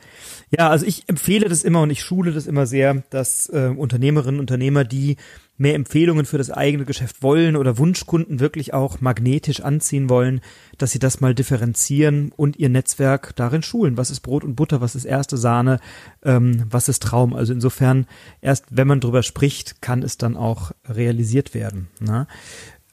Ja, 0.51 0.69
also 0.69 0.87
ich 0.87 1.09
empfehle 1.09 1.49
das 1.49 1.63
immer 1.63 1.83
und 1.83 1.91
ich 1.91 2.03
schule 2.03 2.33
das 2.33 2.47
immer 2.47 2.67
sehr, 2.67 3.03
dass 3.11 3.49
äh, 3.49 3.73
Unternehmerinnen 3.77 4.41
und 4.41 4.51
Unternehmer, 4.51 4.85
die 4.85 5.17
mehr 5.61 5.75
Empfehlungen 5.75 6.25
für 6.25 6.39
das 6.39 6.51
eigene 6.51 6.87
Geschäft 6.87 7.23
wollen 7.23 7.55
oder 7.55 7.77
Wunschkunden 7.77 8.41
wirklich 8.41 8.73
auch 8.73 9.03
magnetisch 9.03 9.61
anziehen 9.61 10.09
wollen, 10.09 10.41
dass 10.79 10.93
sie 10.93 10.99
das 10.99 11.21
mal 11.21 11.35
differenzieren 11.35 12.33
und 12.35 12.59
ihr 12.59 12.71
Netzwerk 12.71 13.37
darin 13.37 13.63
schulen. 13.63 13.99
Was 13.99 14.11
ist 14.11 14.21
Brot 14.21 14.43
und 14.43 14.57
Butter? 14.57 14.81
Was 14.81 14.95
ist 14.95 15.05
erste 15.05 15.37
Sahne? 15.37 15.79
Ähm, 16.25 16.65
was 16.71 16.89
ist 16.89 17.03
Traum? 17.03 17.35
Also 17.35 17.53
insofern, 17.53 18.07
erst 18.41 18.65
wenn 18.71 18.89
man 18.89 19.01
drüber 19.01 19.23
spricht, 19.23 19.83
kann 19.83 20.03
es 20.03 20.17
dann 20.17 20.35
auch 20.35 20.73
realisiert 20.89 21.53
werden. 21.53 21.89
Ne? 22.01 22.27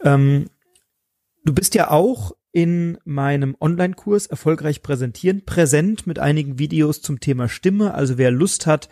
Ähm, 0.03 0.47
du 1.45 1.53
bist 1.53 1.73
ja 1.73 1.89
auch 1.89 2.33
in 2.57 2.97
meinem 3.05 3.55
Online-Kurs 3.61 4.25
erfolgreich 4.25 4.81
präsentieren, 4.81 5.45
präsent 5.45 6.07
mit 6.07 6.17
einigen 6.17 6.57
Videos 6.57 7.03
zum 7.03 7.19
Thema 7.19 7.49
Stimme. 7.49 7.93
Also 7.93 8.17
wer 8.17 8.31
Lust 8.31 8.65
hat, 8.65 8.89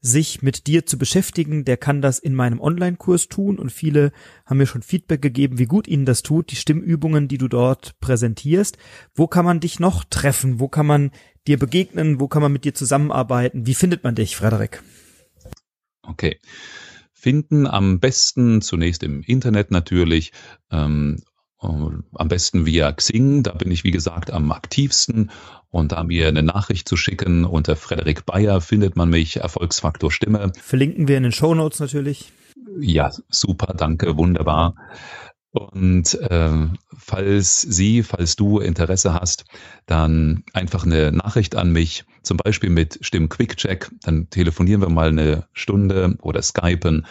sich 0.00 0.40
mit 0.40 0.68
dir 0.68 0.86
zu 0.86 0.98
beschäftigen, 0.98 1.64
der 1.64 1.78
kann 1.78 2.00
das 2.00 2.20
in 2.20 2.32
meinem 2.32 2.60
Online-Kurs 2.60 3.26
tun 3.26 3.58
und 3.58 3.72
viele 3.72 4.12
haben 4.46 4.58
mir 4.58 4.68
schon 4.68 4.82
Feedback 4.82 5.20
gegeben, 5.20 5.58
wie 5.58 5.64
gut 5.64 5.88
ihnen 5.88 6.04
das 6.04 6.22
tut, 6.22 6.52
die 6.52 6.54
Stimmübungen, 6.54 7.26
die 7.26 7.38
du 7.38 7.48
dort 7.48 7.98
präsentierst. 7.98 8.78
Wo 9.16 9.26
kann 9.26 9.44
man 9.44 9.58
dich 9.58 9.80
noch 9.80 10.04
treffen? 10.04 10.60
Wo 10.60 10.68
kann 10.68 10.86
man 10.86 11.10
dir 11.48 11.58
begegnen? 11.58 12.20
Wo 12.20 12.28
kann 12.28 12.42
man 12.42 12.52
mit 12.52 12.64
dir 12.64 12.74
zusammenarbeiten? 12.74 13.66
Wie 13.66 13.74
findet 13.74 14.04
man 14.04 14.14
dich, 14.14 14.36
Frederik? 14.36 14.80
Okay. 16.02 16.38
Finden 17.12 17.66
am 17.66 17.98
besten 17.98 18.62
zunächst 18.62 19.02
im 19.02 19.22
Internet 19.22 19.72
natürlich 19.72 20.30
ähm, 20.70 21.16
am 21.60 22.28
besten 22.28 22.66
via 22.66 22.92
Xing, 22.92 23.42
da 23.42 23.52
bin 23.52 23.70
ich 23.70 23.84
wie 23.84 23.90
gesagt 23.90 24.30
am 24.30 24.52
aktivsten 24.52 25.30
und 25.70 25.92
da 25.92 26.04
mir 26.04 26.28
eine 26.28 26.42
Nachricht 26.42 26.88
zu 26.88 26.96
schicken 26.96 27.44
unter 27.44 27.76
Frederik 27.76 28.24
Bayer 28.26 28.60
findet 28.60 28.96
man 28.96 29.10
mich, 29.10 29.38
Erfolgsfaktor 29.38 30.12
Stimme. 30.12 30.52
Verlinken 30.60 31.08
wir 31.08 31.16
in 31.16 31.24
den 31.24 31.32
Show 31.32 31.54
Notes 31.54 31.80
natürlich. 31.80 32.32
Ja, 32.78 33.10
super, 33.28 33.74
danke, 33.74 34.16
wunderbar. 34.16 34.74
Und 35.50 36.14
äh, 36.14 36.50
falls 36.96 37.62
Sie, 37.62 38.02
falls 38.02 38.36
du 38.36 38.58
Interesse 38.58 39.14
hast, 39.14 39.44
dann 39.86 40.44
einfach 40.52 40.84
eine 40.84 41.10
Nachricht 41.10 41.56
an 41.56 41.72
mich, 41.72 42.04
zum 42.22 42.36
Beispiel 42.36 42.70
mit 42.70 42.98
Stimm 43.00 43.28
Quick 43.28 43.56
Check. 43.56 43.90
Dann 44.02 44.28
telefonieren 44.30 44.82
wir 44.82 44.90
mal 44.90 45.08
eine 45.08 45.48
Stunde 45.52 46.16
oder 46.20 46.42
skypen 46.42 47.06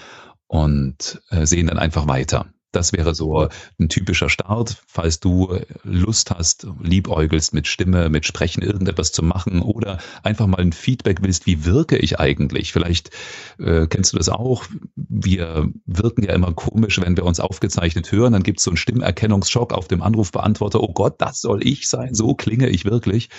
und 0.46 1.22
äh, 1.30 1.46
sehen 1.46 1.68
dann 1.68 1.80
einfach 1.80 2.08
weiter. 2.08 2.46
Das 2.78 2.94
wäre 2.94 3.16
so 3.16 3.50
ein 3.80 3.90
typischer 3.90 4.30
Start, 4.30 4.84
falls 4.86 5.20
du 5.20 5.60
Lust 5.84 6.30
hast, 6.30 6.68
liebäugelst 6.80 7.52
mit 7.56 7.66
Stimme, 7.66 8.10
mit 8.10 8.28
Sprechen, 8.28 8.62
irgendetwas 8.62 9.12
zu 9.12 9.24
machen 9.24 9.64
oder 9.64 9.98
einfach 10.22 10.46
mal 10.46 10.62
ein 10.62 10.74
Feedback 10.74 11.24
willst, 11.24 11.48
wie 11.48 11.66
wirke 11.66 11.98
ich 11.98 12.20
eigentlich? 12.20 12.72
Vielleicht 12.72 13.10
äh, 13.58 13.88
kennst 13.88 14.14
du 14.14 14.18
das 14.18 14.30
auch. 14.30 14.64
Wir 14.96 15.72
wirken 15.88 16.24
ja 16.24 16.34
immer 16.34 16.54
komisch, 16.54 17.02
wenn 17.02 17.18
wir 17.18 17.26
uns 17.26 17.40
aufgezeichnet 17.40 18.12
hören. 18.12 18.34
Dann 18.34 18.44
gibt 18.44 18.60
es 18.60 18.66
so 18.66 18.70
einen 18.70 18.78
Stimmerkennungsschock 18.78 19.74
auf 19.74 19.88
dem 19.88 20.04
Anrufbeantworter. 20.04 20.80
Oh 20.80 20.94
Gott, 20.94 21.16
das 21.18 21.42
soll 21.42 21.66
ich 21.66 21.90
sein. 21.90 22.14
So 22.14 22.36
klinge 22.36 22.70
ich 22.70 22.86
wirklich. 22.86 23.30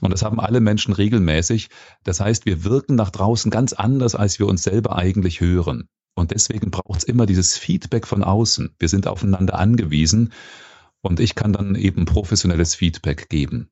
Und 0.00 0.10
das 0.10 0.22
haben 0.22 0.40
alle 0.40 0.60
Menschen 0.60 0.94
regelmäßig. 0.94 1.68
Das 2.02 2.20
heißt, 2.20 2.46
wir 2.46 2.64
wirken 2.64 2.94
nach 2.94 3.10
draußen 3.10 3.50
ganz 3.50 3.74
anders, 3.74 4.14
als 4.14 4.38
wir 4.38 4.46
uns 4.46 4.62
selber 4.62 4.96
eigentlich 4.96 5.42
hören. 5.42 5.90
Und 6.20 6.30
deswegen 6.30 6.70
braucht 6.70 6.98
es 6.98 7.04
immer 7.04 7.26
dieses 7.26 7.56
Feedback 7.56 8.06
von 8.06 8.22
außen. 8.22 8.74
Wir 8.78 8.88
sind 8.88 9.06
aufeinander 9.06 9.58
angewiesen 9.58 10.32
und 11.00 11.18
ich 11.18 11.34
kann 11.34 11.52
dann 11.52 11.74
eben 11.74 12.04
professionelles 12.04 12.74
Feedback 12.74 13.28
geben. 13.28 13.70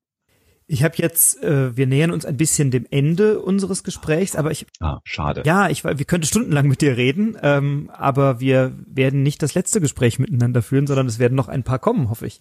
Ich 0.70 0.84
habe 0.84 0.94
jetzt, 0.98 1.42
äh, 1.42 1.74
wir 1.78 1.86
nähern 1.86 2.10
uns 2.10 2.26
ein 2.26 2.36
bisschen 2.36 2.70
dem 2.70 2.86
Ende 2.90 3.40
unseres 3.40 3.84
Gesprächs, 3.84 4.36
aber 4.36 4.50
ich. 4.50 4.66
Ah, 4.80 4.98
schade. 5.02 5.42
Ja, 5.46 5.70
ich, 5.70 5.82
wir 5.82 6.04
könnten 6.04 6.26
stundenlang 6.26 6.68
mit 6.68 6.82
dir 6.82 6.98
reden, 6.98 7.38
ähm, 7.42 7.90
aber 7.94 8.38
wir 8.38 8.74
werden 8.86 9.22
nicht 9.22 9.42
das 9.42 9.54
letzte 9.54 9.80
Gespräch 9.80 10.18
miteinander 10.18 10.60
führen, 10.60 10.86
sondern 10.86 11.06
es 11.06 11.18
werden 11.18 11.36
noch 11.36 11.48
ein 11.48 11.62
paar 11.62 11.78
kommen, 11.78 12.10
hoffe 12.10 12.26
ich. 12.26 12.40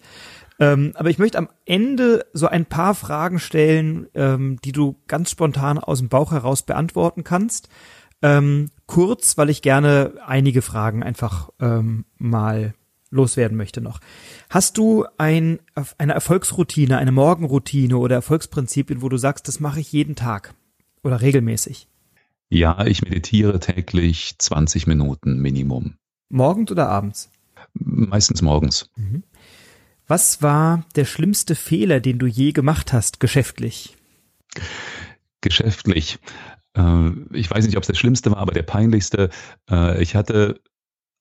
Ähm, 0.60 0.92
aber 0.94 1.08
ich 1.08 1.18
möchte 1.18 1.38
am 1.38 1.48
Ende 1.64 2.26
so 2.34 2.48
ein 2.48 2.66
paar 2.66 2.94
Fragen 2.94 3.38
stellen, 3.38 4.08
ähm, 4.14 4.58
die 4.62 4.72
du 4.72 4.96
ganz 5.06 5.30
spontan 5.30 5.78
aus 5.78 6.00
dem 6.00 6.10
Bauch 6.10 6.32
heraus 6.32 6.62
beantworten 6.62 7.24
kannst. 7.24 7.70
Ähm, 8.22 8.70
kurz, 8.86 9.38
weil 9.38 9.50
ich 9.50 9.62
gerne 9.62 10.14
einige 10.26 10.62
Fragen 10.62 11.02
einfach 11.02 11.50
ähm, 11.60 12.04
mal 12.18 12.74
loswerden 13.10 13.56
möchte 13.56 13.80
noch. 13.80 14.00
Hast 14.50 14.76
du 14.76 15.06
ein, 15.16 15.60
eine 15.96 16.12
Erfolgsroutine, 16.14 16.98
eine 16.98 17.12
Morgenroutine 17.12 17.96
oder 17.96 18.16
Erfolgsprinzipien, 18.16 19.02
wo 19.02 19.08
du 19.08 19.16
sagst, 19.16 19.48
das 19.48 19.60
mache 19.60 19.80
ich 19.80 19.92
jeden 19.92 20.16
Tag 20.16 20.54
oder 21.02 21.20
regelmäßig? 21.20 21.88
Ja, 22.50 22.84
ich 22.86 23.02
meditiere 23.02 23.60
täglich 23.60 24.34
20 24.38 24.86
Minuten 24.86 25.38
Minimum. 25.38 25.94
Morgens 26.28 26.70
oder 26.70 26.88
abends? 26.88 27.30
Meistens 27.74 28.42
morgens. 28.42 28.90
Mhm. 28.96 29.22
Was 30.06 30.40
war 30.40 30.86
der 30.96 31.04
schlimmste 31.04 31.54
Fehler, 31.54 32.00
den 32.00 32.18
du 32.18 32.26
je 32.26 32.52
gemacht 32.52 32.94
hast, 32.94 33.20
geschäftlich? 33.20 33.96
Geschäftlich. 35.42 36.18
Äh, 36.78 37.10
ich 37.32 37.50
weiß 37.50 37.66
nicht, 37.66 37.76
ob 37.76 37.82
es 37.82 37.88
der 37.88 37.94
schlimmste 37.94 38.30
war, 38.30 38.38
aber 38.38 38.52
der 38.52 38.62
peinlichste. 38.62 39.30
Äh, 39.70 40.02
ich 40.02 40.14
hatte 40.14 40.60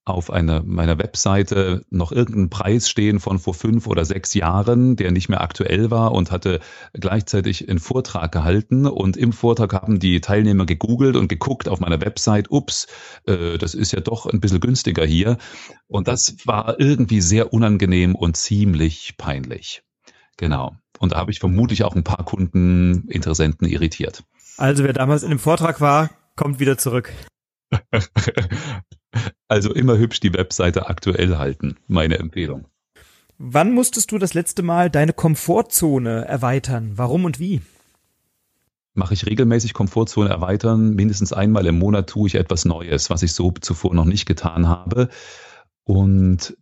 auf 0.05 0.31
einer 0.31 0.63
meiner 0.63 0.97
Webseite 0.99 1.83
noch 1.89 2.13
irgendeinen 2.13 2.49
Preis 2.49 2.89
stehen 2.89 3.19
von 3.19 3.39
vor 3.39 3.53
fünf 3.53 3.87
oder 3.87 4.05
sechs 4.05 4.33
Jahren, 4.33 4.95
der 4.95 5.11
nicht 5.11 5.27
mehr 5.27 5.41
aktuell 5.41 5.91
war 5.91 6.13
und 6.13 6.31
hatte 6.31 6.61
gleichzeitig 6.93 7.67
einen 7.67 7.79
Vortrag 7.79 8.31
gehalten 8.31 8.85
und 8.85 9.17
im 9.17 9.33
Vortrag 9.33 9.73
haben 9.73 9.99
die 9.99 10.21
Teilnehmer 10.21 10.65
gegoogelt 10.65 11.17
und 11.17 11.27
geguckt 11.27 11.67
auf 11.67 11.81
meiner 11.81 11.99
Website, 11.99 12.49
ups, 12.49 12.87
äh, 13.25 13.57
das 13.57 13.73
ist 13.73 13.91
ja 13.91 13.99
doch 13.99 14.27
ein 14.27 14.39
bisschen 14.39 14.61
günstiger 14.61 15.05
hier 15.05 15.37
und 15.87 16.07
das 16.07 16.37
war 16.45 16.79
irgendwie 16.79 17.19
sehr 17.19 17.51
unangenehm 17.51 18.15
und 18.15 18.37
ziemlich 18.37 19.15
peinlich. 19.17 19.83
Genau. 20.37 20.77
Und 20.99 21.11
da 21.11 21.17
habe 21.17 21.31
ich 21.31 21.39
vermutlich 21.39 21.83
auch 21.83 21.95
ein 21.95 22.03
paar 22.03 22.23
Kunden, 22.23 23.07
Interessenten 23.09 23.67
irritiert. 23.67 24.23
Also 24.57 24.83
wer 24.83 24.93
damals 24.93 25.23
in 25.23 25.29
dem 25.29 25.39
Vortrag 25.39 25.81
war, 25.81 26.09
kommt 26.35 26.59
wieder 26.59 26.77
zurück. 26.77 27.11
Also 29.47 29.73
immer 29.73 29.97
hübsch 29.97 30.19
die 30.19 30.33
Webseite 30.33 30.87
aktuell 30.89 31.37
halten, 31.37 31.77
meine 31.87 32.19
Empfehlung. 32.19 32.67
Wann 33.37 33.71
musstest 33.71 34.11
du 34.11 34.17
das 34.17 34.33
letzte 34.33 34.61
Mal 34.61 34.89
deine 34.89 35.13
Komfortzone 35.13 36.25
erweitern? 36.25 36.93
Warum 36.95 37.25
und 37.25 37.39
wie? 37.39 37.61
Mache 38.93 39.13
ich 39.13 39.25
regelmäßig 39.25 39.73
Komfortzone 39.73 40.29
erweitern. 40.29 40.95
Mindestens 40.95 41.33
einmal 41.33 41.65
im 41.65 41.79
Monat 41.79 42.09
tue 42.09 42.27
ich 42.27 42.35
etwas 42.35 42.65
Neues, 42.65 43.09
was 43.09 43.23
ich 43.23 43.33
so 43.33 43.51
zuvor 43.51 43.93
noch 43.93 44.05
nicht 44.05 44.25
getan 44.25 44.67
habe. 44.67 45.09
Und 45.83 46.57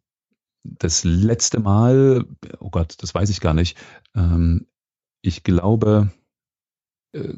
das 0.64 1.04
letzte 1.04 1.60
Mal, 1.60 2.26
oh 2.60 2.70
Gott, 2.70 2.96
das 3.00 3.16
weiß 3.16 3.30
ich 3.30 3.40
gar 3.40 3.54
nicht. 3.54 3.78
Ähm, 4.16 4.68
ich 5.22 5.44
glaube, 5.44 6.12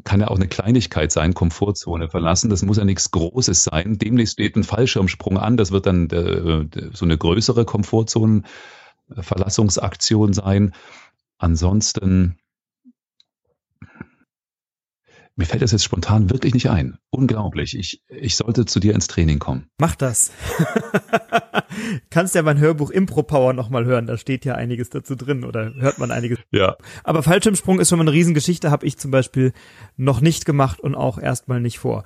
kann 0.04 0.22
ja 0.22 0.30
auch 0.30 0.38
eine 0.38 0.48
Kleinigkeit 0.48 1.12
sein, 1.12 1.34
Komfortzone 1.34 2.10
verlassen. 2.10 2.50
Das 2.50 2.64
muss 2.64 2.78
ja 2.78 2.86
nichts 2.86 3.12
Großes 3.12 3.64
sein. 3.64 3.98
Demnächst 3.98 4.34
steht 4.34 4.56
ein 4.56 4.64
Fallschirmsprung 4.64 5.38
an. 5.38 5.58
Das 5.58 5.72
wird 5.72 5.86
dann 5.86 6.10
äh, 6.10 6.66
so 6.94 7.06
eine 7.06 7.18
größere 7.18 7.66
Komfortzonenverlassungsaktion 7.66 10.34
sein. 10.34 10.74
Ansonsten 11.38 12.40
mir 15.38 15.46
fällt 15.46 15.62
das 15.62 15.72
jetzt 15.72 15.84
spontan 15.84 16.32
wirklich 16.32 16.56
nicht 16.56 16.70
ein. 16.70 16.98
Unglaublich. 17.12 17.78
Ich, 17.78 18.02
ich 18.10 18.36
sollte 18.36 18.66
zu 18.66 18.80
dir 18.80 18.96
ins 18.96 19.08
Training 19.08 19.38
kommen. 19.38 19.68
Mach 19.78 19.96
das. 19.96 20.32
Kannst 22.10 22.34
ja 22.34 22.42
mein 22.42 22.58
Hörbuch 22.58 22.90
Impro 22.90 23.22
Power 23.22 23.54
nochmal 23.54 23.86
hören. 23.86 24.08
Da 24.08 24.18
steht 24.18 24.46
ja 24.46 24.56
einiges 24.56 24.90
dazu 24.90 25.16
drin 25.16 25.44
oder 25.44 25.74
hört 25.76 26.00
man 26.00 26.10
einiges. 26.10 26.40
Ja. 26.52 26.76
Aber 27.04 27.22
Fallschirmsprung 27.22 27.80
ist 27.80 27.90
schon 27.90 28.00
mal 28.00 28.06
eine 28.06 28.14
Riesengeschichte, 28.14 28.72
habe 28.72 28.88
ich 28.88 28.98
zum 28.98 29.12
Beispiel 29.12 29.54
noch 29.96 30.22
nicht 30.22 30.46
gemacht 30.46 30.80
und 30.80 30.96
auch 30.96 31.20
erstmal 31.20 31.62
nicht 31.62 31.78
vor. 31.78 32.04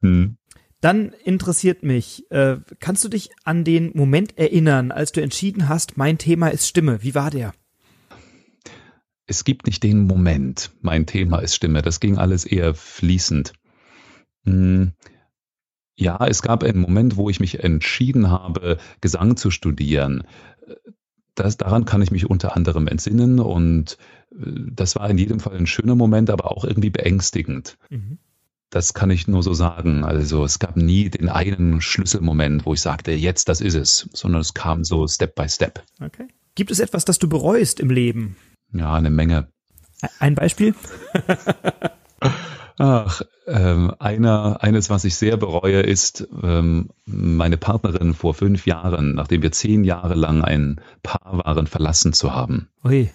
Hm. 0.00 0.38
Dann 0.80 1.12
interessiert 1.24 1.82
mich, 1.82 2.30
äh, 2.30 2.56
kannst 2.80 3.04
du 3.04 3.10
dich 3.10 3.30
an 3.44 3.64
den 3.64 3.90
Moment 3.94 4.38
erinnern, 4.38 4.90
als 4.90 5.12
du 5.12 5.20
entschieden 5.20 5.68
hast, 5.68 5.98
mein 5.98 6.16
Thema 6.16 6.48
ist 6.48 6.66
Stimme? 6.66 7.02
Wie 7.02 7.14
war 7.14 7.30
der? 7.30 7.52
Es 9.28 9.44
gibt 9.44 9.66
nicht 9.66 9.82
den 9.82 10.06
Moment, 10.06 10.72
mein 10.80 11.06
Thema 11.06 11.38
ist 11.38 11.54
Stimme. 11.54 11.82
Das 11.82 12.00
ging 12.00 12.16
alles 12.16 12.46
eher 12.46 12.74
fließend. 12.74 13.52
Hm, 14.44 14.92
ja, 15.96 16.26
es 16.26 16.40
gab 16.40 16.64
einen 16.64 16.80
Moment, 16.80 17.16
wo 17.16 17.28
ich 17.28 17.38
mich 17.38 17.62
entschieden 17.62 18.30
habe, 18.30 18.78
Gesang 19.02 19.36
zu 19.36 19.50
studieren. 19.50 20.24
Das, 21.34 21.58
daran 21.58 21.84
kann 21.84 22.00
ich 22.00 22.10
mich 22.10 22.28
unter 22.28 22.56
anderem 22.56 22.88
entsinnen 22.88 23.38
und 23.38 23.98
äh, 24.32 24.50
das 24.72 24.96
war 24.96 25.08
in 25.10 25.18
jedem 25.18 25.40
Fall 25.40 25.56
ein 25.56 25.66
schöner 25.66 25.94
Moment, 25.94 26.30
aber 26.30 26.50
auch 26.50 26.64
irgendwie 26.64 26.90
beängstigend. 26.90 27.76
Mhm. 27.90 28.18
Das 28.70 28.94
kann 28.94 29.10
ich 29.10 29.28
nur 29.28 29.42
so 29.42 29.52
sagen. 29.52 30.04
Also 30.04 30.42
es 30.44 30.58
gab 30.58 30.76
nie 30.76 31.10
den 31.10 31.28
einen 31.28 31.80
Schlüsselmoment, 31.80 32.64
wo 32.64 32.74
ich 32.74 32.80
sagte, 32.80 33.12
jetzt 33.12 33.48
das 33.48 33.60
ist 33.60 33.74
es, 33.74 34.08
sondern 34.12 34.40
es 34.40 34.54
kam 34.54 34.84
so 34.84 35.06
Step 35.06 35.34
by 35.34 35.48
Step. 35.48 35.82
Okay. 36.00 36.28
Gibt 36.54 36.70
es 36.70 36.80
etwas, 36.80 37.04
das 37.04 37.18
du 37.18 37.28
bereust 37.28 37.78
im 37.78 37.90
Leben? 37.90 38.36
Ja, 38.72 38.94
eine 38.94 39.10
Menge. 39.10 39.48
Ein 40.20 40.34
Beispiel? 40.34 40.74
Ach, 42.78 43.22
ähm, 43.46 43.92
einer, 43.98 44.62
eines, 44.62 44.88
was 44.88 45.04
ich 45.04 45.16
sehr 45.16 45.36
bereue, 45.36 45.80
ist, 45.80 46.28
ähm, 46.42 46.90
meine 47.06 47.56
Partnerin 47.56 48.14
vor 48.14 48.34
fünf 48.34 48.66
Jahren, 48.66 49.14
nachdem 49.14 49.42
wir 49.42 49.50
zehn 49.50 49.82
Jahre 49.82 50.14
lang 50.14 50.42
ein 50.42 50.80
Paar 51.02 51.38
waren, 51.44 51.66
verlassen 51.66 52.12
zu 52.12 52.32
haben. 52.32 52.68
Ui. 52.84 53.10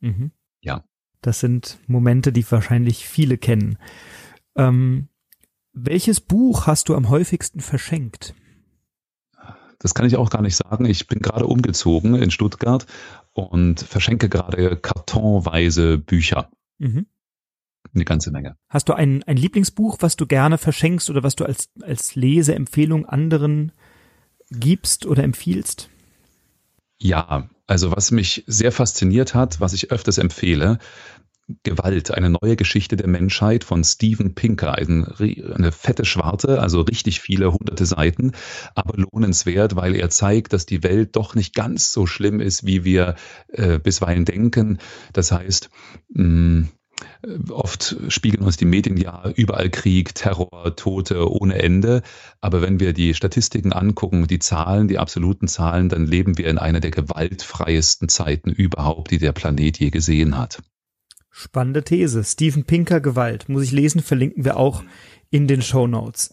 Mhm. 0.00 0.32
Ja. 0.60 0.82
Das 1.20 1.38
sind 1.38 1.78
Momente, 1.86 2.32
die 2.32 2.50
wahrscheinlich 2.50 3.06
viele 3.06 3.38
kennen. 3.38 3.78
Ähm, 4.56 5.08
welches 5.72 6.20
Buch 6.20 6.66
hast 6.66 6.88
du 6.88 6.96
am 6.96 7.08
häufigsten 7.08 7.60
verschenkt? 7.60 8.34
Das 9.78 9.94
kann 9.94 10.06
ich 10.06 10.16
auch 10.16 10.30
gar 10.30 10.42
nicht 10.42 10.56
sagen. 10.56 10.86
Ich 10.86 11.06
bin 11.06 11.20
gerade 11.20 11.46
umgezogen 11.46 12.14
in 12.14 12.30
Stuttgart 12.30 12.86
und 13.32 13.80
verschenke 13.80 14.28
gerade 14.28 14.76
kartonweise 14.76 15.98
Bücher. 15.98 16.50
Mhm. 16.78 17.06
Eine 17.94 18.04
ganze 18.04 18.30
Menge. 18.30 18.56
Hast 18.68 18.88
du 18.88 18.92
ein, 18.92 19.22
ein 19.24 19.36
Lieblingsbuch, 19.36 19.98
was 20.00 20.16
du 20.16 20.26
gerne 20.26 20.58
verschenkst 20.58 21.08
oder 21.08 21.22
was 21.22 21.36
du 21.36 21.44
als, 21.44 21.70
als 21.82 22.14
Leseempfehlung 22.14 23.06
anderen 23.06 23.72
gibst 24.50 25.06
oder 25.06 25.22
empfiehlst? 25.22 25.88
Ja, 26.98 27.48
also 27.66 27.90
was 27.90 28.10
mich 28.10 28.44
sehr 28.46 28.72
fasziniert 28.72 29.34
hat, 29.34 29.60
was 29.60 29.72
ich 29.72 29.90
öfters 29.90 30.18
empfehle, 30.18 30.78
Gewalt, 31.62 32.10
eine 32.10 32.30
neue 32.30 32.56
Geschichte 32.56 32.96
der 32.96 33.08
Menschheit 33.08 33.62
von 33.62 33.84
Steven 33.84 34.34
Pinker. 34.34 34.74
Ein, 34.74 35.04
eine 35.54 35.70
fette 35.70 36.04
Schwarte, 36.04 36.60
also 36.60 36.80
richtig 36.80 37.20
viele 37.20 37.52
hunderte 37.52 37.86
Seiten, 37.86 38.32
aber 38.74 38.96
lohnenswert, 38.96 39.76
weil 39.76 39.94
er 39.94 40.10
zeigt, 40.10 40.52
dass 40.52 40.66
die 40.66 40.82
Welt 40.82 41.14
doch 41.14 41.34
nicht 41.34 41.54
ganz 41.54 41.92
so 41.92 42.06
schlimm 42.06 42.40
ist, 42.40 42.66
wie 42.66 42.84
wir 42.84 43.14
äh, 43.48 43.78
bisweilen 43.78 44.24
denken. 44.24 44.78
Das 45.12 45.30
heißt, 45.30 45.70
mh, 46.08 46.66
Oft 47.50 47.96
spiegeln 48.08 48.42
uns 48.42 48.56
die 48.56 48.64
Medien 48.64 48.96
ja 48.96 49.28
überall 49.34 49.68
Krieg, 49.68 50.14
Terror, 50.14 50.74
Tote 50.76 51.30
ohne 51.30 51.62
Ende. 51.62 52.02
Aber 52.40 52.62
wenn 52.62 52.80
wir 52.80 52.94
die 52.94 53.12
Statistiken 53.12 53.72
angucken, 53.72 54.26
die 54.26 54.38
Zahlen, 54.38 54.88
die 54.88 54.98
absoluten 54.98 55.46
Zahlen, 55.46 55.90
dann 55.90 56.06
leben 56.06 56.38
wir 56.38 56.48
in 56.48 56.58
einer 56.58 56.80
der 56.80 56.90
gewaltfreiesten 56.92 58.08
Zeiten 58.08 58.50
überhaupt, 58.50 59.10
die 59.10 59.18
der 59.18 59.32
Planet 59.32 59.78
je 59.78 59.90
gesehen 59.90 60.38
hat. 60.38 60.62
Spannende 61.38 61.84
These. 61.84 62.24
Steven 62.24 62.64
Pinker 62.64 63.02
Gewalt. 63.02 63.50
Muss 63.50 63.62
ich 63.62 63.70
lesen, 63.70 64.00
verlinken 64.00 64.46
wir 64.46 64.56
auch 64.56 64.82
in 65.28 65.46
den 65.46 65.60
Show 65.60 65.86
Notes. 65.86 66.32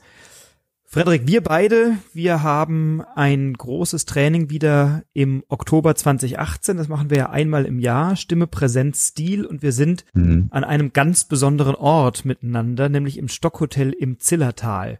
Frederik, 0.86 1.24
wir 1.26 1.44
beide, 1.44 1.98
wir 2.14 2.42
haben 2.42 3.02
ein 3.14 3.54
großes 3.54 4.06
Training 4.06 4.50
wieder 4.50 5.04
im 5.12 5.44
Oktober 5.50 5.94
2018. 5.94 6.78
Das 6.78 6.88
machen 6.88 7.10
wir 7.10 7.18
ja 7.18 7.30
einmal 7.32 7.66
im 7.66 7.80
Jahr. 7.80 8.16
Stimme, 8.16 8.48
Präsenz, 8.48 9.10
Stil. 9.10 9.46
Und 9.46 9.62
wir 9.62 9.74
sind 9.74 10.06
mhm. 10.14 10.48
an 10.52 10.64
einem 10.64 10.94
ganz 10.94 11.26
besonderen 11.26 11.76
Ort 11.76 12.24
miteinander, 12.24 12.88
nämlich 12.88 13.18
im 13.18 13.28
Stockhotel 13.28 13.92
im 13.92 14.20
Zillertal. 14.20 15.00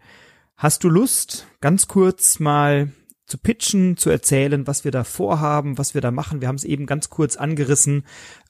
Hast 0.58 0.84
du 0.84 0.90
Lust, 0.90 1.48
ganz 1.62 1.88
kurz 1.88 2.42
mal 2.42 2.92
zu 3.26 3.38
pitchen, 3.38 3.96
zu 3.96 4.10
erzählen, 4.10 4.68
was 4.68 4.84
wir 4.84 4.92
da 4.92 5.04
vorhaben, 5.04 5.78
was 5.78 5.94
wir 5.94 6.02
da 6.02 6.12
machen? 6.12 6.42
Wir 6.42 6.50
haben 6.50 6.56
es 6.56 6.66
eben 6.66 6.86
ganz 6.86 7.10
kurz 7.10 7.38
angerissen, 7.38 8.04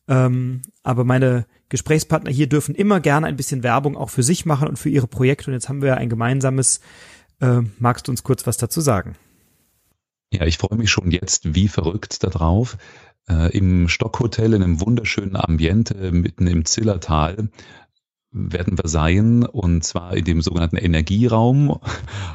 ähm, 0.07 0.61
aber 0.83 1.03
meine 1.03 1.45
Gesprächspartner 1.69 2.31
hier 2.31 2.47
dürfen 2.47 2.75
immer 2.75 2.99
gerne 2.99 3.27
ein 3.27 3.35
bisschen 3.35 3.63
Werbung 3.63 3.97
auch 3.97 4.09
für 4.09 4.23
sich 4.23 4.45
machen 4.45 4.67
und 4.67 4.77
für 4.77 4.89
ihre 4.89 5.07
Projekte. 5.07 5.49
Und 5.49 5.53
jetzt 5.53 5.69
haben 5.69 5.81
wir 5.81 5.89
ja 5.89 5.95
ein 5.95 6.09
gemeinsames. 6.09 6.81
Äh, 7.39 7.61
magst 7.79 8.07
du 8.07 8.11
uns 8.11 8.23
kurz 8.23 8.45
was 8.45 8.57
dazu 8.57 8.81
sagen? 8.81 9.15
Ja, 10.31 10.45
ich 10.45 10.57
freue 10.57 10.77
mich 10.77 10.91
schon 10.91 11.11
jetzt 11.11 11.55
wie 11.55 11.67
verrückt 11.67 12.23
darauf. 12.23 12.77
Äh, 13.29 13.55
Im 13.57 13.87
Stockhotel 13.87 14.53
in 14.53 14.63
einem 14.63 14.81
wunderschönen 14.81 15.35
Ambiente 15.35 16.11
mitten 16.11 16.47
im 16.47 16.65
Zillertal 16.65 17.49
werden 18.31 18.77
wir 18.77 18.89
sein 18.89 19.45
und 19.45 19.83
zwar 19.83 20.17
in 20.17 20.25
dem 20.25 20.41
sogenannten 20.41 20.77
Energieraum 20.77 21.79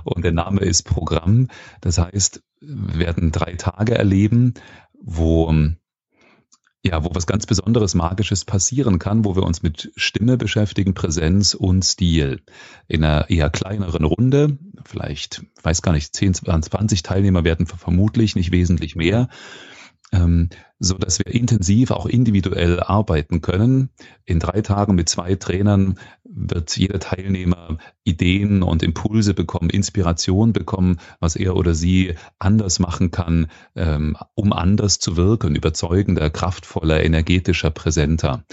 und 0.04 0.24
der 0.24 0.32
Name 0.32 0.60
ist 0.60 0.84
Programm. 0.84 1.48
Das 1.80 1.98
heißt, 1.98 2.42
wir 2.60 2.98
werden 2.98 3.32
drei 3.32 3.54
Tage 3.54 3.96
erleben, 3.96 4.54
wo 5.00 5.52
ja, 6.84 7.04
wo 7.04 7.10
was 7.12 7.26
ganz 7.26 7.46
Besonderes, 7.46 7.94
Magisches 7.94 8.44
passieren 8.44 8.98
kann, 8.98 9.24
wo 9.24 9.34
wir 9.34 9.42
uns 9.42 9.62
mit 9.62 9.90
Stimme 9.96 10.36
beschäftigen, 10.36 10.94
Präsenz 10.94 11.54
und 11.54 11.84
Stil. 11.84 12.40
In 12.86 13.02
einer 13.02 13.28
eher 13.30 13.50
kleineren 13.50 14.04
Runde, 14.04 14.58
vielleicht, 14.84 15.42
weiß 15.62 15.82
gar 15.82 15.92
nicht, 15.92 16.14
10, 16.14 16.34
20 16.34 17.02
Teilnehmer 17.02 17.44
werden 17.44 17.66
vermutlich 17.66 18.36
nicht 18.36 18.52
wesentlich 18.52 18.94
mehr 18.94 19.28
ähm, 20.12 20.48
so 20.78 20.96
dass 20.96 21.18
wir 21.18 21.26
intensiv 21.26 21.90
auch 21.90 22.06
individuell 22.06 22.80
arbeiten 22.80 23.40
können. 23.40 23.90
In 24.24 24.38
drei 24.38 24.62
Tagen 24.62 24.94
mit 24.94 25.08
zwei 25.08 25.34
Trainern 25.34 25.98
wird 26.38 26.76
jeder 26.76 27.00
Teilnehmer 27.00 27.78
Ideen 28.04 28.62
und 28.62 28.82
Impulse 28.82 29.34
bekommen, 29.34 29.70
Inspiration 29.70 30.52
bekommen, 30.52 30.98
was 31.20 31.36
er 31.36 31.56
oder 31.56 31.74
sie 31.74 32.14
anders 32.38 32.78
machen 32.78 33.10
kann, 33.10 33.48
ähm, 33.74 34.16
um 34.34 34.52
anders 34.52 34.98
zu 34.98 35.16
wirken, 35.16 35.56
überzeugender, 35.56 36.30
kraftvoller, 36.30 37.02
energetischer, 37.02 37.70
präsenter. 37.70 38.44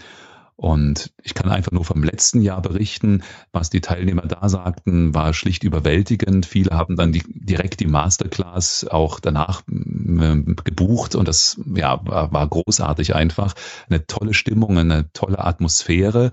Und 0.57 1.11
ich 1.21 1.33
kann 1.33 1.51
einfach 1.51 1.73
nur 1.73 1.83
vom 1.83 2.01
letzten 2.01 2.41
Jahr 2.41 2.61
berichten, 2.61 3.23
was 3.51 3.69
die 3.69 3.81
Teilnehmer 3.81 4.21
da 4.21 4.47
sagten, 4.47 5.13
war 5.13 5.33
schlicht 5.33 5.65
überwältigend. 5.65 6.45
Viele 6.45 6.71
haben 6.71 6.95
dann 6.95 7.11
die, 7.11 7.23
direkt 7.27 7.81
die 7.81 7.87
Masterclass 7.87 8.87
auch 8.89 9.19
danach 9.19 9.63
äh, 9.67 10.55
gebucht 10.63 11.15
und 11.15 11.27
das 11.27 11.59
ja, 11.75 11.99
war 12.05 12.47
großartig 12.47 13.15
einfach. 13.15 13.53
Eine 13.89 14.07
tolle 14.07 14.33
Stimmung, 14.33 14.77
eine 14.77 15.11
tolle 15.11 15.39
Atmosphäre, 15.39 16.31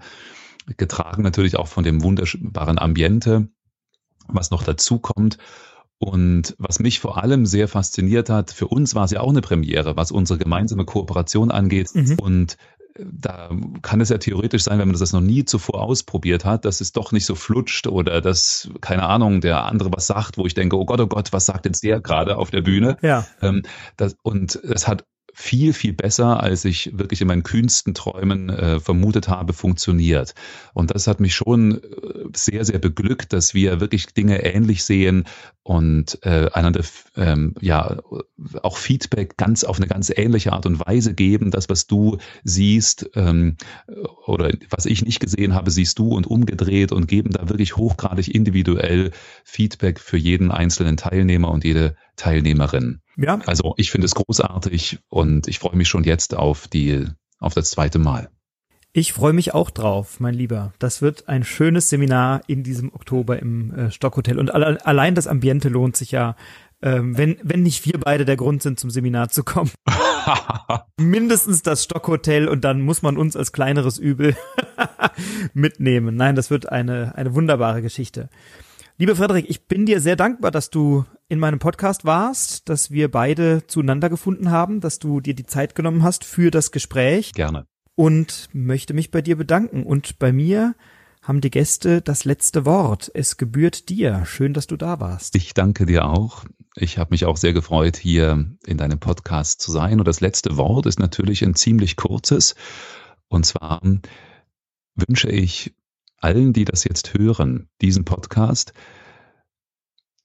getragen 0.76 1.22
natürlich 1.22 1.56
auch 1.56 1.68
von 1.68 1.84
dem 1.84 2.02
wunderbaren 2.02 2.78
Ambiente, 2.78 3.48
was 4.28 4.50
noch 4.50 4.62
dazu 4.62 4.98
kommt. 4.98 5.38
Und 5.98 6.56
was 6.58 6.80
mich 6.80 6.98
vor 6.98 7.22
allem 7.22 7.46
sehr 7.46 7.68
fasziniert 7.68 8.28
hat, 8.28 8.50
für 8.50 8.66
uns 8.66 8.96
war 8.96 9.04
es 9.04 9.12
ja 9.12 9.20
auch 9.20 9.30
eine 9.30 9.40
Premiere, 9.40 9.96
was 9.96 10.10
unsere 10.10 10.36
gemeinsame 10.36 10.84
Kooperation 10.84 11.52
angeht. 11.52 11.94
Mhm. 11.94 12.18
Und 12.18 12.56
da 12.98 13.50
kann 13.82 14.00
es 14.00 14.08
ja 14.08 14.18
theoretisch 14.18 14.64
sein, 14.64 14.78
wenn 14.78 14.88
man 14.88 14.98
das 14.98 15.12
noch 15.12 15.20
nie 15.20 15.44
zuvor 15.44 15.82
ausprobiert 15.82 16.44
hat, 16.44 16.64
dass 16.64 16.80
es 16.80 16.92
doch 16.92 17.12
nicht 17.12 17.24
so 17.24 17.34
flutscht 17.34 17.86
oder 17.86 18.20
dass, 18.20 18.68
keine 18.80 19.04
Ahnung, 19.04 19.40
der 19.40 19.64
andere 19.64 19.90
was 19.92 20.06
sagt, 20.06 20.38
wo 20.38 20.46
ich 20.46 20.54
denke, 20.54 20.76
oh 20.76 20.84
Gott, 20.84 21.00
oh 21.00 21.06
Gott, 21.06 21.32
was 21.32 21.46
sagt 21.46 21.66
jetzt 21.66 21.82
der 21.82 22.00
gerade 22.00 22.36
auf 22.36 22.50
der 22.50 22.62
Bühne? 22.62 22.96
Ja. 23.02 23.26
Ähm, 23.40 23.62
das, 23.96 24.16
und 24.22 24.56
es 24.56 24.88
hat 24.88 25.04
viel, 25.42 25.72
viel 25.72 25.92
besser, 25.92 26.40
als 26.40 26.64
ich 26.64 26.96
wirklich 26.96 27.20
in 27.20 27.26
meinen 27.26 27.42
kühnsten 27.42 27.94
Träumen 27.94 28.48
äh, 28.48 28.78
vermutet 28.78 29.26
habe, 29.26 29.52
funktioniert. 29.52 30.36
Und 30.72 30.94
das 30.94 31.08
hat 31.08 31.18
mich 31.18 31.34
schon 31.34 31.82
äh, 31.82 32.28
sehr, 32.32 32.64
sehr 32.64 32.78
beglückt, 32.78 33.32
dass 33.32 33.52
wir 33.52 33.80
wirklich 33.80 34.06
Dinge 34.06 34.44
ähnlich 34.44 34.84
sehen 34.84 35.24
und 35.64 36.18
äh, 36.22 36.48
einander 36.52 36.82
ähm, 37.16 37.54
ja 37.60 37.98
auch 38.62 38.76
Feedback 38.76 39.36
ganz 39.36 39.64
auf 39.64 39.78
eine 39.78 39.88
ganz 39.88 40.12
ähnliche 40.14 40.52
Art 40.52 40.64
und 40.64 40.78
Weise 40.78 41.12
geben. 41.12 41.50
Das, 41.50 41.68
was 41.68 41.88
du 41.88 42.18
siehst 42.44 43.10
ähm, 43.16 43.56
oder 44.26 44.52
was 44.70 44.86
ich 44.86 45.04
nicht 45.04 45.18
gesehen 45.18 45.54
habe, 45.54 45.72
siehst 45.72 45.98
du 45.98 46.14
und 46.14 46.28
umgedreht 46.28 46.92
und 46.92 47.08
geben 47.08 47.30
da 47.30 47.48
wirklich 47.48 47.76
hochgradig 47.76 48.32
individuell 48.32 49.10
Feedback 49.42 49.98
für 49.98 50.16
jeden 50.16 50.52
einzelnen 50.52 50.96
Teilnehmer 50.96 51.50
und 51.50 51.64
jede 51.64 51.96
Teilnehmerin. 52.16 53.00
Ja. 53.16 53.38
Also 53.46 53.74
ich 53.76 53.90
finde 53.90 54.06
es 54.06 54.14
großartig 54.14 55.00
und 55.08 55.48
ich 55.48 55.58
freue 55.58 55.76
mich 55.76 55.88
schon 55.88 56.04
jetzt 56.04 56.34
auf 56.34 56.68
die, 56.68 57.06
auf 57.38 57.54
das 57.54 57.70
zweite 57.70 57.98
Mal. 57.98 58.30
Ich 58.94 59.14
freue 59.14 59.32
mich 59.32 59.54
auch 59.54 59.70
drauf, 59.70 60.20
mein 60.20 60.34
Lieber. 60.34 60.74
Das 60.78 61.00
wird 61.00 61.26
ein 61.26 61.44
schönes 61.44 61.88
Seminar 61.88 62.42
in 62.46 62.62
diesem 62.62 62.92
Oktober 62.92 63.38
im 63.38 63.72
äh, 63.72 63.90
Stockhotel. 63.90 64.38
Und 64.38 64.52
alle, 64.52 64.84
allein 64.84 65.14
das 65.14 65.26
Ambiente 65.26 65.70
lohnt 65.70 65.96
sich 65.96 66.10
ja, 66.10 66.36
ähm, 66.82 67.16
wenn, 67.16 67.38
wenn 67.42 67.62
nicht 67.62 67.86
wir 67.86 67.98
beide 67.98 68.26
der 68.26 68.36
Grund 68.36 68.62
sind, 68.62 68.78
zum 68.78 68.90
Seminar 68.90 69.30
zu 69.30 69.44
kommen. 69.44 69.70
Mindestens 71.00 71.62
das 71.62 71.84
Stockhotel 71.84 72.48
und 72.48 72.64
dann 72.64 72.82
muss 72.82 73.00
man 73.00 73.16
uns 73.16 73.34
als 73.34 73.52
kleineres 73.52 73.96
Übel 73.96 74.36
mitnehmen. 75.54 76.14
Nein, 76.14 76.36
das 76.36 76.50
wird 76.50 76.68
eine, 76.68 77.14
eine 77.16 77.34
wunderbare 77.34 77.80
Geschichte. 77.80 78.28
Lieber 78.98 79.16
Frederik, 79.16 79.46
ich 79.48 79.66
bin 79.66 79.86
dir 79.86 80.00
sehr 80.02 80.16
dankbar, 80.16 80.50
dass 80.50 80.68
du 80.68 81.06
in 81.32 81.38
meinem 81.38 81.60
Podcast 81.60 82.04
warst, 82.04 82.68
dass 82.68 82.90
wir 82.90 83.10
beide 83.10 83.66
zueinander 83.66 84.10
gefunden 84.10 84.50
haben, 84.50 84.82
dass 84.82 84.98
du 84.98 85.22
dir 85.22 85.32
die 85.32 85.46
Zeit 85.46 85.74
genommen 85.74 86.02
hast 86.02 86.26
für 86.26 86.50
das 86.50 86.72
Gespräch. 86.72 87.32
Gerne. 87.32 87.66
Und 87.94 88.50
möchte 88.52 88.92
mich 88.92 89.10
bei 89.10 89.22
dir 89.22 89.36
bedanken. 89.36 89.84
Und 89.84 90.18
bei 90.18 90.30
mir 90.30 90.74
haben 91.22 91.40
die 91.40 91.48
Gäste 91.48 92.02
das 92.02 92.26
letzte 92.26 92.66
Wort. 92.66 93.10
Es 93.14 93.38
gebührt 93.38 93.88
dir. 93.88 94.26
Schön, 94.26 94.52
dass 94.52 94.66
du 94.66 94.76
da 94.76 95.00
warst. 95.00 95.34
Ich 95.34 95.54
danke 95.54 95.86
dir 95.86 96.04
auch. 96.04 96.44
Ich 96.76 96.98
habe 96.98 97.12
mich 97.12 97.24
auch 97.24 97.38
sehr 97.38 97.54
gefreut, 97.54 97.96
hier 97.96 98.54
in 98.66 98.76
deinem 98.76 99.00
Podcast 99.00 99.62
zu 99.62 99.72
sein. 99.72 100.00
Und 100.00 100.06
das 100.06 100.20
letzte 100.20 100.58
Wort 100.58 100.84
ist 100.84 100.98
natürlich 100.98 101.42
ein 101.42 101.54
ziemlich 101.54 101.96
kurzes. 101.96 102.56
Und 103.28 103.46
zwar 103.46 103.80
wünsche 104.96 105.30
ich 105.30 105.74
allen, 106.18 106.52
die 106.52 106.66
das 106.66 106.84
jetzt 106.84 107.14
hören, 107.14 107.70
diesen 107.80 108.04
Podcast, 108.04 108.74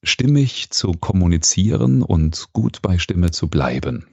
stimmig 0.02 0.70
zu 0.70 0.92
kommunizieren 0.92 2.02
und 2.02 2.48
gut 2.52 2.82
bei 2.82 2.98
Stimme 2.98 3.30
zu 3.30 3.48
bleiben. 3.48 4.06